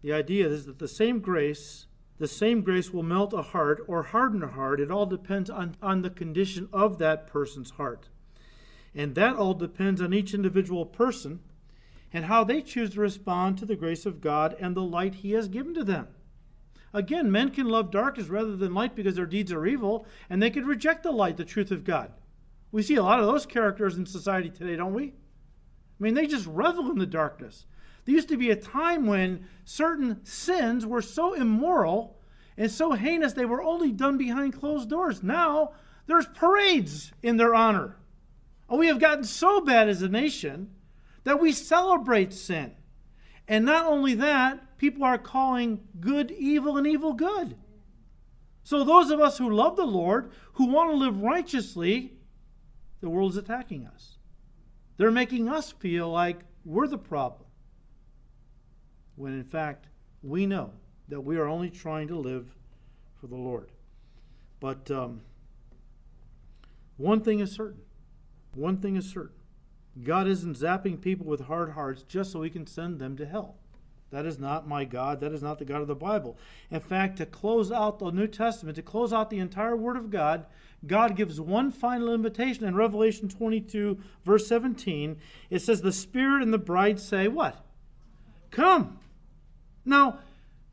The 0.01 0.14
idea 0.14 0.48
is 0.48 0.66
that 0.66 0.81
the 0.81 0.88
same 0.88 1.20
grace 1.20 1.87
the 2.18 2.29
same 2.29 2.61
grace 2.62 2.92
will 2.92 3.03
melt 3.03 3.33
a 3.33 3.42
heart 3.42 3.83
or 3.88 4.05
harden 4.05 4.44
a 4.44 4.46
heart. 4.46 4.79
It 4.79 4.92
all 4.92 5.07
depends 5.07 5.51
on, 5.51 5.77
on 5.83 6.03
the 6.03 6.11
condition 6.11 6.68
of 6.72 6.98
that 6.98 7.27
person's 7.27 7.70
heart. 7.70 8.11
And 8.94 9.16
that 9.16 9.35
all 9.35 9.55
depends 9.55 10.01
on 10.01 10.14
each 10.14 10.33
individual 10.33 10.87
person 10.87 11.40
and 12.12 12.27
how 12.27 12.44
they 12.44 12.61
choose 12.61 12.90
to 12.90 13.01
respond 13.01 13.59
to 13.59 13.66
the 13.66 13.77
grace 13.77 14.07
of 14.07 14.20
God 14.20 14.57
and 14.61 14.77
the 14.77 14.83
light 14.83 15.16
He 15.16 15.33
has 15.33 15.48
given 15.48 15.75
to 15.75 15.85
them. 15.85 16.09
Again, 16.94 17.33
men 17.33 17.51
can 17.51 17.68
love 17.68 17.90
darkness 17.90 18.29
rather 18.29 18.55
than 18.55 18.75
light 18.75 18.94
because 18.94 19.14
their 19.14 19.27
deeds 19.27 19.51
are 19.51 19.66
evil, 19.66 20.07
and 20.29 20.42
they 20.42 20.51
could 20.51 20.66
reject 20.66 21.03
the 21.03 21.11
light, 21.11 21.37
the 21.37 21.44
truth 21.44 21.70
of 21.70 21.85
God. 21.85 22.12
We 22.70 22.83
see 22.83 22.96
a 22.96 23.03
lot 23.03 23.20
of 23.20 23.27
those 23.27 23.46
characters 23.46 23.96
in 23.96 24.05
society 24.07 24.51
today, 24.51 24.77
don't 24.77 24.94
we? 24.94 25.05
I 25.05 25.12
mean, 25.98 26.14
they 26.14 26.27
just 26.27 26.46
revel 26.46 26.90
in 26.90 26.98
the 26.98 27.07
darkness. 27.07 27.66
There 28.05 28.14
used 28.14 28.29
to 28.29 28.37
be 28.37 28.51
a 28.51 28.57
time 28.57 29.07
when 29.07 29.46
certain 29.64 30.25
sins 30.25 30.85
were 30.85 31.03
so 31.03 31.35
immoral 31.35 32.18
and 32.57 32.70
so 32.70 32.92
heinous 32.92 33.33
they 33.33 33.44
were 33.44 33.62
only 33.62 33.92
done 33.92 34.18
behind 34.18 34.59
closed 34.59 34.90
doors. 34.90 35.22
Now 35.22 35.72
there's 36.07 36.27
parades 36.27 37.12
in 37.22 37.37
their 37.37 37.55
honor. 37.55 37.96
And 38.68 38.79
we 38.79 38.88
have 38.88 38.98
gotten 38.98 39.25
so 39.25 39.61
bad 39.61 39.88
as 39.88 40.03
a 40.03 40.09
nation 40.09 40.70
that 41.24 41.40
we 41.40 41.52
celebrate 41.52 42.32
sin. 42.32 42.72
And 43.48 43.64
not 43.64 43.87
only 43.87 44.14
that, 44.14 44.78
people 44.78 45.04
are 45.04 45.18
calling 45.18 45.80
good 46.00 46.30
evil 46.30 46.76
and 46.76 46.87
evil 46.87 47.12
good. 47.12 47.56
So 48.64 48.85
those 48.85 49.11
of 49.11 49.20
us 49.20 49.38
who 49.38 49.50
love 49.50 49.76
the 49.76 49.85
Lord, 49.85 50.30
who 50.54 50.66
want 50.66 50.90
to 50.90 50.96
live 50.96 51.20
righteously, 51.20 52.12
the 53.00 53.08
world 53.08 53.32
is 53.32 53.37
attacking 53.37 53.87
us. 53.87 54.18
They're 54.96 55.11
making 55.11 55.48
us 55.48 55.72
feel 55.72 56.08
like 56.08 56.40
we're 56.64 56.87
the 56.87 56.98
problem 56.98 57.48
when 59.16 59.32
in 59.32 59.44
fact 59.44 59.88
we 60.22 60.46
know 60.46 60.72
that 61.08 61.20
we 61.20 61.37
are 61.37 61.46
only 61.46 61.70
trying 61.70 62.08
to 62.08 62.16
live 62.16 62.54
for 63.20 63.26
the 63.26 63.37
Lord. 63.37 63.70
But 64.61 64.90
um, 64.90 65.22
one 66.96 67.20
thing 67.20 67.40
is 67.40 67.50
certain. 67.50 67.82
One 68.54 68.76
thing 68.78 68.96
is 68.96 69.11
certain. 69.11 69.41
God 70.00 70.26
isn't 70.26 70.57
zapping 70.57 71.00
people 71.00 71.26
with 71.26 71.42
hard 71.42 71.70
hearts 71.70 72.02
just 72.02 72.33
so 72.33 72.42
he 72.42 72.50
can 72.50 72.66
send 72.66 72.98
them 72.98 73.16
to 73.16 73.26
hell. 73.26 73.57
That 74.11 74.26
is 74.26 74.38
not 74.38 74.68
my 74.68 74.85
God. 74.85 75.20
That 75.20 75.33
is 75.33 75.42
not 75.42 75.59
the 75.59 75.64
God 75.64 75.81
of 75.81 75.88
the 75.88 75.94
Bible. 75.94 76.37
In 76.70 76.81
fact, 76.81 77.16
to 77.16 77.26
close 77.26 77.72
out 77.72 77.98
the 77.98 78.11
New 78.11 78.26
Testament, 78.26 78.76
to 78.76 78.83
close 78.83 79.12
out 79.12 79.31
the 79.31 79.38
entire 79.38 79.74
Word 79.74 79.96
of 79.96 80.11
God, 80.11 80.44
God 80.87 81.16
gives 81.16 81.40
one 81.40 81.70
final 81.70 82.12
invitation 82.12 82.64
in 82.64 82.74
Revelation 82.74 83.28
22, 83.28 83.98
verse 84.24 84.46
17. 84.46 85.16
It 85.48 85.61
says, 85.61 85.81
The 85.81 85.92
Spirit 85.92 86.42
and 86.42 86.52
the 86.52 86.59
bride 86.59 87.00
say, 87.00 87.27
What? 87.27 87.64
Come. 88.50 88.98
Now, 89.85 90.19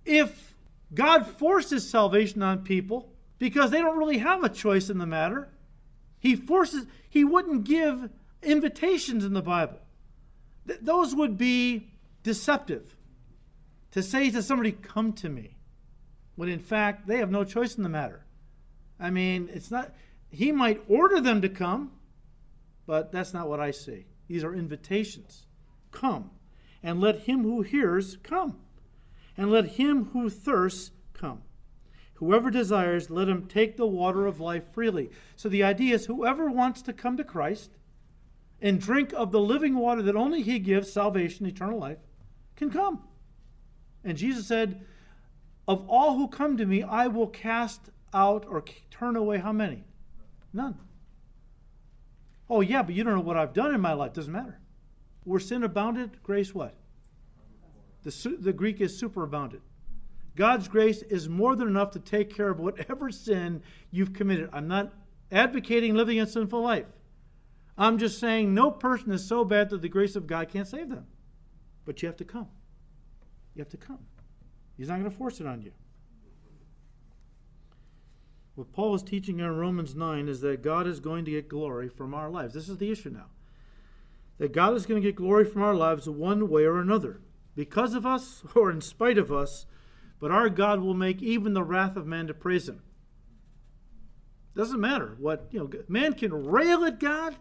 if 0.06 0.54
God 0.93 1.26
forces 1.26 1.89
salvation 1.89 2.43
on 2.43 2.64
people 2.64 3.14
because 3.38 3.72
they 3.72 3.80
don't 3.80 3.98
really 3.98 4.18
have 4.18 4.43
a 4.43 4.50
choice 4.50 4.89
in 4.89 4.98
the 4.98 5.06
matter, 5.06 5.50
He 6.20 6.36
forces, 6.36 6.88
He 7.10 7.24
wouldn't 7.24 7.64
give 7.64 8.10
invitations 8.42 9.26
in 9.26 9.34
the 9.34 9.42
Bible. 9.42 9.80
Th- 10.68 10.80
those 10.82 11.16
would 11.16 11.38
be 11.38 11.92
deceptive. 12.24 12.96
To 13.92 14.04
say 14.04 14.30
to 14.30 14.44
somebody, 14.44 14.72
come 14.72 15.14
to 15.14 15.30
me, 15.30 15.58
when 16.36 16.50
in 16.50 16.60
fact 16.60 17.08
they 17.08 17.18
have 17.18 17.32
no 17.32 17.44
choice 17.44 17.76
in 17.76 17.84
the 17.84 17.90
matter. 17.90 18.26
I 19.00 19.10
mean, 19.10 19.50
it's 19.52 19.72
not, 19.72 19.94
He 20.30 20.52
might 20.52 20.84
order 20.88 21.20
them 21.20 21.42
to 21.42 21.50
come, 21.50 21.92
but 22.86 23.12
that's 23.12 23.34
not 23.34 23.50
what 23.50 23.60
I 23.60 23.72
see. 23.72 24.06
These 24.28 24.44
are 24.44 24.54
invitations. 24.54 25.48
Come, 25.92 26.30
and 26.84 27.02
let 27.02 27.22
him 27.22 27.44
who 27.44 27.62
hears 27.62 28.18
come 28.24 28.58
and 29.40 29.50
let 29.50 29.66
him 29.66 30.10
who 30.12 30.30
thirsts 30.30 30.92
come. 31.14 31.42
Whoever 32.16 32.52
desires, 32.52 33.10
let 33.10 33.30
him 33.30 33.48
take 33.48 33.78
the 33.78 33.88
water 33.88 34.28
of 34.28 34.42
life 34.42 34.66
freely. 34.74 35.12
So 35.38 35.48
the 35.48 35.64
idea 35.64 35.96
is 35.96 36.08
whoever 36.08 36.52
wants 36.52 36.82
to 36.82 36.94
come 36.94 37.16
to 37.16 37.24
Christ 37.24 37.78
and 38.62 38.80
drink 38.80 39.14
of 39.14 39.32
the 39.32 39.39
living 39.39 39.76
water 39.76 40.01
that 40.01 40.16
only 40.16 40.41
he 40.41 40.60
gives, 40.60 40.91
salvation, 40.91 41.45
eternal 41.45 41.80
life, 41.80 41.97
can 42.55 42.70
come. 42.70 43.01
And 44.03 44.18
Jesus 44.18 44.47
said, 44.47 44.86
Of 45.68 45.88
all 45.88 46.18
who 46.18 46.28
come 46.28 46.57
to 46.57 46.66
me, 46.66 46.84
I 46.84 47.07
will 47.07 47.28
cast 47.28 47.89
out 48.14 48.45
or 48.47 48.64
turn 48.91 49.16
away 49.16 49.38
how 49.38 49.53
many? 49.53 49.84
None. 50.53 50.78
Oh, 52.49 52.62
yeah, 52.62 52.82
but 52.82 52.95
you 52.95 53.03
don't 53.03 53.14
know 53.14 53.22
what 53.22 53.38
I've 53.38 53.53
done 53.53 53.74
in 53.74 53.82
my 53.82 53.93
life. 53.93 54.14
Doesn't 54.14 54.34
matter. 54.34 54.60
Where 55.24 55.39
sin 55.39 55.64
abounded, 55.64 56.24
grace 56.24 56.53
what? 56.55 56.76
The, 58.03 58.38
the 58.39 58.53
Greek 58.53 58.82
is 58.82 58.99
superabounded. 58.99 59.60
God's 60.36 60.68
grace 60.68 61.01
is 61.03 61.28
more 61.28 61.55
than 61.55 61.68
enough 61.68 61.91
to 61.91 61.99
take 61.99 62.34
care 62.36 62.49
of 62.49 62.60
whatever 62.60 63.12
sin 63.12 63.62
you've 63.91 64.14
committed. 64.14 64.49
I'm 64.53 64.68
not 64.68 64.93
advocating 65.32 65.93
living 65.95 66.20
a 66.20 66.26
sinful 66.26 66.62
life. 66.62 66.86
I'm 67.80 67.98
just 67.98 68.20
saying 68.20 68.54
no 68.54 68.70
person 68.70 69.14
is 69.14 69.26
so 69.26 69.46
bad 69.46 69.70
that 69.70 69.82
the 69.82 69.88
grace 69.88 70.18
of 70.18 70.28
God 70.28 70.50
can't 70.50 70.68
save 70.68 70.90
them. 70.90 71.08
But 71.86 72.02
you 72.02 72.08
have 72.08 72.18
to 72.18 72.26
come. 72.26 72.50
You 73.56 73.62
have 73.62 73.70
to 73.70 73.78
come. 73.78 74.00
He's 74.78 74.90
not 74.90 75.00
going 75.00 75.10
to 75.10 75.18
force 75.18 75.40
it 75.40 75.48
on 75.48 75.62
you. 75.62 75.72
What 78.56 78.74
Paul 78.74 78.94
is 78.96 79.02
teaching 79.02 79.40
in 79.40 79.56
Romans 79.56 79.96
9 79.96 80.28
is 80.28 80.42
that 80.42 80.62
God 80.62 80.88
is 80.88 81.00
going 81.00 81.24
to 81.24 81.32
get 81.32 81.48
glory 81.48 81.88
from 81.88 82.14
our 82.14 82.30
lives. 82.30 82.54
This 82.54 82.68
is 82.68 82.78
the 82.78 82.92
issue 82.92 83.10
now. 83.10 83.28
That 84.38 84.52
God 84.52 84.76
is 84.76 84.86
going 84.86 85.02
to 85.02 85.08
get 85.08 85.16
glory 85.16 85.46
from 85.46 85.62
our 85.62 85.74
lives 85.74 86.10
one 86.10 86.50
way 86.50 86.66
or 86.66 86.80
another. 86.80 87.22
Because 87.56 87.94
of 87.94 88.06
us 88.06 88.44
or 88.56 88.70
in 88.70 88.82
spite 88.82 89.18
of 89.18 89.32
us, 89.32 89.66
but 90.20 90.32
our 90.32 90.50
God 90.50 90.82
will 90.82 90.94
make 90.94 91.22
even 91.22 91.54
the 91.54 91.64
wrath 91.64 91.96
of 91.96 92.06
man 92.06 92.28
to 92.28 92.34
praise 92.34 92.68
him. 92.68 92.82
Doesn't 94.54 94.82
matter 94.82 95.16
what, 95.18 95.48
you 95.52 95.60
know, 95.60 95.70
man 95.88 96.14
can 96.14 96.34
rail 96.34 96.84
at 96.84 97.00
God, 97.00 97.38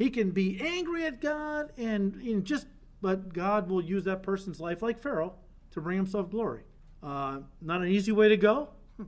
he 0.00 0.08
can 0.08 0.30
be 0.30 0.58
angry 0.62 1.04
at 1.04 1.20
God, 1.20 1.72
and, 1.76 2.14
and 2.22 2.42
just, 2.42 2.66
but 3.02 3.34
God 3.34 3.68
will 3.68 3.82
use 3.82 4.04
that 4.04 4.22
person's 4.22 4.58
life 4.58 4.80
like 4.80 4.98
Pharaoh 4.98 5.34
to 5.72 5.82
bring 5.82 5.98
himself 5.98 6.30
glory. 6.30 6.62
Uh, 7.02 7.40
not 7.60 7.82
an 7.82 7.88
easy 7.88 8.10
way 8.10 8.30
to 8.30 8.38
go, 8.38 8.70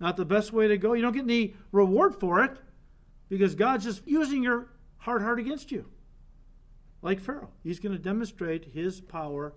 not 0.00 0.16
the 0.16 0.24
best 0.24 0.52
way 0.52 0.68
to 0.68 0.78
go. 0.78 0.92
You 0.92 1.02
don't 1.02 1.12
get 1.12 1.24
any 1.24 1.56
reward 1.72 2.14
for 2.20 2.44
it 2.44 2.58
because 3.28 3.56
God's 3.56 3.86
just 3.86 4.06
using 4.06 4.44
your 4.44 4.68
hard 4.98 5.20
heart 5.20 5.40
against 5.40 5.72
you. 5.72 5.84
Like 7.02 7.18
Pharaoh, 7.18 7.50
he's 7.64 7.80
going 7.80 7.96
to 7.96 8.02
demonstrate 8.02 8.66
his 8.66 9.00
power 9.00 9.52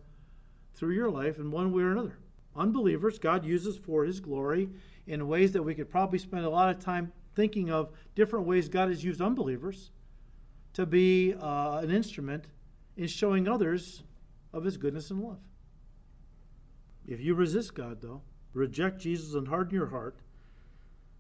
through 0.74 0.96
your 0.96 1.12
life 1.12 1.38
in 1.38 1.52
one 1.52 1.72
way 1.72 1.84
or 1.84 1.92
another 1.92 2.18
unbelievers, 2.56 3.20
God 3.20 3.46
uses 3.46 3.78
for 3.78 4.06
his 4.06 4.20
glory 4.20 4.70
in 5.06 5.28
ways 5.28 5.52
that 5.52 5.62
we 5.62 5.76
could 5.76 5.92
probably 5.92 6.18
spend 6.18 6.46
a 6.46 6.50
lot 6.50 6.76
of 6.76 6.84
time 6.84 7.12
thinking 7.36 7.70
of 7.70 7.92
different 8.16 8.48
ways 8.48 8.68
God 8.68 8.90
has 8.90 9.04
used 9.04 9.22
unbelievers 9.22 9.92
to 10.74 10.86
be 10.86 11.34
uh, 11.34 11.80
an 11.80 11.92
instrument 11.92 12.46
in 12.98 13.08
showing 13.08 13.48
others 13.48 14.04
of 14.54 14.64
his 14.64 14.78
goodness 14.78 15.12
and 15.12 15.22
love. 15.22 15.40
If 17.08 17.20
you 17.20 17.34
resist 17.34 17.74
God, 17.74 18.02
though, 18.02 18.22
reject 18.54 19.00
Jesus 19.00 19.34
and 19.34 19.48
harden 19.48 19.74
your 19.74 19.88
heart, 19.88 20.18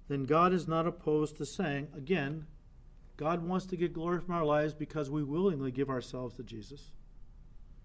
then 0.07 0.25
God 0.25 0.53
is 0.53 0.67
not 0.67 0.87
opposed 0.87 1.37
to 1.37 1.45
saying, 1.45 1.87
again, 1.95 2.45
God 3.17 3.45
wants 3.45 3.65
to 3.67 3.77
get 3.77 3.93
glory 3.93 4.19
from 4.19 4.35
our 4.35 4.45
lives 4.45 4.73
because 4.73 5.09
we 5.09 5.23
willingly 5.23 5.71
give 5.71 5.89
ourselves 5.89 6.35
to 6.35 6.43
Jesus. 6.43 6.91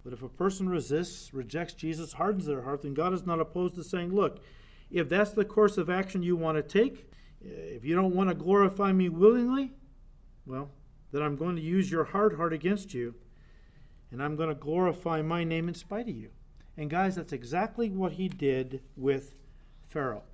But 0.05 0.13
if 0.13 0.23
a 0.23 0.29
person 0.29 0.69
resists, 0.69 1.33
rejects 1.33 1.75
Jesus, 1.75 2.13
hardens 2.13 2.47
their 2.47 2.63
heart, 2.63 2.83
then 2.83 2.95
God 2.95 3.15
is 3.15 3.27
not 3.27 3.41
opposed 3.41 3.75
to 3.77 3.85
saying, 3.85 4.15
Look, 4.15 4.41
if 4.91 5.09
that's 5.09 5.33
the 5.33 5.45
course 5.45 5.79
of 5.79 5.91
action 5.91 6.23
you 6.23 6.37
want 6.37 6.57
to 6.57 6.63
take, 6.63 7.11
if 7.41 7.85
you 7.85 7.95
don't 7.95 8.15
want 8.15 8.29
to 8.29 8.35
glorify 8.35 8.93
me 8.93 9.09
willingly, 9.09 9.73
well, 10.47 10.71
then 11.15 11.23
I'm 11.23 11.37
going 11.37 11.55
to 11.55 11.63
use 11.63 11.93
your 11.93 12.03
hard 12.03 12.35
heart 12.35 12.53
against 12.53 12.93
you, 12.93 13.15
and 14.11 14.21
I'm 14.21 14.35
going 14.35 14.49
to 14.49 14.55
glorify 14.55 15.23
my 15.23 15.45
name 15.45 15.69
in 15.69 15.75
spite 15.75 16.09
of 16.09 16.17
you. 16.17 16.31
And 16.77 16.91
guys, 16.91 17.15
that's 17.15 17.33
exactly 17.33 17.89
what 17.89 18.15
he 18.15 18.29
did 18.29 18.81
with 18.97 19.37
Pharaoh. 19.87 20.25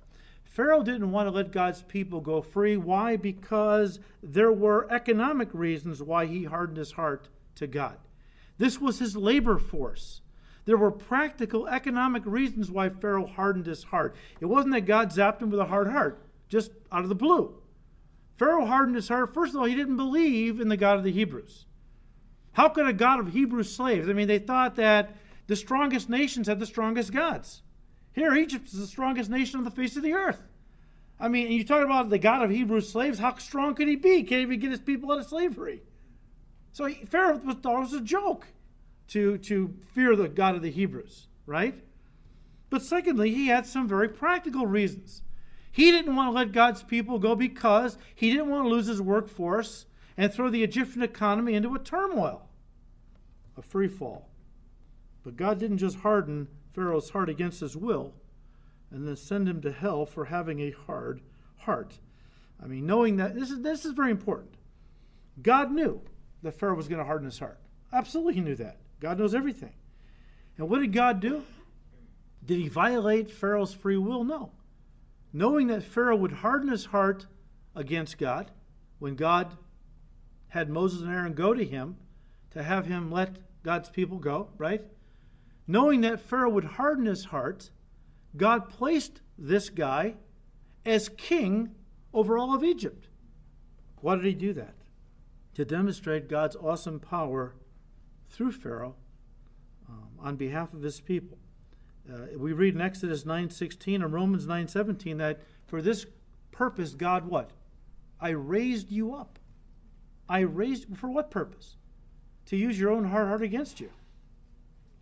Pharaoh 0.43 0.81
didn't 0.81 1.11
want 1.11 1.27
to 1.27 1.31
let 1.31 1.51
God's 1.51 1.83
people 1.83 2.19
go 2.19 2.41
free. 2.41 2.77
Why? 2.77 3.15
Because 3.15 3.99
there 4.23 4.51
were 4.51 4.91
economic 4.91 5.49
reasons 5.53 6.01
why 6.01 6.25
he 6.25 6.45
hardened 6.45 6.77
his 6.77 6.93
heart 6.93 7.29
to 7.55 7.67
God. 7.67 7.97
This 8.57 8.81
was 8.81 8.97
his 8.97 9.15
labor 9.15 9.59
force. 9.59 10.21
There 10.65 10.77
were 10.77 10.91
practical 10.91 11.67
economic 11.67 12.23
reasons 12.25 12.71
why 12.71 12.89
Pharaoh 12.89 13.27
hardened 13.27 13.67
his 13.67 13.83
heart. 13.83 14.15
It 14.39 14.45
wasn't 14.45 14.73
that 14.73 14.81
God 14.87 15.11
zapped 15.11 15.41
him 15.41 15.51
with 15.51 15.59
a 15.59 15.65
hard 15.65 15.91
heart, 15.91 16.25
just 16.49 16.71
out 16.91 17.03
of 17.03 17.09
the 17.09 17.15
blue. 17.15 17.60
Pharaoh 18.41 18.65
hardened 18.65 18.95
his 18.95 19.07
heart. 19.07 19.35
First 19.35 19.53
of 19.53 19.59
all, 19.59 19.67
he 19.67 19.75
didn't 19.75 19.97
believe 19.97 20.59
in 20.59 20.67
the 20.67 20.75
God 20.75 20.97
of 20.97 21.03
the 21.03 21.11
Hebrews. 21.11 21.67
How 22.53 22.69
could 22.69 22.87
a 22.87 22.91
God 22.91 23.19
of 23.19 23.31
Hebrew 23.31 23.61
slaves? 23.61 24.09
I 24.09 24.13
mean, 24.13 24.27
they 24.27 24.39
thought 24.39 24.77
that 24.77 25.15
the 25.45 25.55
strongest 25.55 26.09
nations 26.09 26.47
had 26.47 26.59
the 26.59 26.65
strongest 26.65 27.13
gods. 27.13 27.61
Here, 28.13 28.33
Egypt 28.33 28.65
is 28.69 28.79
the 28.79 28.87
strongest 28.87 29.29
nation 29.29 29.59
on 29.59 29.63
the 29.63 29.69
face 29.69 29.95
of 29.95 30.01
the 30.01 30.13
earth. 30.13 30.41
I 31.19 31.27
mean, 31.27 31.45
and 31.45 31.55
you 31.55 31.63
talk 31.63 31.85
about 31.85 32.09
the 32.09 32.17
God 32.17 32.41
of 32.41 32.49
Hebrew 32.49 32.81
slaves, 32.81 33.19
how 33.19 33.37
strong 33.37 33.75
could 33.75 33.87
he 33.87 33.95
be? 33.95 34.23
Can't 34.23 34.41
even 34.41 34.59
get 34.59 34.71
his 34.71 34.79
people 34.79 35.11
out 35.11 35.19
of 35.19 35.27
slavery. 35.27 35.83
So 36.73 36.85
he, 36.85 37.05
Pharaoh 37.05 37.37
thought 37.37 37.77
it 37.77 37.79
was 37.81 37.93
a 37.93 38.01
joke 38.01 38.47
to, 39.09 39.37
to 39.37 39.71
fear 39.93 40.15
the 40.15 40.27
God 40.27 40.55
of 40.55 40.63
the 40.63 40.71
Hebrews, 40.71 41.27
right? 41.45 41.75
But 42.71 42.81
secondly, 42.81 43.35
he 43.35 43.49
had 43.49 43.67
some 43.67 43.87
very 43.87 44.09
practical 44.09 44.65
reasons. 44.65 45.21
He 45.71 45.91
didn't 45.91 46.15
want 46.15 46.27
to 46.27 46.35
let 46.35 46.51
God's 46.51 46.83
people 46.83 47.17
go 47.17 47.35
because 47.35 47.97
he 48.13 48.29
didn't 48.29 48.49
want 48.49 48.65
to 48.65 48.69
lose 48.69 48.87
his 48.87 49.01
workforce 49.01 49.85
and 50.17 50.33
throw 50.33 50.49
the 50.49 50.63
Egyptian 50.63 51.01
economy 51.01 51.53
into 51.53 51.73
a 51.73 51.79
turmoil, 51.79 52.49
a 53.57 53.61
free 53.61 53.87
fall. 53.87 54.29
But 55.23 55.37
God 55.37 55.59
didn't 55.59 55.77
just 55.77 55.97
harden 55.97 56.47
Pharaoh's 56.73 57.11
heart 57.11 57.29
against 57.29 57.61
his 57.61 57.77
will 57.77 58.13
and 58.91 59.07
then 59.07 59.15
send 59.15 59.47
him 59.47 59.61
to 59.61 59.71
hell 59.71 60.05
for 60.05 60.25
having 60.25 60.59
a 60.59 60.71
hard 60.71 61.21
heart. 61.57 61.99
I 62.61 62.67
mean, 62.67 62.85
knowing 62.85 63.17
that 63.17 63.35
this 63.35 63.49
is 63.49 63.61
this 63.61 63.85
is 63.85 63.93
very 63.93 64.11
important. 64.11 64.55
God 65.41 65.71
knew 65.71 66.01
that 66.43 66.59
Pharaoh 66.59 66.75
was 66.75 66.87
going 66.87 66.99
to 66.99 67.05
harden 67.05 67.25
his 67.25 67.39
heart. 67.39 67.59
Absolutely, 67.93 68.33
he 68.35 68.41
knew 68.41 68.55
that. 68.55 68.77
God 68.99 69.17
knows 69.17 69.33
everything. 69.33 69.73
And 70.57 70.69
what 70.69 70.79
did 70.79 70.93
God 70.93 71.19
do? 71.19 71.43
Did 72.45 72.59
he 72.59 72.67
violate 72.67 73.31
Pharaoh's 73.31 73.73
free 73.73 73.97
will? 73.97 74.23
No. 74.23 74.51
Knowing 75.33 75.67
that 75.67 75.83
Pharaoh 75.83 76.15
would 76.15 76.31
harden 76.31 76.69
his 76.69 76.85
heart 76.85 77.27
against 77.75 78.17
God, 78.17 78.51
when 78.99 79.15
God 79.15 79.57
had 80.49 80.69
Moses 80.69 81.01
and 81.01 81.11
Aaron 81.11 81.33
go 81.33 81.53
to 81.53 81.65
him 81.65 81.95
to 82.51 82.61
have 82.61 82.85
him 82.85 83.11
let 83.11 83.37
God's 83.63 83.89
people 83.89 84.17
go, 84.17 84.49
right? 84.57 84.81
Knowing 85.67 86.01
that 86.01 86.19
Pharaoh 86.19 86.49
would 86.49 86.65
harden 86.65 87.05
his 87.05 87.25
heart, 87.25 87.69
God 88.35 88.69
placed 88.69 89.21
this 89.37 89.69
guy 89.69 90.15
as 90.85 91.09
king 91.09 91.75
over 92.13 92.37
all 92.37 92.53
of 92.53 92.63
Egypt. 92.63 93.07
Why 94.01 94.15
did 94.15 94.25
he 94.25 94.33
do 94.33 94.53
that? 94.53 94.75
to 95.55 95.65
demonstrate 95.65 96.29
God's 96.29 96.55
awesome 96.55 96.99
power 96.99 97.55
through 98.29 98.53
Pharaoh 98.53 98.95
um, 99.89 100.09
on 100.19 100.35
behalf 100.35 100.73
of 100.73 100.81
his 100.81 101.01
people. 101.01 101.37
Uh, 102.09 102.37
we 102.37 102.53
read 102.53 102.75
in 102.75 102.81
Exodus 102.81 103.23
9:16 103.25 104.03
and 104.03 104.13
Romans 104.13 104.47
9:17 104.47 105.17
that 105.17 105.39
for 105.65 105.81
this 105.81 106.05
purpose 106.51 106.93
God 106.93 107.27
what? 107.27 107.51
I 108.19 108.29
raised 108.29 108.91
you 108.91 109.13
up. 109.13 109.39
I 110.27 110.39
raised 110.39 110.95
for 110.95 111.09
what 111.09 111.31
purpose? 111.31 111.75
To 112.47 112.57
use 112.57 112.79
your 112.79 112.91
own 112.91 113.05
hard 113.05 113.27
heart 113.27 113.41
against 113.41 113.79
you. 113.79 113.89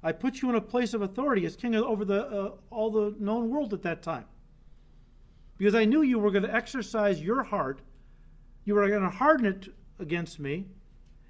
I 0.01 0.11
put 0.11 0.41
you 0.41 0.49
in 0.49 0.55
a 0.55 0.61
place 0.61 0.93
of 0.93 1.01
authority 1.01 1.45
as 1.45 1.55
king 1.55 1.75
over 1.75 2.05
the 2.05 2.25
uh, 2.25 2.51
all 2.69 2.89
the 2.89 3.15
known 3.19 3.49
world 3.49 3.73
at 3.73 3.81
that 3.83 4.01
time. 4.01 4.25
Because 5.57 5.75
I 5.75 5.85
knew 5.85 6.01
you 6.01 6.19
were 6.19 6.31
going 6.31 6.43
to 6.43 6.55
exercise 6.55 7.21
your 7.21 7.43
heart, 7.43 7.81
you 8.63 8.75
were 8.75 8.87
going 8.87 9.03
to 9.03 9.09
harden 9.09 9.45
it 9.45 9.67
against 9.99 10.39
me, 10.39 10.67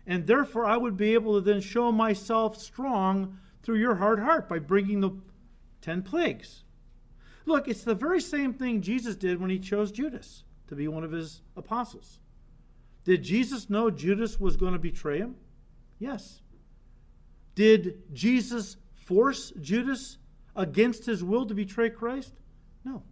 and 0.06 0.28
therefore 0.28 0.66
I 0.66 0.78
would 0.78 0.98
be 0.98 1.16
able 1.16 1.34
to 1.34 1.42
then 1.42 1.62
show 1.62 1.92
myself 1.92 2.58
strong 2.58 3.40
through 3.64 3.78
your 3.78 3.96
hard 3.96 4.20
heart 4.20 4.48
by 4.48 4.60
bringing 4.60 5.02
the 5.02 5.12
ten 5.82 6.02
plagues. 6.02 6.64
Look, 7.46 7.68
it's 7.68 7.84
the 7.84 7.96
very 7.96 8.22
same 8.22 8.54
thing 8.54 8.82
Jesus 8.82 9.16
did 9.16 9.40
when 9.40 9.50
he 9.50 9.60
chose 9.60 9.92
Judas 9.92 10.44
to 10.68 10.76
be 10.76 10.88
one 10.88 11.04
of 11.04 11.12
his 11.12 11.42
apostles. 11.58 12.20
Did 13.06 13.24
Jesus 13.24 13.70
know 13.70 13.90
Judas 13.90 14.40
was 14.40 14.58
going 14.58 14.74
to 14.74 14.80
betray 14.80 15.18
him? 15.18 15.36
Yes. 15.98 16.42
Did 17.56 18.04
Jesus 18.14 18.78
force 18.94 19.52
Judas 19.62 20.18
against 20.56 21.06
his 21.06 21.24
will 21.24 21.46
to 21.46 21.56
betray 21.56 21.90
Christ? 21.90 22.34
No. 22.84 23.04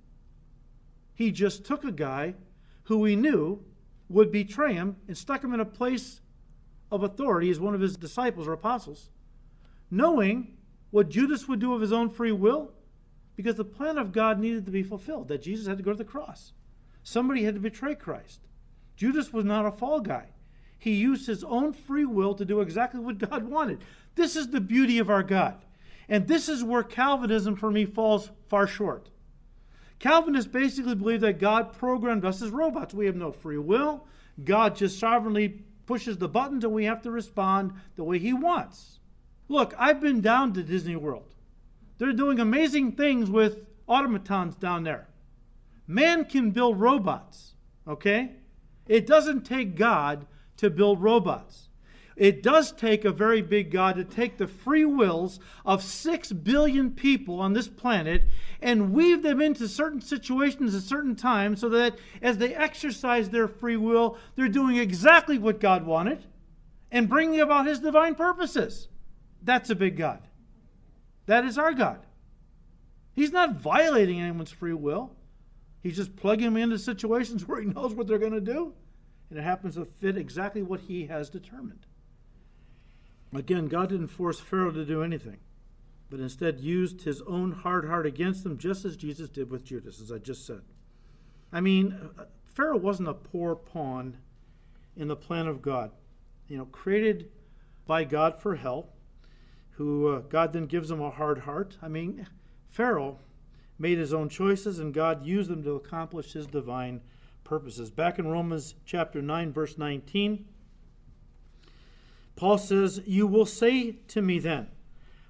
He 1.16 1.32
just 1.32 1.66
took 1.66 1.84
a 1.84 1.92
guy 1.92 2.36
who 2.84 3.04
he 3.06 3.16
knew 3.16 3.64
would 4.10 4.32
betray 4.32 4.74
him 4.74 4.98
and 5.08 5.18
stuck 5.18 5.44
him 5.44 5.54
in 5.54 5.60
a 5.60 5.66
place 5.66 6.22
of 6.92 7.04
authority 7.04 7.50
as 7.50 7.60
one 7.60 7.74
of 7.74 7.82
his 7.82 7.98
disciples 7.98 8.48
or 8.48 8.54
apostles, 8.54 9.10
knowing 9.92 10.57
what 10.92 11.10
Judas 11.10 11.48
would 11.48 11.60
do 11.60 11.74
of 11.74 11.82
his 11.82 11.92
own 11.92 12.10
free 12.10 12.32
will, 12.32 12.72
because 13.36 13.56
the 13.56 13.66
plan 13.66 13.98
of 13.98 14.12
God 14.12 14.40
needed 14.40 14.66
to 14.66 14.72
be 14.72 14.84
fulfilled, 14.84 15.28
that 15.28 15.42
Jesus 15.42 15.68
had 15.68 15.78
to 15.78 15.84
go 15.84 15.92
to 15.92 15.98
the 15.98 16.04
cross. 16.04 16.54
Somebody 17.04 17.44
had 17.44 17.56
to 17.56 17.62
betray 17.62 17.96
Christ. 17.96 18.42
Judas 18.96 19.32
was 19.32 19.46
not 19.46 19.66
a 19.66 19.72
fall 19.72 20.00
guy. 20.00 20.30
He 20.80 20.96
used 20.96 21.28
his 21.28 21.44
own 21.44 21.74
free 21.74 22.06
will 22.06 22.34
to 22.36 22.46
do 22.46 22.62
exactly 22.62 23.00
what 23.00 23.18
God 23.18 23.46
wanted. 23.46 23.80
This 24.16 24.36
is 24.36 24.50
the 24.50 24.62
beauty 24.62 25.00
of 25.00 25.10
our 25.10 25.24
God. 25.24 25.64
And 26.10 26.28
this 26.28 26.50
is 26.50 26.64
where 26.64 26.84
Calvinism 26.84 27.56
for 27.56 27.70
me 27.70 27.86
falls 27.86 28.32
far 28.48 28.68
short. 28.68 29.10
Calvinists 30.00 30.52
basically 30.52 30.96
believe 30.96 31.22
that 31.22 31.40
God 31.40 31.74
programmed 31.74 32.24
us 32.24 32.42
as 32.42 32.50
robots. 32.50 32.94
We 32.94 33.08
have 33.08 33.16
no 33.16 33.32
free 33.32 33.58
will. 33.58 34.06
God 34.44 34.76
just 34.76 35.00
sovereignly 35.00 35.64
pushes 35.86 36.18
the 36.18 36.30
buttons 36.30 36.64
and 36.64 36.74
we 36.74 36.86
have 36.86 37.02
to 37.02 37.12
respond 37.12 37.74
the 37.96 38.04
way 38.04 38.20
He 38.20 38.34
wants. 38.34 39.00
Look, 39.50 39.74
I've 39.78 40.02
been 40.02 40.22
down 40.22 40.54
to 40.54 40.64
Disney 40.64 40.96
World. 40.96 41.34
They're 41.98 42.14
doing 42.14 42.40
amazing 42.40 42.94
things 42.94 43.30
with 43.30 43.66
automatons 43.88 44.56
down 44.56 44.84
there. 44.84 45.08
Man 45.88 46.26
can 46.26 46.52
build 46.52 46.80
robots, 46.80 47.56
okay? 47.88 48.34
It 48.88 49.08
doesn't 49.08 49.46
take 49.46 49.76
God 49.76 50.28
to 50.58 50.70
build 50.70 51.02
robots. 51.02 51.70
It 52.18 52.42
does 52.42 52.72
take 52.72 53.06
a 53.06 53.12
very 53.12 53.44
big 53.44 53.72
God 53.72 53.96
to 53.96 54.04
take 54.04 54.38
the 54.38 54.48
free 54.48 54.86
wills 54.86 55.40
of 55.64 55.84
six 55.84 56.32
billion 56.32 56.92
people 56.92 57.40
on 57.40 57.54
this 57.54 57.68
planet 57.68 58.24
and 58.60 58.92
weave 58.92 59.22
them 59.22 59.40
into 59.40 59.68
certain 59.68 60.02
situations 60.02 60.74
at 60.74 60.82
certain 60.82 61.16
times 61.16 61.62
so 61.62 61.70
that 61.70 61.96
as 62.22 62.40
they 62.40 62.56
exercise 62.56 63.30
their 63.30 63.48
free 63.48 63.78
will, 63.78 64.18
they're 64.36 64.48
doing 64.48 64.78
exactly 64.78 65.38
what 65.38 65.60
God 65.60 65.86
wanted 65.86 66.26
and 66.92 67.08
bringing 67.08 67.40
about 67.40 67.68
His 67.68 67.80
divine 67.80 68.16
purposes. 68.16 68.88
That's 69.42 69.70
a 69.70 69.76
big 69.76 69.98
God. 69.98 70.22
That 71.26 71.46
is 71.46 71.58
our 71.58 71.74
God. 71.74 72.06
He's 73.14 73.32
not 73.32 73.56
violating 73.56 74.22
anyone's 74.22 74.52
free 74.52 74.74
will. 74.74 75.12
He's 75.82 75.96
just 75.96 76.16
plugging 76.16 76.46
them 76.46 76.58
into 76.58 76.78
situations 76.78 77.44
where 77.48 77.62
he 77.62 77.68
knows 77.68 77.94
what 77.94 78.08
they're 78.08 78.18
going 78.18 78.32
to 78.34 78.42
do, 78.42 78.74
and 79.30 79.40
it 79.40 79.44
happens 79.44 79.76
to 79.76 79.86
fit 79.86 80.18
exactly 80.18 80.62
what 80.62 80.82
he 80.82 81.08
has 81.08 81.30
determined. 81.30 81.86
Again, 83.34 83.68
God 83.68 83.90
didn't 83.90 84.08
force 84.08 84.40
Pharaoh 84.40 84.72
to 84.72 84.86
do 84.86 85.04
anything, 85.04 85.38
but 86.10 86.20
instead 86.20 86.60
used 86.60 87.02
his 87.02 87.22
own 87.24 87.52
hard 87.52 87.88
heart 87.88 88.06
against 88.06 88.44
them, 88.44 88.58
just 88.58 88.86
as 88.86 88.96
Jesus 88.96 89.30
did 89.30 89.50
with 89.50 89.66
Judas, 89.66 90.00
as 90.00 90.12
I 90.12 90.18
just 90.18 90.46
said. 90.46 90.62
I 91.52 91.60
mean, 91.62 92.12
uh, 92.18 92.24
Pharaoh 92.46 92.78
wasn't 92.78 93.10
a 93.10 93.14
poor 93.14 93.56
pawn 93.56 94.18
in 94.96 95.08
the 95.08 95.16
plan 95.16 95.48
of 95.48 95.62
God. 95.62 95.92
You 96.48 96.58
know, 96.58 96.66
created 96.66 97.30
by 97.86 98.04
God 98.04 98.42
for 98.42 98.56
hell, 98.56 98.90
who 99.78 100.08
uh, 100.08 100.20
God 100.22 100.54
then 100.54 100.66
gives 100.66 100.90
him 100.90 101.02
a 101.02 101.12
hard 101.12 101.40
heart. 101.40 101.78
I 101.82 101.88
mean, 101.88 102.28
Pharaoh 102.70 103.20
made 103.78 104.00
his 104.00 104.12
own 104.14 104.28
choices, 104.28 104.80
and 104.80 104.92
God 104.92 105.24
used 105.24 105.52
them 105.52 105.64
to 105.64 105.76
accomplish 105.76 106.34
his 106.34 106.48
divine 106.48 107.02
purposes. 107.44 107.92
Back 107.92 108.18
in 108.18 108.28
Romans 108.28 108.74
chapter 108.86 109.22
9, 109.22 109.54
verse 109.54 109.78
19. 109.78 110.46
Paul 112.36 112.58
says, 112.58 113.02
You 113.06 113.28
will 113.28 113.46
say 113.46 113.92
to 114.08 114.22
me 114.22 114.40
then, 114.40 114.68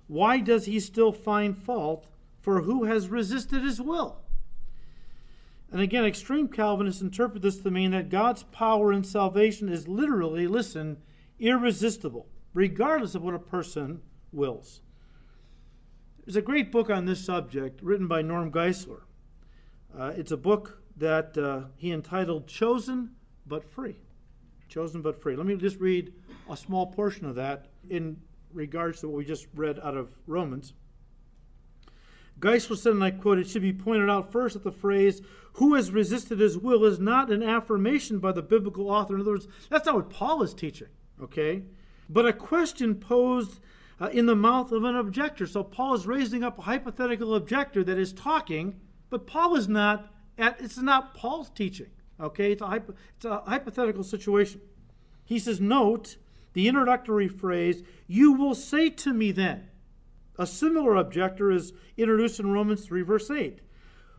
Why 0.08 0.40
does 0.40 0.66
he 0.66 0.80
still 0.80 1.12
find 1.12 1.58
fault? 1.58 2.08
For 2.40 2.62
who 2.62 2.86
has 2.86 3.10
resisted 3.10 3.64
his 3.64 3.82
will? 3.82 4.22
And 5.70 5.82
again, 5.82 6.06
extreme 6.06 6.48
Calvinists 6.48 7.02
interpret 7.02 7.42
this 7.42 7.58
to 7.58 7.70
mean 7.70 7.92
that 7.92 8.08
God's 8.08 8.44
power 8.44 8.94
in 8.94 9.04
salvation 9.04 9.68
is 9.68 9.90
literally, 9.90 10.48
listen, 10.48 10.98
irresistible, 11.40 12.28
regardless 12.54 13.16
of 13.16 13.22
what 13.22 13.34
a 13.34 13.40
person 13.40 14.02
wills. 14.38 14.80
There's 16.26 16.38
a 16.38 16.42
great 16.42 16.72
book 16.72 16.90
on 16.90 17.06
this 17.06 17.26
subject 17.26 17.82
written 17.82 18.08
by 18.08 18.22
Norm 18.22 18.52
Geisler. 18.52 19.02
Uh, 19.98 20.14
it's 20.16 20.32
a 20.32 20.38
book 20.38 20.82
that 20.96 21.38
uh, 21.38 21.66
he 21.76 21.92
entitled 21.92 22.48
Chosen 22.48 23.16
but 23.46 23.66
Free 23.66 23.98
chosen 24.68 25.02
but 25.02 25.22
free. 25.22 25.36
Let 25.36 25.46
me 25.46 25.56
just 25.56 25.80
read 25.80 26.14
a 26.50 26.58
small 26.58 26.88
portion 26.88 27.26
of 27.26 27.36
that 27.36 27.68
in 27.90 28.18
regards 28.54 29.02
to 29.02 29.08
what 29.08 29.18
we 29.18 29.26
just 29.26 29.48
read 29.56 29.80
out 29.84 29.98
of 29.98 30.10
Romans. 30.26 30.74
Geisler 32.40 32.78
said, 32.78 32.94
and 32.94 33.04
I 33.04 33.12
quote, 33.12 33.40
it 33.40 33.48
should 33.48 33.64
be 33.64 33.74
pointed 33.74 34.10
out 34.10 34.32
first 34.32 34.54
that 34.54 34.64
the 34.64 34.72
phrase, 34.72 35.22
who 35.54 35.74
has 35.74 35.90
resisted 35.90 36.40
his 36.40 36.58
will, 36.58 36.86
is 36.86 37.00
not 37.00 37.32
an 37.32 37.42
affirmation 37.42 38.20
by 38.20 38.32
the 38.32 38.44
biblical 38.44 38.92
author. 38.92 39.16
In 39.16 39.22
other 39.22 39.32
words, 39.32 39.48
that's 39.70 39.88
not 39.88 39.96
what 39.96 40.10
Paul 40.12 40.44
is 40.44 40.54
teaching, 40.54 40.90
okay? 41.22 41.64
But 42.08 42.28
a 42.28 42.34
question 42.34 42.96
posed 42.96 43.60
uh, 44.00 44.08
in 44.08 44.26
the 44.26 44.36
mouth 44.36 44.72
of 44.72 44.84
an 44.84 44.96
objector. 44.96 45.48
So 45.48 45.64
Paul 45.64 45.96
is 45.96 46.08
raising 46.08 46.44
up 46.44 46.60
a 46.60 46.64
hypothetical 46.64 47.36
objector 47.36 47.84
that 47.84 47.98
is 47.98 48.14
talking, 48.14 48.80
but 49.10 49.28
Paul 49.28 49.56
is 49.56 49.68
not, 49.68 50.14
at, 50.38 50.60
it's 50.62 50.78
not 50.78 51.14
Paul's 51.14 51.50
teaching. 51.50 51.88
Okay, 52.20 52.52
it's 52.52 52.62
a, 52.62 52.84
it's 53.16 53.26
a 53.26 53.42
hypothetical 53.46 54.04
situation. 54.04 54.62
He 55.26 55.40
says, 55.40 55.60
Note 55.62 56.18
the 56.54 56.68
introductory 56.68 57.28
phrase, 57.28 57.84
You 58.08 58.34
will 58.34 58.56
say 58.56 58.90
to 58.90 59.14
me 59.14 59.32
then. 59.32 59.70
A 60.40 60.48
similar 60.48 60.96
objector 60.96 61.52
is 61.52 61.74
introduced 61.98 62.40
in 62.40 62.52
Romans 62.52 62.86
3, 62.86 63.02
verse 63.04 63.30
8. 63.30 63.60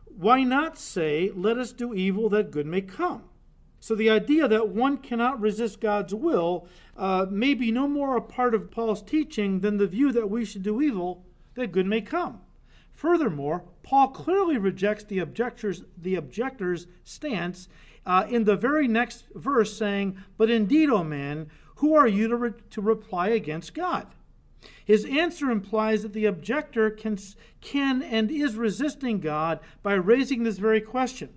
Why 0.05 0.43
not 0.43 0.79
say, 0.79 1.33
Let 1.35 1.59
us 1.59 1.73
do 1.73 1.95
evil 1.95 2.29
that 2.29 2.51
good 2.51 2.67
may 2.67 2.83
come? 2.83 3.25
So 3.81 3.95
the 3.95 4.11
idea 4.11 4.49
that 4.49 4.69
one 4.69 4.99
cannot 4.99 5.41
resist 5.41 5.81
God's 5.81 6.15
will 6.15 6.67
uh, 6.97 7.27
may 7.31 7.55
be 7.55 7.71
no 7.71 7.87
more 7.87 8.17
a 8.17 8.23
part 8.23 8.55
of 8.55 8.71
Paul's 8.71 9.03
teaching 9.03 9.61
than 9.61 9.77
the 9.77 9.87
view 9.87 10.13
that 10.13 10.31
we 10.31 10.45
should 10.45 10.63
do 10.63 10.83
evil 10.83 11.25
that 11.55 11.73
good 11.73 11.87
may 11.87 12.01
come. 12.01 12.41
Furthermore, 12.93 13.65
Paul 13.85 14.09
clearly 14.09 14.59
rejects 14.59 15.05
the 15.05 15.21
objector's, 15.21 15.85
the 15.97 16.17
objector's 16.17 16.89
stance 17.05 17.69
uh, 18.05 18.27
in 18.29 18.45
the 18.45 18.57
very 18.57 18.89
next 18.89 19.25
verse, 19.35 19.77
saying, 19.77 20.19
But 20.37 20.51
indeed, 20.51 20.91
O 20.91 21.05
man, 21.05 21.49
who 21.77 21.95
are 21.95 22.09
you 22.09 22.27
to, 22.29 22.37
re- 22.37 22.53
to 22.71 22.81
reply 22.81 23.29
against 23.29 23.75
God? 23.75 24.09
His 24.85 25.05
answer 25.05 25.51
implies 25.51 26.03
that 26.03 26.13
the 26.13 26.25
objector 26.25 26.91
can, 26.91 27.19
can 27.61 28.03
and 28.03 28.31
is 28.31 28.57
resisting 28.57 29.21
God 29.21 29.61
by 29.83 29.93
raising 29.93 30.43
this 30.43 30.59
very 30.59 30.81
question. 30.81 31.29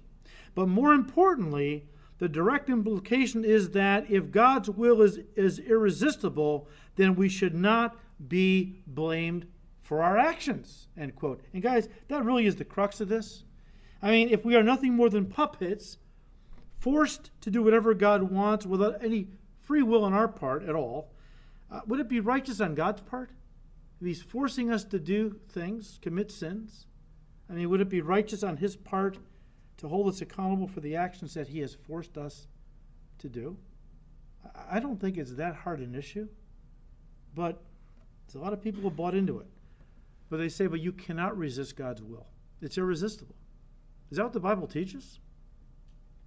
But 0.55 0.67
more 0.67 0.93
importantly, 0.93 1.85
the 2.21 2.29
direct 2.29 2.69
implication 2.69 3.43
is 3.43 3.71
that 3.71 4.11
if 4.11 4.29
God's 4.29 4.69
will 4.69 5.01
is, 5.01 5.21
is 5.35 5.57
irresistible, 5.57 6.67
then 6.95 7.15
we 7.15 7.27
should 7.27 7.55
not 7.55 7.97
be 8.27 8.83
blamed 8.85 9.47
for 9.81 10.03
our 10.03 10.19
actions. 10.19 10.87
End 10.95 11.15
quote. 11.15 11.41
And 11.51 11.63
guys, 11.63 11.89
that 12.09 12.23
really 12.23 12.45
is 12.45 12.57
the 12.57 12.63
crux 12.63 13.01
of 13.01 13.09
this. 13.09 13.43
I 14.03 14.11
mean, 14.11 14.29
if 14.29 14.45
we 14.45 14.55
are 14.55 14.61
nothing 14.61 14.93
more 14.93 15.09
than 15.09 15.25
puppets, 15.25 15.97
forced 16.77 17.31
to 17.41 17.49
do 17.49 17.63
whatever 17.63 17.95
God 17.95 18.21
wants 18.31 18.67
without 18.67 19.03
any 19.03 19.29
free 19.59 19.81
will 19.81 20.03
on 20.03 20.13
our 20.13 20.27
part 20.27 20.61
at 20.69 20.75
all, 20.75 21.11
uh, 21.71 21.79
would 21.87 21.99
it 21.99 22.07
be 22.07 22.19
righteous 22.19 22.61
on 22.61 22.75
God's 22.75 23.01
part? 23.01 23.31
If 23.99 24.05
He's 24.05 24.21
forcing 24.21 24.71
us 24.71 24.83
to 24.83 24.99
do 24.99 25.39
things, 25.49 25.97
commit 26.03 26.29
sins, 26.29 26.85
I 27.49 27.53
mean, 27.53 27.67
would 27.71 27.81
it 27.81 27.89
be 27.89 28.01
righteous 28.01 28.43
on 28.43 28.57
His 28.57 28.75
part 28.75 29.17
to 29.81 29.87
hold 29.87 30.07
us 30.07 30.21
accountable 30.21 30.67
for 30.67 30.79
the 30.79 30.95
actions 30.95 31.33
that 31.33 31.47
He 31.47 31.59
has 31.59 31.75
forced 31.75 32.17
us 32.17 32.47
to 33.19 33.29
do? 33.29 33.57
I 34.69 34.79
don't 34.79 34.99
think 34.99 35.17
it's 35.17 35.33
that 35.35 35.55
hard 35.55 35.79
an 35.81 35.93
issue, 35.93 36.27
but 37.35 37.61
a 38.33 38.37
lot 38.37 38.53
of 38.53 38.61
people 38.61 38.81
who 38.81 38.89
bought 38.89 39.13
into 39.13 39.39
it. 39.39 39.47
But 40.29 40.37
they 40.37 40.49
say, 40.49 40.67
but 40.67 40.79
you 40.79 40.93
cannot 40.93 41.37
resist 41.37 41.75
God's 41.75 42.01
will. 42.01 42.27
It's 42.61 42.77
irresistible. 42.77 43.35
Is 44.09 44.17
that 44.17 44.23
what 44.23 44.33
the 44.33 44.39
Bible 44.39 44.67
teaches? 44.67 45.19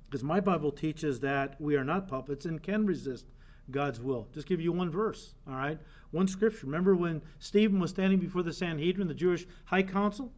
Because 0.05 0.23
my 0.23 0.41
Bible 0.41 0.71
teaches 0.71 1.21
that 1.21 1.59
we 1.61 1.77
are 1.77 1.85
not 1.85 2.09
puppets 2.09 2.45
and 2.45 2.63
can 2.63 2.85
resist 2.85 3.27
God's 3.71 4.01
will. 4.01 4.29
Just 4.35 4.47
give 4.47 4.61
you 4.61 4.73
one 4.73 4.91
verse, 4.91 5.35
all 5.49 5.55
right? 5.55 5.79
One 6.11 6.29
scripture. 6.29 6.67
Remember 6.67 6.95
when 6.95 7.23
Stephen 7.39 7.81
was 7.81 7.91
standing 7.91 8.19
before 8.19 8.43
the 8.43 8.53
Sanhedrin, 8.53 9.09
the 9.09 9.15
Jewish 9.15 9.47
high 9.65 9.83
council, 9.83 10.33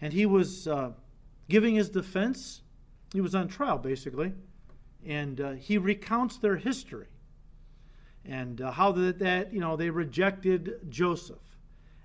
and 0.00 0.12
he 0.12 0.24
was 0.24 0.66
uh, 0.66 0.92
giving 1.48 1.74
his 1.74 1.88
defense? 1.88 2.62
He 3.12 3.20
was 3.20 3.34
on 3.34 3.48
trial, 3.48 3.78
basically, 3.78 4.32
and 5.06 5.40
uh, 5.40 5.52
he 5.52 5.78
recounts 5.78 6.36
their 6.36 6.56
history 6.56 7.06
and 8.24 8.60
uh, 8.60 8.70
how 8.70 8.92
that, 8.92 9.18
that, 9.20 9.52
you 9.52 9.60
know, 9.60 9.76
they 9.76 9.90
rejected 9.90 10.78
Joseph 10.88 11.38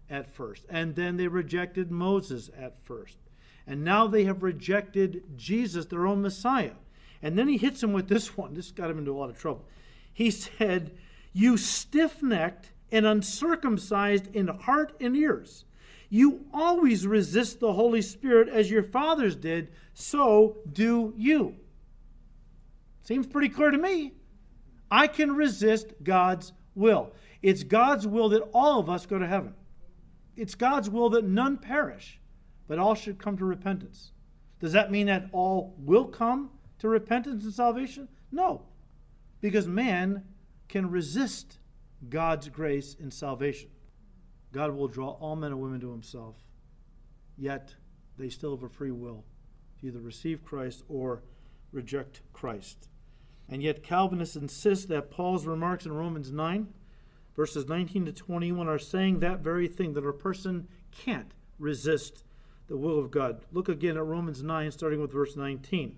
at 0.09 0.33
first, 0.33 0.65
and 0.69 0.95
then 0.95 1.17
they 1.17 1.27
rejected 1.27 1.91
Moses 1.91 2.49
at 2.57 2.81
first. 2.83 3.17
And 3.67 3.83
now 3.83 4.07
they 4.07 4.25
have 4.25 4.43
rejected 4.43 5.23
Jesus, 5.37 5.85
their 5.85 6.05
own 6.05 6.21
Messiah. 6.21 6.73
And 7.21 7.37
then 7.37 7.47
he 7.47 7.57
hits 7.57 7.81
him 7.81 7.93
with 7.93 8.09
this 8.09 8.37
one. 8.37 8.53
This 8.53 8.71
got 8.71 8.89
him 8.89 8.99
into 8.99 9.11
a 9.11 9.17
lot 9.17 9.29
of 9.29 9.39
trouble. 9.39 9.65
He 10.11 10.29
said, 10.31 10.91
You 11.31 11.57
stiff 11.57 12.21
necked 12.21 12.71
and 12.91 13.05
uncircumcised 13.05 14.33
in 14.35 14.47
heart 14.47 14.93
and 14.99 15.15
ears. 15.15 15.63
You 16.13 16.45
always 16.53 17.07
resist 17.07 17.59
the 17.59 17.73
Holy 17.73 18.03
Spirit 18.03 18.47
as 18.47 18.69
your 18.69 18.83
fathers 18.83 19.35
did, 19.35 19.71
so 19.95 20.57
do 20.71 21.11
you. 21.17 21.55
Seems 23.01 23.25
pretty 23.25 23.49
clear 23.49 23.71
to 23.71 23.79
me. 23.79 24.13
I 24.91 25.07
can 25.07 25.35
resist 25.35 25.87
God's 26.03 26.53
will. 26.75 27.13
It's 27.41 27.63
God's 27.63 28.05
will 28.05 28.29
that 28.29 28.47
all 28.53 28.79
of 28.79 28.91
us 28.91 29.07
go 29.07 29.17
to 29.17 29.25
heaven. 29.25 29.55
It's 30.35 30.53
God's 30.53 30.87
will 30.87 31.09
that 31.09 31.25
none 31.25 31.57
perish, 31.57 32.19
but 32.67 32.77
all 32.77 32.93
should 32.93 33.17
come 33.17 33.35
to 33.37 33.45
repentance. 33.45 34.11
Does 34.59 34.73
that 34.73 34.91
mean 34.91 35.07
that 35.07 35.29
all 35.31 35.73
will 35.79 36.05
come 36.05 36.51
to 36.77 36.89
repentance 36.89 37.43
and 37.43 37.51
salvation? 37.51 38.07
No, 38.31 38.61
because 39.41 39.67
man 39.67 40.23
can 40.67 40.91
resist 40.91 41.57
God's 42.07 42.49
grace 42.49 42.95
and 43.01 43.11
salvation. 43.11 43.71
God 44.53 44.71
will 44.71 44.87
draw 44.87 45.09
all 45.11 45.35
men 45.35 45.51
and 45.51 45.59
women 45.59 45.81
to 45.81 45.91
himself. 45.91 46.35
Yet 47.37 47.75
they 48.17 48.29
still 48.29 48.55
have 48.55 48.63
a 48.63 48.69
free 48.69 48.91
will 48.91 49.25
to 49.79 49.87
either 49.87 49.99
receive 49.99 50.45
Christ 50.45 50.83
or 50.87 51.23
reject 51.71 52.21
Christ. 52.31 52.87
And 53.49 53.61
yet 53.61 53.83
Calvinists 53.83 54.35
insist 54.35 54.87
that 54.89 55.11
Paul's 55.11 55.45
remarks 55.45 55.85
in 55.85 55.91
Romans 55.91 56.31
9, 56.31 56.67
verses 57.35 57.67
19 57.67 58.05
to 58.05 58.13
21, 58.13 58.67
are 58.67 58.79
saying 58.79 59.19
that 59.19 59.39
very 59.39 59.67
thing 59.67 59.93
that 59.93 60.05
a 60.05 60.13
person 60.13 60.67
can't 60.91 61.33
resist 61.59 62.23
the 62.67 62.77
will 62.77 62.99
of 62.99 63.11
God. 63.11 63.41
Look 63.51 63.67
again 63.67 63.97
at 63.97 64.05
Romans 64.05 64.43
9, 64.43 64.71
starting 64.71 65.01
with 65.01 65.11
verse 65.11 65.35
19. 65.35 65.97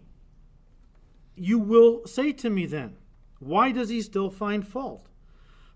You 1.36 1.60
will 1.60 2.08
say 2.08 2.32
to 2.32 2.50
me 2.50 2.66
then, 2.66 2.96
why 3.40 3.74
does 3.74 3.90
he 3.90 4.02
still 4.02 4.30
find 4.30 4.66
fault? 4.66 5.10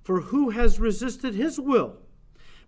For 0.02 0.22
who 0.22 0.52
has 0.52 0.80
resisted 0.80 1.36
his 1.36 1.60
will? 1.60 1.98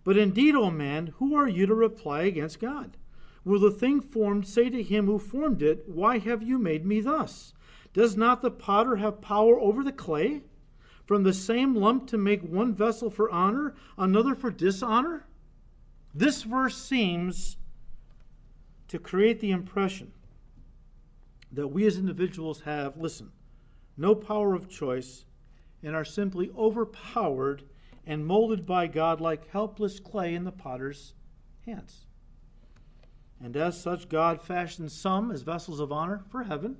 But 0.04 0.16
indeed, 0.16 0.54
O 0.54 0.70
man, 0.70 1.08
who 1.18 1.34
are 1.34 1.48
you 1.48 1.66
to 1.66 1.74
reply 1.74 2.22
against 2.22 2.60
God? 2.60 2.96
Will 3.44 3.60
the 3.60 3.70
thing 3.70 4.00
formed 4.00 4.46
say 4.46 4.68
to 4.70 4.82
him 4.82 5.06
who 5.06 5.18
formed 5.18 5.62
it, 5.62 5.88
Why 5.88 6.18
have 6.18 6.42
you 6.42 6.58
made 6.58 6.84
me 6.84 7.00
thus? 7.00 7.54
Does 7.92 8.16
not 8.16 8.42
the 8.42 8.50
potter 8.50 8.96
have 8.96 9.20
power 9.20 9.58
over 9.60 9.84
the 9.84 9.92
clay? 9.92 10.42
From 11.04 11.24
the 11.24 11.32
same 11.32 11.74
lump 11.74 12.06
to 12.08 12.16
make 12.16 12.42
one 12.42 12.74
vessel 12.74 13.10
for 13.10 13.30
honor, 13.30 13.74
another 13.98 14.34
for 14.34 14.50
dishonor? 14.50 15.26
This 16.14 16.42
verse 16.42 16.76
seems 16.76 17.56
to 18.88 18.98
create 18.98 19.40
the 19.40 19.50
impression 19.50 20.12
that 21.50 21.68
we 21.68 21.86
as 21.86 21.98
individuals 21.98 22.62
have, 22.62 22.96
listen, 22.96 23.30
no 23.96 24.14
power 24.14 24.54
of 24.54 24.68
choice 24.68 25.24
and 25.82 25.94
are 25.94 26.04
simply 26.04 26.50
overpowered 26.56 27.64
and 28.06 28.26
molded 28.26 28.66
by 28.66 28.86
God 28.86 29.20
like 29.20 29.50
helpless 29.50 30.00
clay 30.00 30.34
in 30.34 30.44
the 30.44 30.52
potter's 30.52 31.14
hands. 31.66 32.06
And 33.42 33.56
as 33.56 33.80
such, 33.80 34.08
God 34.08 34.40
fashions 34.40 34.92
some 34.92 35.30
as 35.30 35.42
vessels 35.42 35.80
of 35.80 35.90
honor 35.90 36.22
for 36.30 36.44
heaven, 36.44 36.76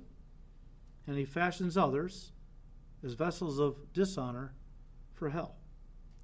and 1.05 1.17
he 1.17 1.25
fashions 1.25 1.77
others 1.77 2.31
as 3.03 3.13
vessels 3.13 3.59
of 3.59 3.91
dishonor 3.93 4.53
for 5.13 5.29
hell. 5.29 5.55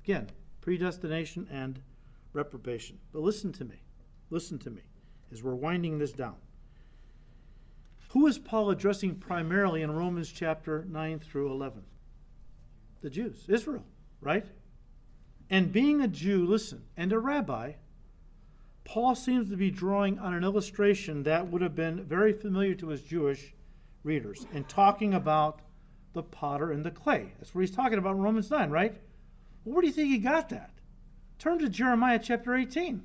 Again, 0.03 0.29
predestination 0.61 1.47
and 1.51 1.81
reprobation. 2.33 2.99
But 3.11 3.21
listen 3.21 3.51
to 3.53 3.65
me. 3.65 3.81
Listen 4.29 4.57
to 4.59 4.69
me 4.69 4.81
as 5.31 5.43
we're 5.43 5.55
winding 5.55 5.97
this 5.97 6.11
down. 6.11 6.35
Who 8.09 8.25
is 8.25 8.39
Paul 8.39 8.71
addressing 8.71 9.15
primarily 9.15 9.81
in 9.81 9.91
Romans 9.91 10.31
chapter 10.31 10.85
9 10.89 11.19
through 11.19 11.51
11? 11.51 11.83
The 13.01 13.09
Jews, 13.09 13.45
Israel, 13.47 13.85
right? 14.19 14.45
And 15.49 15.71
being 15.71 16.01
a 16.01 16.07
Jew, 16.07 16.45
listen, 16.45 16.83
and 16.95 17.11
a 17.11 17.19
rabbi, 17.19 17.73
Paul 18.83 19.15
seems 19.15 19.49
to 19.49 19.57
be 19.57 19.71
drawing 19.71 20.19
on 20.19 20.33
an 20.33 20.43
illustration 20.43 21.23
that 21.23 21.49
would 21.49 21.61
have 21.61 21.75
been 21.75 22.03
very 22.03 22.33
familiar 22.33 22.75
to 22.75 22.89
his 22.89 23.01
Jewish 23.01 23.53
readers 24.03 24.45
and 24.53 24.67
talking 24.67 25.13
about 25.13 25.61
the 26.13 26.23
potter 26.23 26.71
and 26.71 26.83
the 26.83 26.91
clay. 26.91 27.33
That's 27.37 27.53
what 27.53 27.61
he's 27.61 27.75
talking 27.75 27.97
about 27.97 28.15
in 28.15 28.21
Romans 28.21 28.49
9, 28.49 28.69
right? 28.69 28.95
Well, 29.63 29.75
where 29.75 29.81
do 29.81 29.87
you 29.87 29.93
think 29.93 30.09
he 30.09 30.17
got 30.17 30.49
that? 30.49 30.71
Turn 31.37 31.59
to 31.59 31.69
Jeremiah 31.69 32.19
chapter 32.21 32.55
18. 32.55 33.03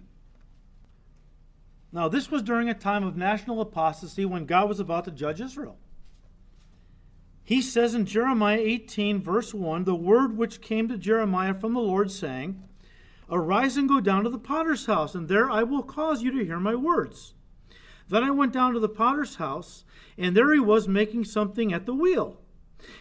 Now, 1.92 2.08
this 2.08 2.30
was 2.30 2.42
during 2.42 2.68
a 2.68 2.74
time 2.74 3.04
of 3.04 3.16
national 3.16 3.60
apostasy 3.60 4.24
when 4.24 4.46
God 4.46 4.68
was 4.68 4.80
about 4.80 5.04
to 5.04 5.12
judge 5.12 5.40
Israel. 5.40 5.76
He 7.44 7.60
says 7.60 7.94
in 7.94 8.06
Jeremiah 8.06 8.58
18, 8.58 9.22
verse 9.22 9.52
1, 9.52 9.84
the 9.84 9.94
word 9.94 10.36
which 10.36 10.62
came 10.62 10.88
to 10.88 10.96
Jeremiah 10.96 11.52
from 11.52 11.74
the 11.74 11.80
Lord, 11.80 12.10
saying, 12.10 12.62
Arise 13.30 13.76
and 13.76 13.86
go 13.86 14.00
down 14.00 14.24
to 14.24 14.30
the 14.30 14.38
potter's 14.38 14.86
house, 14.86 15.14
and 15.14 15.28
there 15.28 15.50
I 15.50 15.62
will 15.62 15.82
cause 15.82 16.22
you 16.22 16.30
to 16.30 16.44
hear 16.44 16.58
my 16.58 16.74
words. 16.74 17.34
Then 18.08 18.24
I 18.24 18.30
went 18.30 18.52
down 18.52 18.72
to 18.72 18.80
the 18.80 18.88
potter's 18.88 19.36
house, 19.36 19.84
and 20.16 20.34
there 20.34 20.52
he 20.54 20.60
was 20.60 20.88
making 20.88 21.24
something 21.24 21.72
at 21.72 21.84
the 21.84 21.94
wheel. 21.94 22.40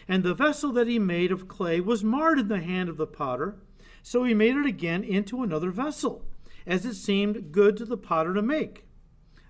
And 0.06 0.22
the 0.22 0.34
vessel 0.34 0.72
that 0.72 0.88
he 0.88 0.98
made 0.98 1.32
of 1.32 1.48
clay 1.48 1.80
was 1.80 2.04
marred 2.04 2.38
in 2.38 2.48
the 2.48 2.60
hand 2.60 2.90
of 2.90 2.98
the 2.98 3.06
potter, 3.06 3.56
so 4.02 4.24
he 4.24 4.34
made 4.34 4.56
it 4.56 4.66
again 4.66 5.04
into 5.04 5.42
another 5.42 5.70
vessel 5.70 6.22
as 6.66 6.84
it 6.84 6.94
seemed 6.94 7.52
good 7.52 7.76
to 7.78 7.84
the 7.84 7.96
potter 7.96 8.34
to 8.34 8.42
make. 8.42 8.84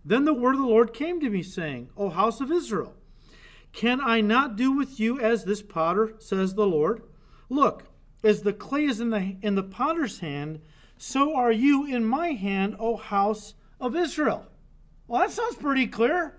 Then 0.04 0.24
the 0.24 0.34
word 0.34 0.54
of 0.54 0.60
the 0.60 0.66
Lord 0.66 0.92
came 0.92 1.20
to 1.20 1.30
me, 1.30 1.42
saying, 1.42 1.90
O 1.96 2.10
house 2.10 2.40
of 2.40 2.52
Israel, 2.52 2.94
can 3.74 4.00
I 4.00 4.20
not 4.20 4.56
do 4.56 4.72
with 4.72 5.00
you 5.00 5.20
as 5.20 5.44
this 5.44 5.60
potter, 5.60 6.14
says 6.18 6.54
the 6.54 6.66
Lord? 6.66 7.02
Look, 7.48 7.84
as 8.22 8.42
the 8.42 8.52
clay 8.52 8.84
is 8.84 9.00
in 9.00 9.10
the, 9.10 9.36
in 9.42 9.56
the 9.56 9.64
potter's 9.64 10.20
hand, 10.20 10.60
so 10.96 11.36
are 11.36 11.52
you 11.52 11.84
in 11.84 12.04
my 12.04 12.28
hand, 12.28 12.76
O 12.78 12.96
house 12.96 13.54
of 13.80 13.96
Israel. 13.96 14.46
Well, 15.08 15.20
that 15.20 15.32
sounds 15.32 15.56
pretty 15.56 15.88
clear. 15.88 16.38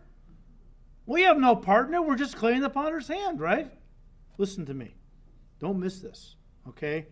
We 1.05 1.23
have 1.23 1.37
no 1.37 1.55
partner. 1.55 2.01
We're 2.01 2.15
just 2.15 2.37
clay 2.37 2.53
in 2.53 2.61
the 2.61 2.69
potter's 2.69 3.09
hand, 3.09 3.39
right? 3.39 3.71
Listen 4.37 4.65
to 4.65 4.73
me. 4.73 4.95
Don't 5.59 5.79
miss 5.79 5.99
this, 5.99 6.37
okay? 6.69 7.05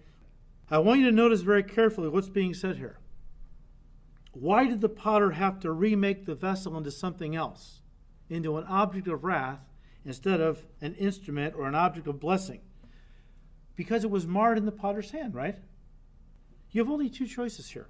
I 0.71 0.77
want 0.79 1.01
you 1.01 1.05
to 1.07 1.15
notice 1.15 1.41
very 1.41 1.63
carefully 1.63 2.07
what's 2.07 2.29
being 2.29 2.53
said 2.53 2.77
here. 2.77 2.97
Why 4.31 4.65
did 4.65 4.81
the 4.81 4.89
potter 4.89 5.31
have 5.31 5.59
to 5.59 5.71
remake 5.71 6.25
the 6.25 6.33
vessel 6.33 6.77
into 6.77 6.89
something 6.91 7.35
else, 7.35 7.81
into 8.29 8.57
an 8.57 8.63
object 8.67 9.07
of 9.07 9.23
wrath, 9.23 9.59
instead 10.05 10.41
of 10.41 10.65
an 10.81 10.95
instrument 10.95 11.55
or 11.57 11.67
an 11.67 11.75
object 11.75 12.07
of 12.07 12.19
blessing? 12.19 12.61
Because 13.75 14.03
it 14.03 14.11
was 14.11 14.27
marred 14.27 14.57
in 14.57 14.65
the 14.65 14.71
potter's 14.71 15.11
hand, 15.11 15.33
right? 15.33 15.57
You 16.71 16.81
have 16.81 16.91
only 16.91 17.09
two 17.09 17.27
choices 17.27 17.69
here. 17.69 17.87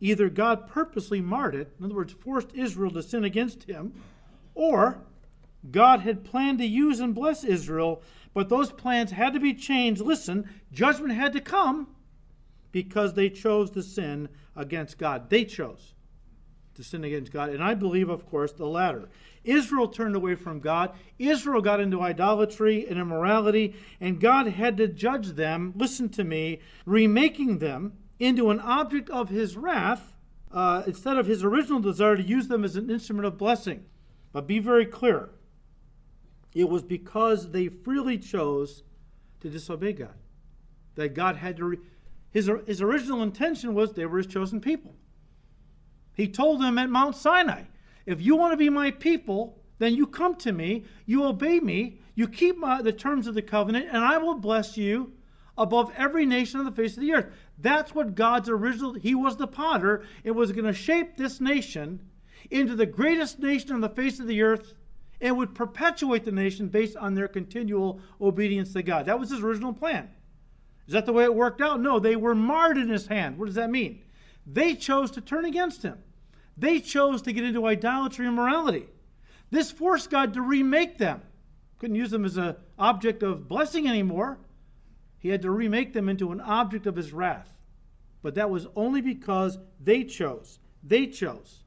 Either 0.00 0.28
God 0.28 0.68
purposely 0.68 1.20
marred 1.20 1.54
it, 1.54 1.72
in 1.78 1.84
other 1.84 1.94
words, 1.94 2.12
forced 2.12 2.54
Israel 2.54 2.90
to 2.92 3.02
sin 3.02 3.24
against 3.24 3.64
him, 3.64 3.92
or 4.54 4.98
God 5.70 6.00
had 6.00 6.24
planned 6.24 6.58
to 6.58 6.66
use 6.66 7.00
and 7.00 7.14
bless 7.14 7.42
Israel, 7.42 8.02
but 8.32 8.48
those 8.48 8.70
plans 8.70 9.10
had 9.10 9.32
to 9.32 9.40
be 9.40 9.54
changed. 9.54 10.00
Listen, 10.00 10.48
judgment 10.72 11.14
had 11.14 11.32
to 11.32 11.40
come 11.40 11.88
because 12.70 13.14
they 13.14 13.28
chose 13.28 13.70
to 13.72 13.82
sin 13.82 14.28
against 14.54 14.98
God. 14.98 15.30
They 15.30 15.44
chose 15.44 15.94
to 16.74 16.84
sin 16.84 17.02
against 17.02 17.32
God. 17.32 17.50
And 17.50 17.62
I 17.62 17.74
believe, 17.74 18.08
of 18.08 18.26
course, 18.26 18.52
the 18.52 18.66
latter. 18.66 19.08
Israel 19.48 19.88
turned 19.88 20.14
away 20.14 20.34
from 20.34 20.60
God. 20.60 20.92
Israel 21.18 21.62
got 21.62 21.80
into 21.80 22.02
idolatry 22.02 22.86
and 22.86 22.98
immorality, 22.98 23.74
and 24.00 24.20
God 24.20 24.46
had 24.48 24.76
to 24.76 24.88
judge 24.88 25.28
them, 25.28 25.72
listen 25.74 26.08
to 26.10 26.24
me, 26.24 26.60
remaking 26.84 27.58
them 27.58 27.94
into 28.18 28.50
an 28.50 28.60
object 28.60 29.08
of 29.10 29.30
his 29.30 29.56
wrath 29.56 30.14
uh, 30.52 30.82
instead 30.86 31.16
of 31.16 31.26
his 31.26 31.44
original 31.44 31.80
desire 31.80 32.16
to 32.16 32.22
use 32.22 32.48
them 32.48 32.64
as 32.64 32.76
an 32.76 32.90
instrument 32.90 33.26
of 33.26 33.38
blessing. 33.38 33.84
But 34.32 34.46
be 34.46 34.58
very 34.58 34.86
clear 34.86 35.30
it 36.54 36.68
was 36.68 36.82
because 36.82 37.50
they 37.50 37.68
freely 37.68 38.18
chose 38.18 38.82
to 39.40 39.48
disobey 39.48 39.92
God 39.92 40.14
that 40.96 41.14
God 41.14 41.36
had 41.36 41.56
to. 41.58 41.64
Re- 41.64 41.78
his, 42.30 42.50
his 42.66 42.82
original 42.82 43.22
intention 43.22 43.74
was 43.74 43.92
they 43.92 44.06
were 44.06 44.18
his 44.18 44.26
chosen 44.26 44.60
people. 44.60 44.94
He 46.14 46.28
told 46.28 46.60
them 46.60 46.76
at 46.78 46.90
Mount 46.90 47.16
Sinai, 47.16 47.62
if 48.08 48.22
you 48.22 48.36
want 48.36 48.54
to 48.54 48.56
be 48.56 48.70
my 48.70 48.90
people, 48.90 49.58
then 49.78 49.94
you 49.94 50.06
come 50.06 50.34
to 50.36 50.50
me, 50.50 50.86
you 51.04 51.24
obey 51.24 51.60
me, 51.60 52.00
you 52.14 52.26
keep 52.26 52.56
my, 52.56 52.80
the 52.80 52.90
terms 52.90 53.26
of 53.26 53.34
the 53.34 53.42
covenant, 53.42 53.88
and 53.92 53.98
I 53.98 54.16
will 54.16 54.34
bless 54.34 54.78
you 54.78 55.12
above 55.58 55.92
every 55.94 56.24
nation 56.24 56.58
on 56.58 56.64
the 56.64 56.72
face 56.72 56.96
of 56.96 57.02
the 57.02 57.12
earth. 57.12 57.26
That's 57.58 57.94
what 57.94 58.14
God's 58.14 58.48
original, 58.48 58.94
he 58.94 59.14
was 59.14 59.36
the 59.36 59.46
potter. 59.46 60.06
It 60.24 60.30
was 60.30 60.52
going 60.52 60.64
to 60.64 60.72
shape 60.72 61.18
this 61.18 61.38
nation 61.38 62.00
into 62.50 62.74
the 62.74 62.86
greatest 62.86 63.40
nation 63.40 63.72
on 63.72 63.82
the 63.82 63.90
face 63.90 64.18
of 64.20 64.26
the 64.26 64.40
earth 64.40 64.72
and 65.20 65.36
would 65.36 65.54
perpetuate 65.54 66.24
the 66.24 66.32
nation 66.32 66.68
based 66.68 66.96
on 66.96 67.14
their 67.14 67.28
continual 67.28 68.00
obedience 68.22 68.72
to 68.72 68.82
God. 68.82 69.04
That 69.04 69.20
was 69.20 69.30
his 69.30 69.40
original 69.40 69.74
plan. 69.74 70.08
Is 70.86 70.94
that 70.94 71.04
the 71.04 71.12
way 71.12 71.24
it 71.24 71.34
worked 71.34 71.60
out? 71.60 71.78
No, 71.78 71.98
they 71.98 72.16
were 72.16 72.34
marred 72.34 72.78
in 72.78 72.88
his 72.88 73.06
hand. 73.08 73.36
What 73.38 73.46
does 73.46 73.56
that 73.56 73.68
mean? 73.68 74.00
They 74.46 74.74
chose 74.74 75.10
to 75.10 75.20
turn 75.20 75.44
against 75.44 75.82
him. 75.82 75.98
They 76.58 76.80
chose 76.80 77.22
to 77.22 77.32
get 77.32 77.44
into 77.44 77.66
idolatry 77.66 78.26
and 78.26 78.34
morality. 78.34 78.86
This 79.50 79.70
forced 79.70 80.10
God 80.10 80.34
to 80.34 80.42
remake 80.42 80.98
them. 80.98 81.22
Couldn't 81.78 81.96
use 81.96 82.10
them 82.10 82.24
as 82.24 82.36
an 82.36 82.56
object 82.78 83.22
of 83.22 83.48
blessing 83.48 83.88
anymore. 83.88 84.38
He 85.18 85.28
had 85.28 85.42
to 85.42 85.50
remake 85.50 85.92
them 85.92 86.08
into 86.08 86.32
an 86.32 86.40
object 86.40 86.86
of 86.86 86.96
his 86.96 87.12
wrath. 87.12 87.52
But 88.22 88.34
that 88.34 88.50
was 88.50 88.66
only 88.74 89.00
because 89.00 89.58
they 89.80 90.04
chose. 90.04 90.58
They 90.82 91.06
chose 91.06 91.62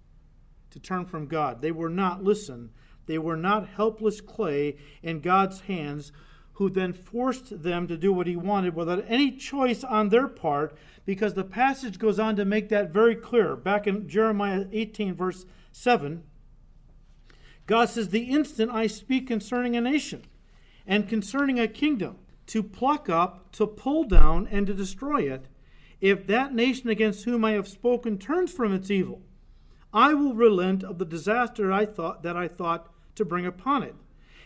to 0.72 0.80
turn 0.80 1.06
from 1.06 1.28
God. 1.28 1.62
They 1.62 1.72
were 1.72 1.90
not, 1.90 2.24
listen, 2.24 2.72
they 3.06 3.18
were 3.18 3.38
not 3.38 3.70
helpless 3.70 4.20
clay 4.20 4.78
in 5.02 5.22
God's 5.22 5.62
hands 5.62 6.12
who 6.54 6.70
then 6.70 6.94
forced 6.94 7.64
them 7.64 7.88
to 7.88 7.98
do 7.98 8.12
what 8.14 8.28
he 8.28 8.36
wanted 8.36 8.76
without 8.76 9.04
any 9.08 9.32
choice 9.32 9.84
on 9.84 10.10
their 10.10 10.28
part, 10.28 10.76
because 11.06 11.34
the 11.34 11.44
passage 11.44 11.98
goes 11.98 12.20
on 12.20 12.36
to 12.36 12.46
make 12.46 12.70
that 12.70 12.92
very 12.92 13.16
clear. 13.16 13.56
Back 13.56 13.88
in 13.88 14.08
Jeremiah 14.08 14.66
18, 14.72 15.16
verse 15.16 15.46
7, 15.72 16.24
God 17.66 17.90
says, 17.90 18.10
The 18.10 18.24
instant 18.24 18.72
I 18.72 18.88
speak 18.88 19.28
concerning 19.28 19.76
a 19.76 19.82
nation 19.82 20.24
and 20.86 21.08
concerning 21.08 21.60
a 21.60 21.68
kingdom, 21.68 22.18
to 22.48 22.62
pluck 22.62 23.08
up, 23.08 23.52
to 23.54 23.66
pull 23.66 24.04
down, 24.04 24.48
and 24.52 24.68
to 24.68 24.74
destroy 24.74 25.22
it, 25.22 25.46
if 26.02 26.28
that 26.28 26.54
nation 26.54 26.90
against 26.90 27.24
whom 27.24 27.46
I 27.46 27.52
have 27.52 27.68
spoken 27.68 28.18
turns 28.18 28.52
from 28.52 28.74
its 28.74 28.92
evil, 28.92 29.22
I 29.94 30.14
will 30.14 30.34
relent 30.34 30.84
of 30.84 30.98
the 30.98 31.06
disaster 31.06 31.72
I 31.72 31.86
thought 31.86 32.24
that 32.24 32.36
I 32.36 32.48
thought 32.48 32.92
to 33.16 33.24
bring 33.24 33.46
upon 33.46 33.84
it. 33.84 33.96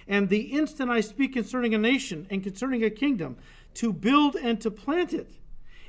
And 0.07 0.29
the 0.29 0.41
instant 0.41 0.89
I 0.91 1.01
speak 1.01 1.33
concerning 1.33 1.73
a 1.73 1.79
nation 1.79 2.27
and 2.29 2.43
concerning 2.43 2.83
a 2.83 2.89
kingdom, 2.89 3.37
to 3.75 3.91
build 3.91 4.35
and 4.35 4.61
to 4.61 4.71
plant 4.71 5.13
it, 5.13 5.31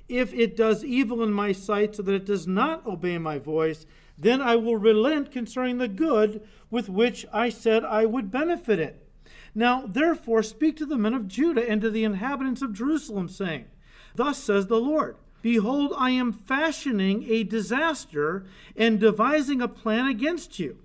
if 0.09 0.33
it 0.33 0.57
does 0.57 0.85
evil 0.85 1.23
in 1.23 1.33
my 1.33 1.53
sight 1.53 1.97
so 1.97 2.03
that 2.03 2.15
it 2.15 2.27
does 2.27 2.47
not 2.47 2.87
obey 2.87 3.19
my 3.19 3.39
voice, 3.39 3.87
then 4.19 4.41
I 4.41 4.57
will 4.57 4.77
relent 4.77 5.31
concerning 5.31 5.79
the 5.79 5.89
good 5.89 6.47
with 6.71 6.89
which 6.89 7.27
I 7.33 7.49
said 7.49 7.85
I 7.85 8.07
would 8.07 8.31
benefit 8.31 8.79
it. 8.79 9.09
Now, 9.55 9.85
therefore, 9.87 10.43
speak 10.43 10.77
to 10.77 10.87
the 10.87 10.99
men 10.99 11.15
of 11.15 11.29
Judah 11.29 11.69
and 11.69 11.81
to 11.81 11.91
the 11.91 12.05
inhabitants 12.05 12.63
of 12.63 12.73
Jerusalem, 12.73 13.29
saying, 13.29 13.67
Thus 14.15 14.39
says 14.39 14.67
the 14.67 14.81
Lord 14.81 15.17
Behold, 15.43 15.93
I 15.97 16.11
am 16.11 16.33
fashioning 16.33 17.25
a 17.31 17.45
disaster 17.45 18.47
and 18.77 18.99
devising 18.99 19.63
a 19.63 19.69
plan 19.69 20.07
against 20.07 20.59
you. 20.59 20.79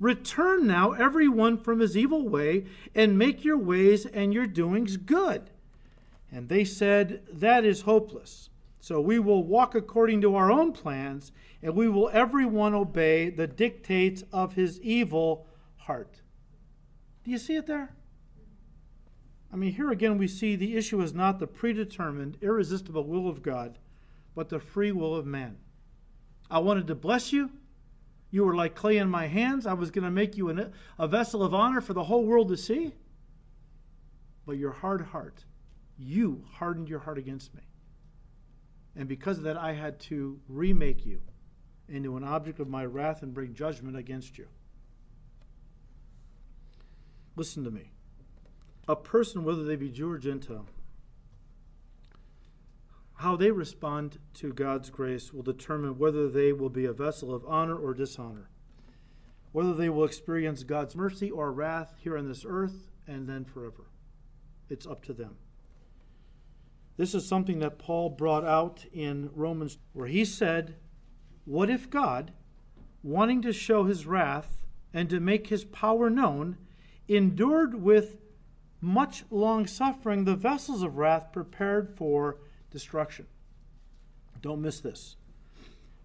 Return 0.00 0.66
now, 0.66 0.92
every 0.92 1.28
one 1.28 1.58
from 1.58 1.80
his 1.80 1.96
evil 1.96 2.28
way, 2.28 2.64
and 2.94 3.18
make 3.18 3.44
your 3.44 3.58
ways 3.58 4.06
and 4.06 4.32
your 4.32 4.46
doings 4.46 4.96
good. 4.96 5.50
And 6.30 6.48
they 6.48 6.64
said, 6.64 7.22
That 7.32 7.64
is 7.64 7.82
hopeless. 7.82 8.50
So 8.80 9.00
we 9.00 9.18
will 9.18 9.42
walk 9.42 9.74
according 9.74 10.20
to 10.20 10.36
our 10.36 10.50
own 10.50 10.72
plans, 10.72 11.32
and 11.62 11.74
we 11.74 11.88
will 11.88 12.10
every 12.12 12.46
one 12.46 12.74
obey 12.74 13.30
the 13.30 13.46
dictates 13.46 14.22
of 14.32 14.54
his 14.54 14.80
evil 14.80 15.46
heart. 15.76 16.20
Do 17.24 17.30
you 17.30 17.38
see 17.38 17.56
it 17.56 17.66
there? 17.66 17.94
I 19.52 19.56
mean, 19.56 19.72
here 19.72 19.90
again, 19.90 20.18
we 20.18 20.28
see 20.28 20.54
the 20.54 20.76
issue 20.76 21.00
is 21.00 21.14
not 21.14 21.38
the 21.38 21.46
predetermined, 21.46 22.38
irresistible 22.40 23.04
will 23.04 23.28
of 23.28 23.42
God 23.42 23.78
but 24.38 24.50
the 24.50 24.60
free 24.60 24.92
will 24.92 25.16
of 25.16 25.26
man. 25.26 25.56
I 26.48 26.60
wanted 26.60 26.86
to 26.86 26.94
bless 26.94 27.32
you. 27.32 27.50
You 28.30 28.44
were 28.44 28.54
like 28.54 28.74
clay 28.74 28.98
in 28.98 29.08
my 29.08 29.26
hands. 29.26 29.66
I 29.66 29.72
was 29.72 29.90
going 29.90 30.04
to 30.04 30.10
make 30.10 30.36
you 30.36 30.48
an, 30.50 30.72
a 30.98 31.08
vessel 31.08 31.42
of 31.42 31.54
honor 31.54 31.80
for 31.80 31.94
the 31.94 32.04
whole 32.04 32.24
world 32.24 32.48
to 32.48 32.56
see. 32.56 32.94
But 34.46 34.58
your 34.58 34.72
hard 34.72 35.02
heart, 35.02 35.44
you 35.98 36.44
hardened 36.52 36.88
your 36.88 37.00
heart 37.00 37.18
against 37.18 37.54
me. 37.54 37.62
And 38.96 39.08
because 39.08 39.38
of 39.38 39.44
that, 39.44 39.56
I 39.56 39.72
had 39.72 40.00
to 40.00 40.40
remake 40.48 41.06
you 41.06 41.22
into 41.88 42.16
an 42.16 42.24
object 42.24 42.60
of 42.60 42.68
my 42.68 42.84
wrath 42.84 43.22
and 43.22 43.32
bring 43.32 43.54
judgment 43.54 43.96
against 43.96 44.36
you. 44.36 44.48
Listen 47.36 47.64
to 47.64 47.70
me. 47.70 47.92
A 48.88 48.96
person, 48.96 49.44
whether 49.44 49.64
they 49.64 49.76
be 49.76 49.90
Jew 49.90 50.10
or 50.10 50.18
Gentile, 50.18 50.66
how 53.18 53.34
they 53.34 53.50
respond 53.50 54.16
to 54.32 54.52
God's 54.52 54.90
grace 54.90 55.32
will 55.32 55.42
determine 55.42 55.98
whether 55.98 56.28
they 56.28 56.52
will 56.52 56.68
be 56.68 56.84
a 56.84 56.92
vessel 56.92 57.34
of 57.34 57.44
honor 57.46 57.76
or 57.76 57.92
dishonor, 57.92 58.48
whether 59.50 59.74
they 59.74 59.88
will 59.88 60.04
experience 60.04 60.62
God's 60.62 60.94
mercy 60.94 61.28
or 61.28 61.50
wrath 61.50 61.96
here 61.98 62.16
on 62.16 62.28
this 62.28 62.44
earth 62.48 62.90
and 63.08 63.28
then 63.28 63.44
forever. 63.44 63.90
It's 64.68 64.86
up 64.86 65.04
to 65.06 65.12
them. 65.12 65.36
This 66.96 67.12
is 67.12 67.26
something 67.26 67.58
that 67.58 67.78
Paul 67.78 68.10
brought 68.10 68.44
out 68.44 68.84
in 68.92 69.30
Romans, 69.34 69.78
where 69.92 70.06
he 70.06 70.24
said, 70.24 70.76
What 71.44 71.70
if 71.70 71.90
God, 71.90 72.32
wanting 73.02 73.42
to 73.42 73.52
show 73.52 73.82
his 73.84 74.06
wrath 74.06 74.64
and 74.94 75.10
to 75.10 75.18
make 75.18 75.48
his 75.48 75.64
power 75.64 76.08
known, 76.08 76.56
endured 77.08 77.82
with 77.82 78.18
much 78.80 79.24
long 79.28 79.66
suffering 79.66 80.24
the 80.24 80.36
vessels 80.36 80.82
of 80.82 80.98
wrath 80.98 81.32
prepared 81.32 81.96
for 81.96 82.38
destruction. 82.70 83.26
Don't 84.40 84.62
miss 84.62 84.80
this. 84.80 85.16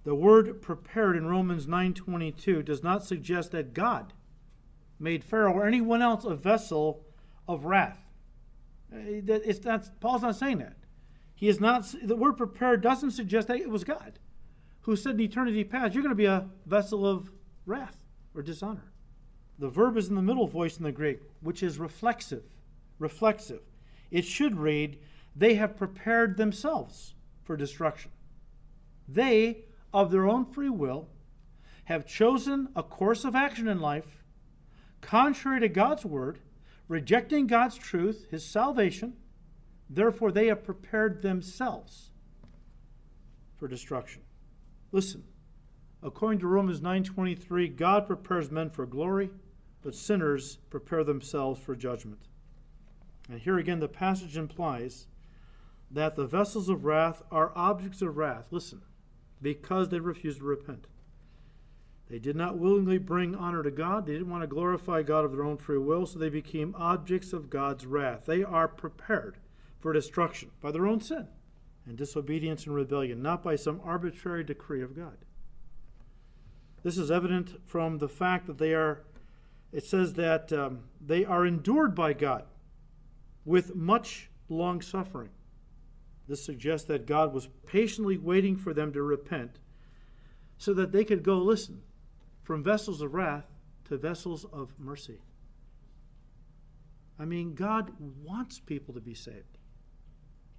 The 0.03 0.15
word 0.15 0.61
prepared 0.61 1.15
in 1.15 1.27
Romans 1.27 1.67
9:22 1.67 2.63
does 2.63 2.83
not 2.83 3.05
suggest 3.05 3.51
that 3.51 3.73
God 3.73 4.13
made 4.99 5.23
Pharaoh 5.23 5.53
or 5.53 5.65
anyone 5.65 6.01
else 6.01 6.25
a 6.25 6.35
vessel 6.35 7.05
of 7.47 7.65
wrath. 7.65 7.99
Uh, 8.91 8.97
it's 8.97 9.63
not, 9.63 9.99
Paul's 9.99 10.21
not 10.21 10.35
saying 10.35 10.59
that. 10.59 10.77
He 11.35 11.47
is 11.47 11.59
not 11.59 11.93
the 12.03 12.15
word 12.15 12.37
prepared 12.37 12.81
doesn't 12.81 13.11
suggest 13.11 13.47
that 13.47 13.59
it 13.59 13.69
was 13.69 13.83
God 13.83 14.19
who 14.83 14.95
said 14.95 15.15
in 15.15 15.21
eternity 15.21 15.63
past, 15.63 15.93
you're 15.93 16.03
going 16.03 16.11
to 16.11 16.15
be 16.15 16.25
a 16.25 16.45
vessel 16.65 17.07
of 17.07 17.31
wrath 17.65 18.03
or 18.35 18.41
dishonor. 18.41 18.91
The 19.59 19.69
verb 19.69 19.97
is 19.97 20.09
in 20.09 20.15
the 20.15 20.21
middle 20.21 20.47
voice 20.47 20.77
in 20.77 20.83
the 20.83 20.91
Greek, 20.91 21.19
which 21.41 21.63
is 21.63 21.79
reflexive. 21.79 22.43
Reflexive. 22.99 23.61
It 24.11 24.25
should 24.25 24.57
read, 24.57 24.99
they 25.35 25.55
have 25.55 25.77
prepared 25.77 26.37
themselves 26.37 27.15
for 27.43 27.57
destruction. 27.57 28.11
They, 29.07 29.65
of 29.93 30.11
their 30.11 30.27
own 30.27 30.45
free 30.45 30.69
will, 30.69 31.09
have 31.85 32.05
chosen 32.05 32.69
a 32.75 32.83
course 32.83 33.25
of 33.25 33.35
action 33.35 33.67
in 33.67 33.79
life 33.79 34.23
contrary 35.01 35.59
to 35.59 35.67
God's 35.67 36.05
word, 36.05 36.39
rejecting 36.87 37.45
God's 37.45 37.75
truth, 37.75 38.27
his 38.31 38.45
salvation. 38.45 39.13
Therefore, 39.89 40.31
they 40.31 40.47
have 40.47 40.63
prepared 40.63 41.21
themselves 41.21 42.11
for 43.57 43.67
destruction. 43.67 44.21
Listen, 44.91 45.23
according 46.01 46.39
to 46.39 46.47
Romans 46.47 46.81
9:23, 46.81 47.67
God 47.67 48.07
prepares 48.07 48.49
men 48.49 48.69
for 48.69 48.85
glory, 48.85 49.29
but 49.81 49.93
sinners 49.93 50.57
prepare 50.69 51.03
themselves 51.03 51.59
for 51.59 51.75
judgment. 51.75 52.27
And 53.29 53.39
here 53.39 53.57
again 53.57 53.79
the 53.79 53.87
passage 53.87 54.37
implies 54.37 55.07
that 55.93 56.15
the 56.15 56.25
vessels 56.25 56.69
of 56.69 56.85
wrath 56.85 57.21
are 57.31 57.53
objects 57.55 58.01
of 58.01 58.17
wrath, 58.17 58.45
listen, 58.51 58.81
because 59.41 59.89
they 59.89 59.99
refused 59.99 60.39
to 60.39 60.45
repent. 60.45 60.87
They 62.09 62.19
did 62.19 62.35
not 62.35 62.57
willingly 62.57 62.97
bring 62.97 63.35
honor 63.35 63.63
to 63.63 63.71
God. 63.71 64.05
They 64.05 64.13
didn't 64.13 64.29
want 64.29 64.43
to 64.43 64.47
glorify 64.47 65.03
God 65.03 65.23
of 65.23 65.31
their 65.31 65.43
own 65.43 65.57
free 65.57 65.77
will, 65.77 66.05
so 66.05 66.19
they 66.19 66.29
became 66.29 66.75
objects 66.77 67.31
of 67.31 67.49
God's 67.49 67.85
wrath. 67.85 68.25
They 68.25 68.43
are 68.43 68.67
prepared 68.67 69.37
for 69.79 69.93
destruction 69.93 70.51
by 70.61 70.71
their 70.71 70.87
own 70.87 70.99
sin 70.99 71.27
and 71.85 71.97
disobedience 71.97 72.65
and 72.65 72.75
rebellion, 72.75 73.21
not 73.21 73.43
by 73.43 73.55
some 73.55 73.81
arbitrary 73.83 74.43
decree 74.43 74.81
of 74.81 74.95
God. 74.95 75.17
This 76.83 76.97
is 76.97 77.11
evident 77.11 77.61
from 77.65 77.99
the 77.99 78.09
fact 78.09 78.47
that 78.47 78.57
they 78.57 78.73
are, 78.73 79.03
it 79.71 79.85
says 79.85 80.13
that 80.13 80.51
um, 80.51 80.85
they 81.05 81.23
are 81.23 81.45
endured 81.45 81.95
by 81.95 82.13
God 82.13 82.45
with 83.45 83.75
much 83.75 84.29
long 84.49 84.81
suffering. 84.81 85.29
This 86.27 86.43
suggests 86.43 86.87
that 86.87 87.05
God 87.05 87.33
was 87.33 87.49
patiently 87.65 88.17
waiting 88.17 88.55
for 88.55 88.73
them 88.73 88.93
to 88.93 89.01
repent 89.01 89.59
so 90.57 90.73
that 90.73 90.91
they 90.91 91.03
could 91.03 91.23
go, 91.23 91.37
listen, 91.37 91.81
from 92.43 92.63
vessels 92.63 93.01
of 93.01 93.13
wrath 93.13 93.45
to 93.85 93.97
vessels 93.97 94.45
of 94.45 94.73
mercy. 94.79 95.19
I 97.19 97.25
mean, 97.25 97.53
God 97.53 97.91
wants 98.23 98.59
people 98.59 98.93
to 98.93 99.01
be 99.01 99.13
saved. 99.13 99.57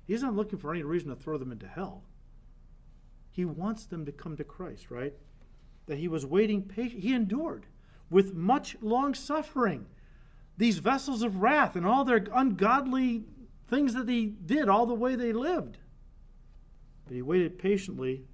He's 0.07 0.23
not 0.23 0.35
looking 0.35 0.59
for 0.59 0.73
any 0.73 0.83
reason 0.83 1.09
to 1.09 1.17
throw 1.17 1.39
them 1.39 1.53
into 1.53 1.67
hell. 1.67 2.05
He 3.31 3.45
wants 3.45 3.87
them 3.87 4.05
to 4.05 4.12
come 4.12 4.37
to 4.37 4.45
Christ, 4.45 4.91
right? 4.91 5.15
That 5.87 5.99
he 5.99 6.09
was 6.09 6.27
waiting 6.27 6.62
patient. 6.62 7.03
He 7.03 7.15
endured 7.15 7.67
with 8.11 8.35
much 8.35 8.77
long 8.81 9.15
suffering 9.15 9.87
these 10.57 10.79
vessels 10.79 11.23
of 11.23 11.43
wrath 11.43 11.75
and 11.75 11.85
all 11.85 12.05
their 12.05 12.25
ungodly 12.33 13.25
things 13.69 13.95
that 13.95 14.09
he 14.09 14.27
did 14.27 14.69
all 14.69 14.87
the 14.87 14.95
way 14.95 15.15
they 15.15 15.33
lived. 15.33 15.79
But 17.05 17.15
he 17.15 17.23
waited 17.23 17.59
patiently 17.59 18.25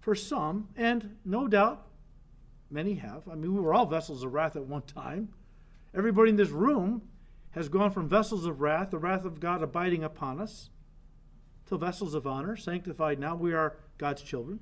for 0.00 0.14
some, 0.14 0.68
and 0.76 1.16
no 1.24 1.46
doubt 1.46 1.86
many 2.70 2.94
have. 2.94 3.28
I 3.28 3.34
mean, 3.34 3.54
we 3.54 3.60
were 3.60 3.74
all 3.74 3.86
vessels 3.86 4.24
of 4.24 4.32
wrath 4.32 4.56
at 4.56 4.66
one 4.66 4.82
time. 4.82 5.28
Everybody 5.94 6.30
in 6.30 6.36
this 6.36 6.48
room 6.48 7.02
has 7.50 7.68
gone 7.68 7.90
from 7.90 8.08
vessels 8.08 8.46
of 8.46 8.60
wrath, 8.60 8.90
the 8.90 8.98
wrath 8.98 9.24
of 9.24 9.40
God 9.40 9.62
abiding 9.62 10.02
upon 10.02 10.40
us, 10.40 10.70
to 11.66 11.76
vessels 11.76 12.14
of 12.14 12.26
honor, 12.26 12.56
sanctified 12.56 13.18
now. 13.18 13.36
We 13.36 13.52
are 13.52 13.76
God's 13.98 14.22
children. 14.22 14.60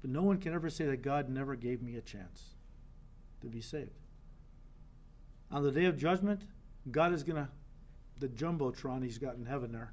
But 0.00 0.10
no 0.10 0.22
one 0.22 0.38
can 0.38 0.54
ever 0.54 0.70
say 0.70 0.86
that 0.86 1.02
God 1.02 1.28
never 1.28 1.56
gave 1.56 1.82
me 1.82 1.96
a 1.96 2.00
chance 2.00 2.54
to 3.40 3.48
be 3.48 3.60
saved. 3.60 3.90
On 5.50 5.62
the 5.62 5.72
day 5.72 5.86
of 5.86 5.96
judgment, 5.96 6.42
God 6.90 7.12
is 7.12 7.22
going 7.22 7.36
to 7.36 7.48
the 8.20 8.28
jumbotron 8.28 9.02
he's 9.02 9.18
got 9.18 9.36
in 9.36 9.46
heaven 9.46 9.72
there. 9.72 9.92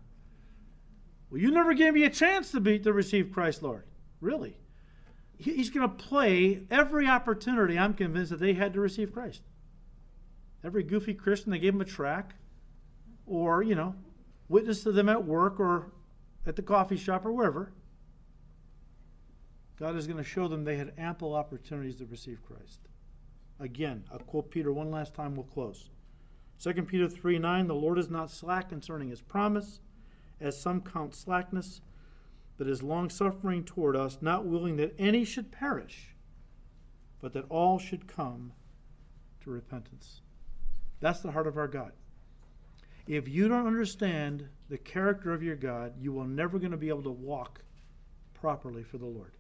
Well, 1.30 1.41
you 1.41 1.51
never 1.51 1.73
gave 1.73 1.93
me 1.93 2.03
a 2.03 2.09
chance 2.09 2.51
to 2.51 2.59
be 2.59 2.80
to 2.80 2.93
receive 2.93 3.32
Christ, 3.32 3.63
Lord. 3.63 3.84
Really? 4.21 4.57
He's 5.38 5.69
going 5.69 5.89
to 5.89 5.95
play 5.95 6.63
every 6.71 7.07
opportunity. 7.07 7.78
I'm 7.78 7.93
convinced 7.93 8.32
that 8.32 8.39
they 8.39 8.53
had 8.53 8.73
to 8.73 8.80
receive 8.80 9.11
Christ. 9.11 9.41
Every 10.63 10.84
goofy 10.84 11.13
Christian, 11.13 11.51
they 11.51 11.59
gave 11.59 11.73
him 11.73 11.82
a 11.82 11.86
track, 11.86 12.36
or 13.26 13.61
you 13.61 13.76
know, 13.76 13.95
witness 14.47 14.84
to 14.84 14.91
them 14.91 15.09
at 15.09 15.26
work 15.26 15.59
or 15.59 15.91
at 16.45 16.55
the 16.55 16.61
coffee 16.61 16.97
shop 16.97 17.26
or 17.26 17.32
wherever. 17.32 17.73
God 19.78 19.95
is 19.97 20.07
going 20.07 20.17
to 20.17 20.23
show 20.23 20.47
them 20.47 20.63
they 20.63 20.78
had 20.78 20.93
ample 20.97 21.36
opportunities 21.36 21.95
to 21.97 22.05
receive 22.05 22.39
Christ. 22.45 22.80
Again, 23.59 24.05
I'll 24.11 24.19
quote 24.19 24.51
Peter 24.51 24.71
one 24.71 24.89
last 24.89 25.13
time, 25.13 25.36
we'll 25.36 25.45
close. 25.45 25.89
2 26.62 26.74
Peter 26.84 27.10
3 27.10 27.39
9, 27.39 27.68
the 27.68 27.76
Lord 27.76 27.99
is 27.99 28.10
not 28.10 28.32
slack 28.32 28.70
concerning 28.70 29.10
his 29.10 29.22
promise, 29.22 29.82
as 30.39 30.60
some 30.60 30.82
count 30.82 31.14
slackness, 31.14 31.82
but 32.58 32.68
is 32.68 32.82
longsuffering 32.82 33.64
toward 33.64 33.95
us, 33.95 34.18
not 34.22 34.45
willing 34.45 34.78
that 34.78 34.95
any 34.97 35.26
should 35.26 35.51
perish, 35.51 36.16
but 37.22 37.34
that 37.34 37.45
all 37.49 37.78
should 37.78 38.08
come 38.08 38.53
to 39.41 39.49
repentance. 39.49 40.22
That's 40.99 41.20
the 41.20 41.32
heart 41.32 41.47
of 41.47 41.58
our 41.58 41.68
God. 41.68 41.91
If 43.08 43.28
you 43.28 43.47
don't 43.47 43.68
understand 43.68 44.47
the 44.70 44.78
character 44.78 45.34
of 45.34 45.43
your 45.43 45.56
God, 45.56 45.93
you 45.99 46.20
are 46.20 46.26
never 46.26 46.58
going 46.58 46.72
to 46.72 46.78
be 46.78 46.89
able 46.89 47.03
to 47.03 47.12
walk 47.12 47.62
properly 48.34 48.84
for 48.84 48.97
the 48.97 49.06
Lord. 49.06 49.34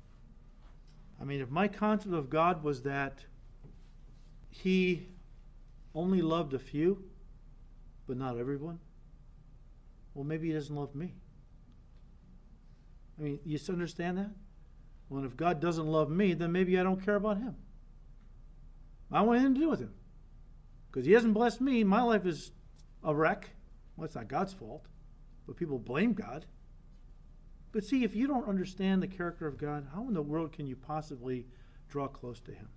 I 1.19 1.23
mean, 1.23 1.41
if 1.41 1.49
my 1.49 1.67
concept 1.67 2.13
of 2.13 2.29
God 2.29 2.63
was 2.63 2.83
that 2.83 3.25
He 4.49 5.07
only 5.95 6.21
loved 6.21 6.53
a 6.53 6.59
few, 6.59 7.03
but 8.05 8.17
not 8.17 8.37
everyone, 8.37 8.79
well, 10.13 10.25
maybe 10.25 10.47
He 10.47 10.53
doesn't 10.53 10.75
love 10.75 10.93
me. 10.93 11.15
I 13.17 13.23
mean, 13.23 13.39
you 13.45 13.57
understand 13.69 14.17
that? 14.17 14.31
Well, 15.09 15.23
if 15.23 15.37
God 15.37 15.59
doesn't 15.59 15.87
love 15.87 16.09
me, 16.09 16.33
then 16.33 16.51
maybe 16.51 16.77
I 16.79 16.83
don't 16.83 17.03
care 17.03 17.15
about 17.15 17.37
Him. 17.37 17.55
I 19.11 19.19
don't 19.19 19.27
want 19.27 19.39
anything 19.39 19.55
to 19.55 19.61
do 19.61 19.69
with 19.69 19.79
Him. 19.79 19.93
Because 20.91 21.05
He 21.05 21.13
hasn't 21.13 21.33
blessed 21.33 21.61
me. 21.61 21.83
My 21.83 22.01
life 22.01 22.25
is 22.25 22.51
a 23.03 23.15
wreck. 23.15 23.49
Well, 23.95 24.05
it's 24.05 24.15
not 24.15 24.27
God's 24.27 24.53
fault, 24.53 24.85
but 25.47 25.55
people 25.55 25.79
blame 25.79 26.13
God. 26.13 26.45
But 27.71 27.83
see, 27.83 28.03
if 28.03 28.15
you 28.15 28.27
don't 28.27 28.47
understand 28.47 29.01
the 29.01 29.07
character 29.07 29.47
of 29.47 29.57
God, 29.57 29.87
how 29.93 30.07
in 30.07 30.13
the 30.13 30.21
world 30.21 30.53
can 30.53 30.65
you 30.65 30.75
possibly 30.75 31.45
draw 31.87 32.07
close 32.07 32.39
to 32.41 32.51
Him 32.51 32.69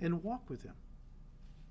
and 0.00 0.22
walk 0.22 0.48
with 0.48 0.62
Him? 0.62 0.74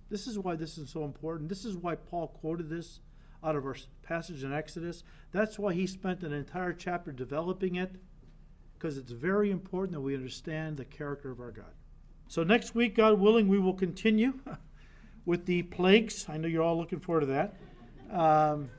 This 0.10 0.28
is 0.28 0.38
why 0.38 0.56
this 0.56 0.78
is 0.78 0.90
so 0.90 1.04
important. 1.04 1.50
This 1.50 1.66
is 1.66 1.76
why 1.76 1.96
Paul 1.96 2.28
quoted 2.28 2.70
this 2.70 3.00
out 3.44 3.56
of 3.56 3.66
our 3.66 3.76
passage 4.04 4.44
in 4.44 4.54
Exodus. 4.54 5.04
That's 5.32 5.60
why 5.60 5.74
he 5.74 5.88
spent 5.88 6.24
an 6.24 6.34
entire 6.34 6.74
chapter 6.74 7.12
developing 7.12 7.76
it, 7.76 7.96
because 8.74 8.98
it's 8.98 9.12
very 9.12 9.52
important 9.52 9.94
that 9.94 10.02
we 10.02 10.16
understand 10.16 10.78
the 10.78 10.86
character 10.86 11.32
of 11.32 11.40
our 11.40 11.52
God. 11.52 11.74
So, 12.28 12.44
next 12.44 12.74
week, 12.74 12.96
God 12.96 13.20
willing, 13.20 13.48
we 13.48 13.60
will 13.60 13.74
continue 13.74 14.40
with 15.26 15.46
the 15.46 15.64
plagues. 15.64 16.26
I 16.28 16.38
know 16.38 16.48
you're 16.48 16.64
all 16.64 16.78
looking 16.78 17.00
forward 17.00 17.22
to 17.22 17.26
that. 17.28 17.56
Um, 18.12 18.70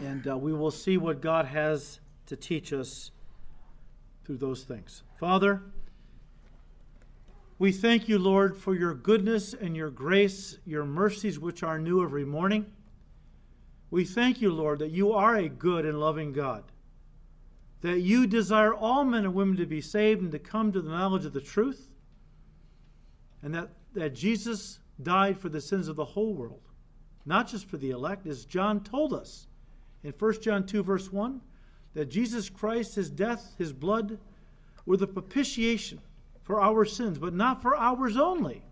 and 0.00 0.26
uh, 0.28 0.36
we 0.36 0.52
will 0.52 0.70
see 0.70 0.96
what 0.96 1.20
God 1.20 1.46
has 1.46 2.00
to 2.26 2.36
teach 2.36 2.72
us 2.72 3.10
through 4.24 4.36
those 4.36 4.64
things. 4.64 5.02
Father, 5.18 5.62
we 7.58 7.72
thank 7.72 8.08
you, 8.08 8.18
Lord, 8.18 8.56
for 8.56 8.74
your 8.74 8.94
goodness 8.94 9.54
and 9.54 9.76
your 9.76 9.90
grace, 9.90 10.58
your 10.64 10.84
mercies, 10.84 11.38
which 11.38 11.62
are 11.62 11.78
new 11.78 12.02
every 12.02 12.24
morning. 12.24 12.66
We 13.90 14.04
thank 14.04 14.40
you, 14.40 14.52
Lord, 14.52 14.78
that 14.80 14.90
you 14.90 15.12
are 15.12 15.36
a 15.36 15.48
good 15.48 15.84
and 15.84 15.98
loving 15.98 16.32
God, 16.32 16.64
that 17.80 18.00
you 18.00 18.26
desire 18.26 18.74
all 18.74 19.04
men 19.04 19.24
and 19.24 19.34
women 19.34 19.56
to 19.56 19.66
be 19.66 19.80
saved 19.80 20.22
and 20.22 20.32
to 20.32 20.38
come 20.38 20.72
to 20.72 20.80
the 20.80 20.90
knowledge 20.90 21.24
of 21.24 21.32
the 21.32 21.40
truth, 21.40 21.88
and 23.42 23.54
that, 23.54 23.70
that 23.94 24.14
Jesus 24.14 24.80
died 25.02 25.38
for 25.38 25.48
the 25.48 25.60
sins 25.60 25.88
of 25.88 25.96
the 25.96 26.04
whole 26.04 26.34
world 26.34 26.68
not 27.28 27.46
just 27.46 27.68
for 27.68 27.76
the 27.76 27.90
elect, 27.90 28.26
as 28.26 28.46
John 28.46 28.80
told 28.80 29.12
us 29.12 29.46
in 30.02 30.12
1 30.18 30.40
John 30.40 30.64
2, 30.64 30.82
verse 30.82 31.12
1, 31.12 31.42
that 31.92 32.06
Jesus 32.06 32.48
Christ, 32.48 32.94
his 32.94 33.10
death, 33.10 33.54
his 33.58 33.72
blood, 33.72 34.18
were 34.86 34.96
the 34.96 35.06
propitiation 35.06 36.00
for 36.48 36.62
our 36.62 36.86
sins, 36.86 37.18
but 37.18 37.34
not 37.34 37.60
for 37.60 37.76
ours 37.76 38.16
only, 38.16 38.62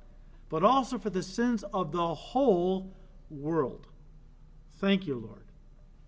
but 0.48 0.64
also 0.64 0.96
for 0.96 1.10
the 1.10 1.22
sins 1.22 1.62
of 1.74 1.92
the 1.92 2.14
whole 2.14 2.96
world. 3.28 3.86
Thank 4.80 5.06
you, 5.06 5.16
Lord. 5.16 5.44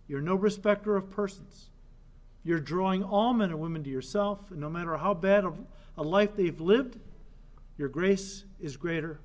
You're 0.06 0.22
no 0.22 0.34
respecter 0.34 0.96
of 0.96 1.10
persons. 1.10 1.68
You're 2.42 2.58
drawing 2.58 3.04
all 3.04 3.34
men 3.34 3.50
and 3.50 3.60
women 3.60 3.84
to 3.84 3.90
yourself, 3.90 4.50
and 4.50 4.60
no 4.60 4.70
matter 4.70 4.96
how 4.96 5.12
bad 5.12 5.44
a 5.98 6.02
life 6.02 6.34
they've 6.34 6.58
lived, 6.58 6.98
your 7.76 7.90
grace 7.90 8.44
is 8.58 8.78
greater, 8.78 9.20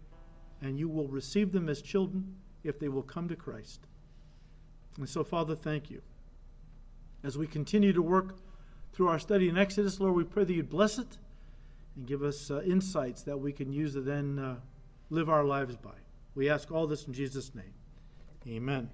and 0.62 0.78
you 0.78 0.90
will 0.90 1.08
receive 1.08 1.54
them 1.54 1.70
as 1.70 1.82
children 1.82 2.36
if 2.66 2.78
they 2.78 2.90
will 2.90 3.04
come 3.04 3.30
to 3.30 3.38
Christ. 3.38 3.88
And 4.98 5.08
so, 5.08 5.24
Father, 5.24 5.56
thank 5.56 5.90
you. 5.90 6.02
As 7.24 7.38
we 7.38 7.48
continue 7.48 7.94
to 7.94 8.02
work 8.02 8.36
through 8.92 9.08
our 9.08 9.20
study 9.20 9.48
in 9.48 9.58
Exodus, 9.58 10.02
Lord, 10.02 10.14
we 10.14 10.26
pray 10.26 10.44
that 10.44 10.54
you'd 10.54 10.70
bless 10.70 10.98
it 10.98 11.18
and 11.96 12.06
give 12.06 12.24
us 12.24 12.50
uh, 12.52 12.62
insights 12.62 13.24
that 13.24 13.38
we 13.38 13.52
can 13.52 13.72
use 13.72 13.94
to 13.94 14.02
then 14.02 14.40
uh, 14.40 14.56
live 15.10 15.30
our 15.30 15.44
lives 15.44 15.76
by. 15.76 15.92
We 16.36 16.50
ask 16.50 16.72
all 16.72 16.88
this 16.88 17.06
in 17.06 17.14
Jesus' 17.14 17.54
name. 17.54 17.74
Amen. 18.48 18.90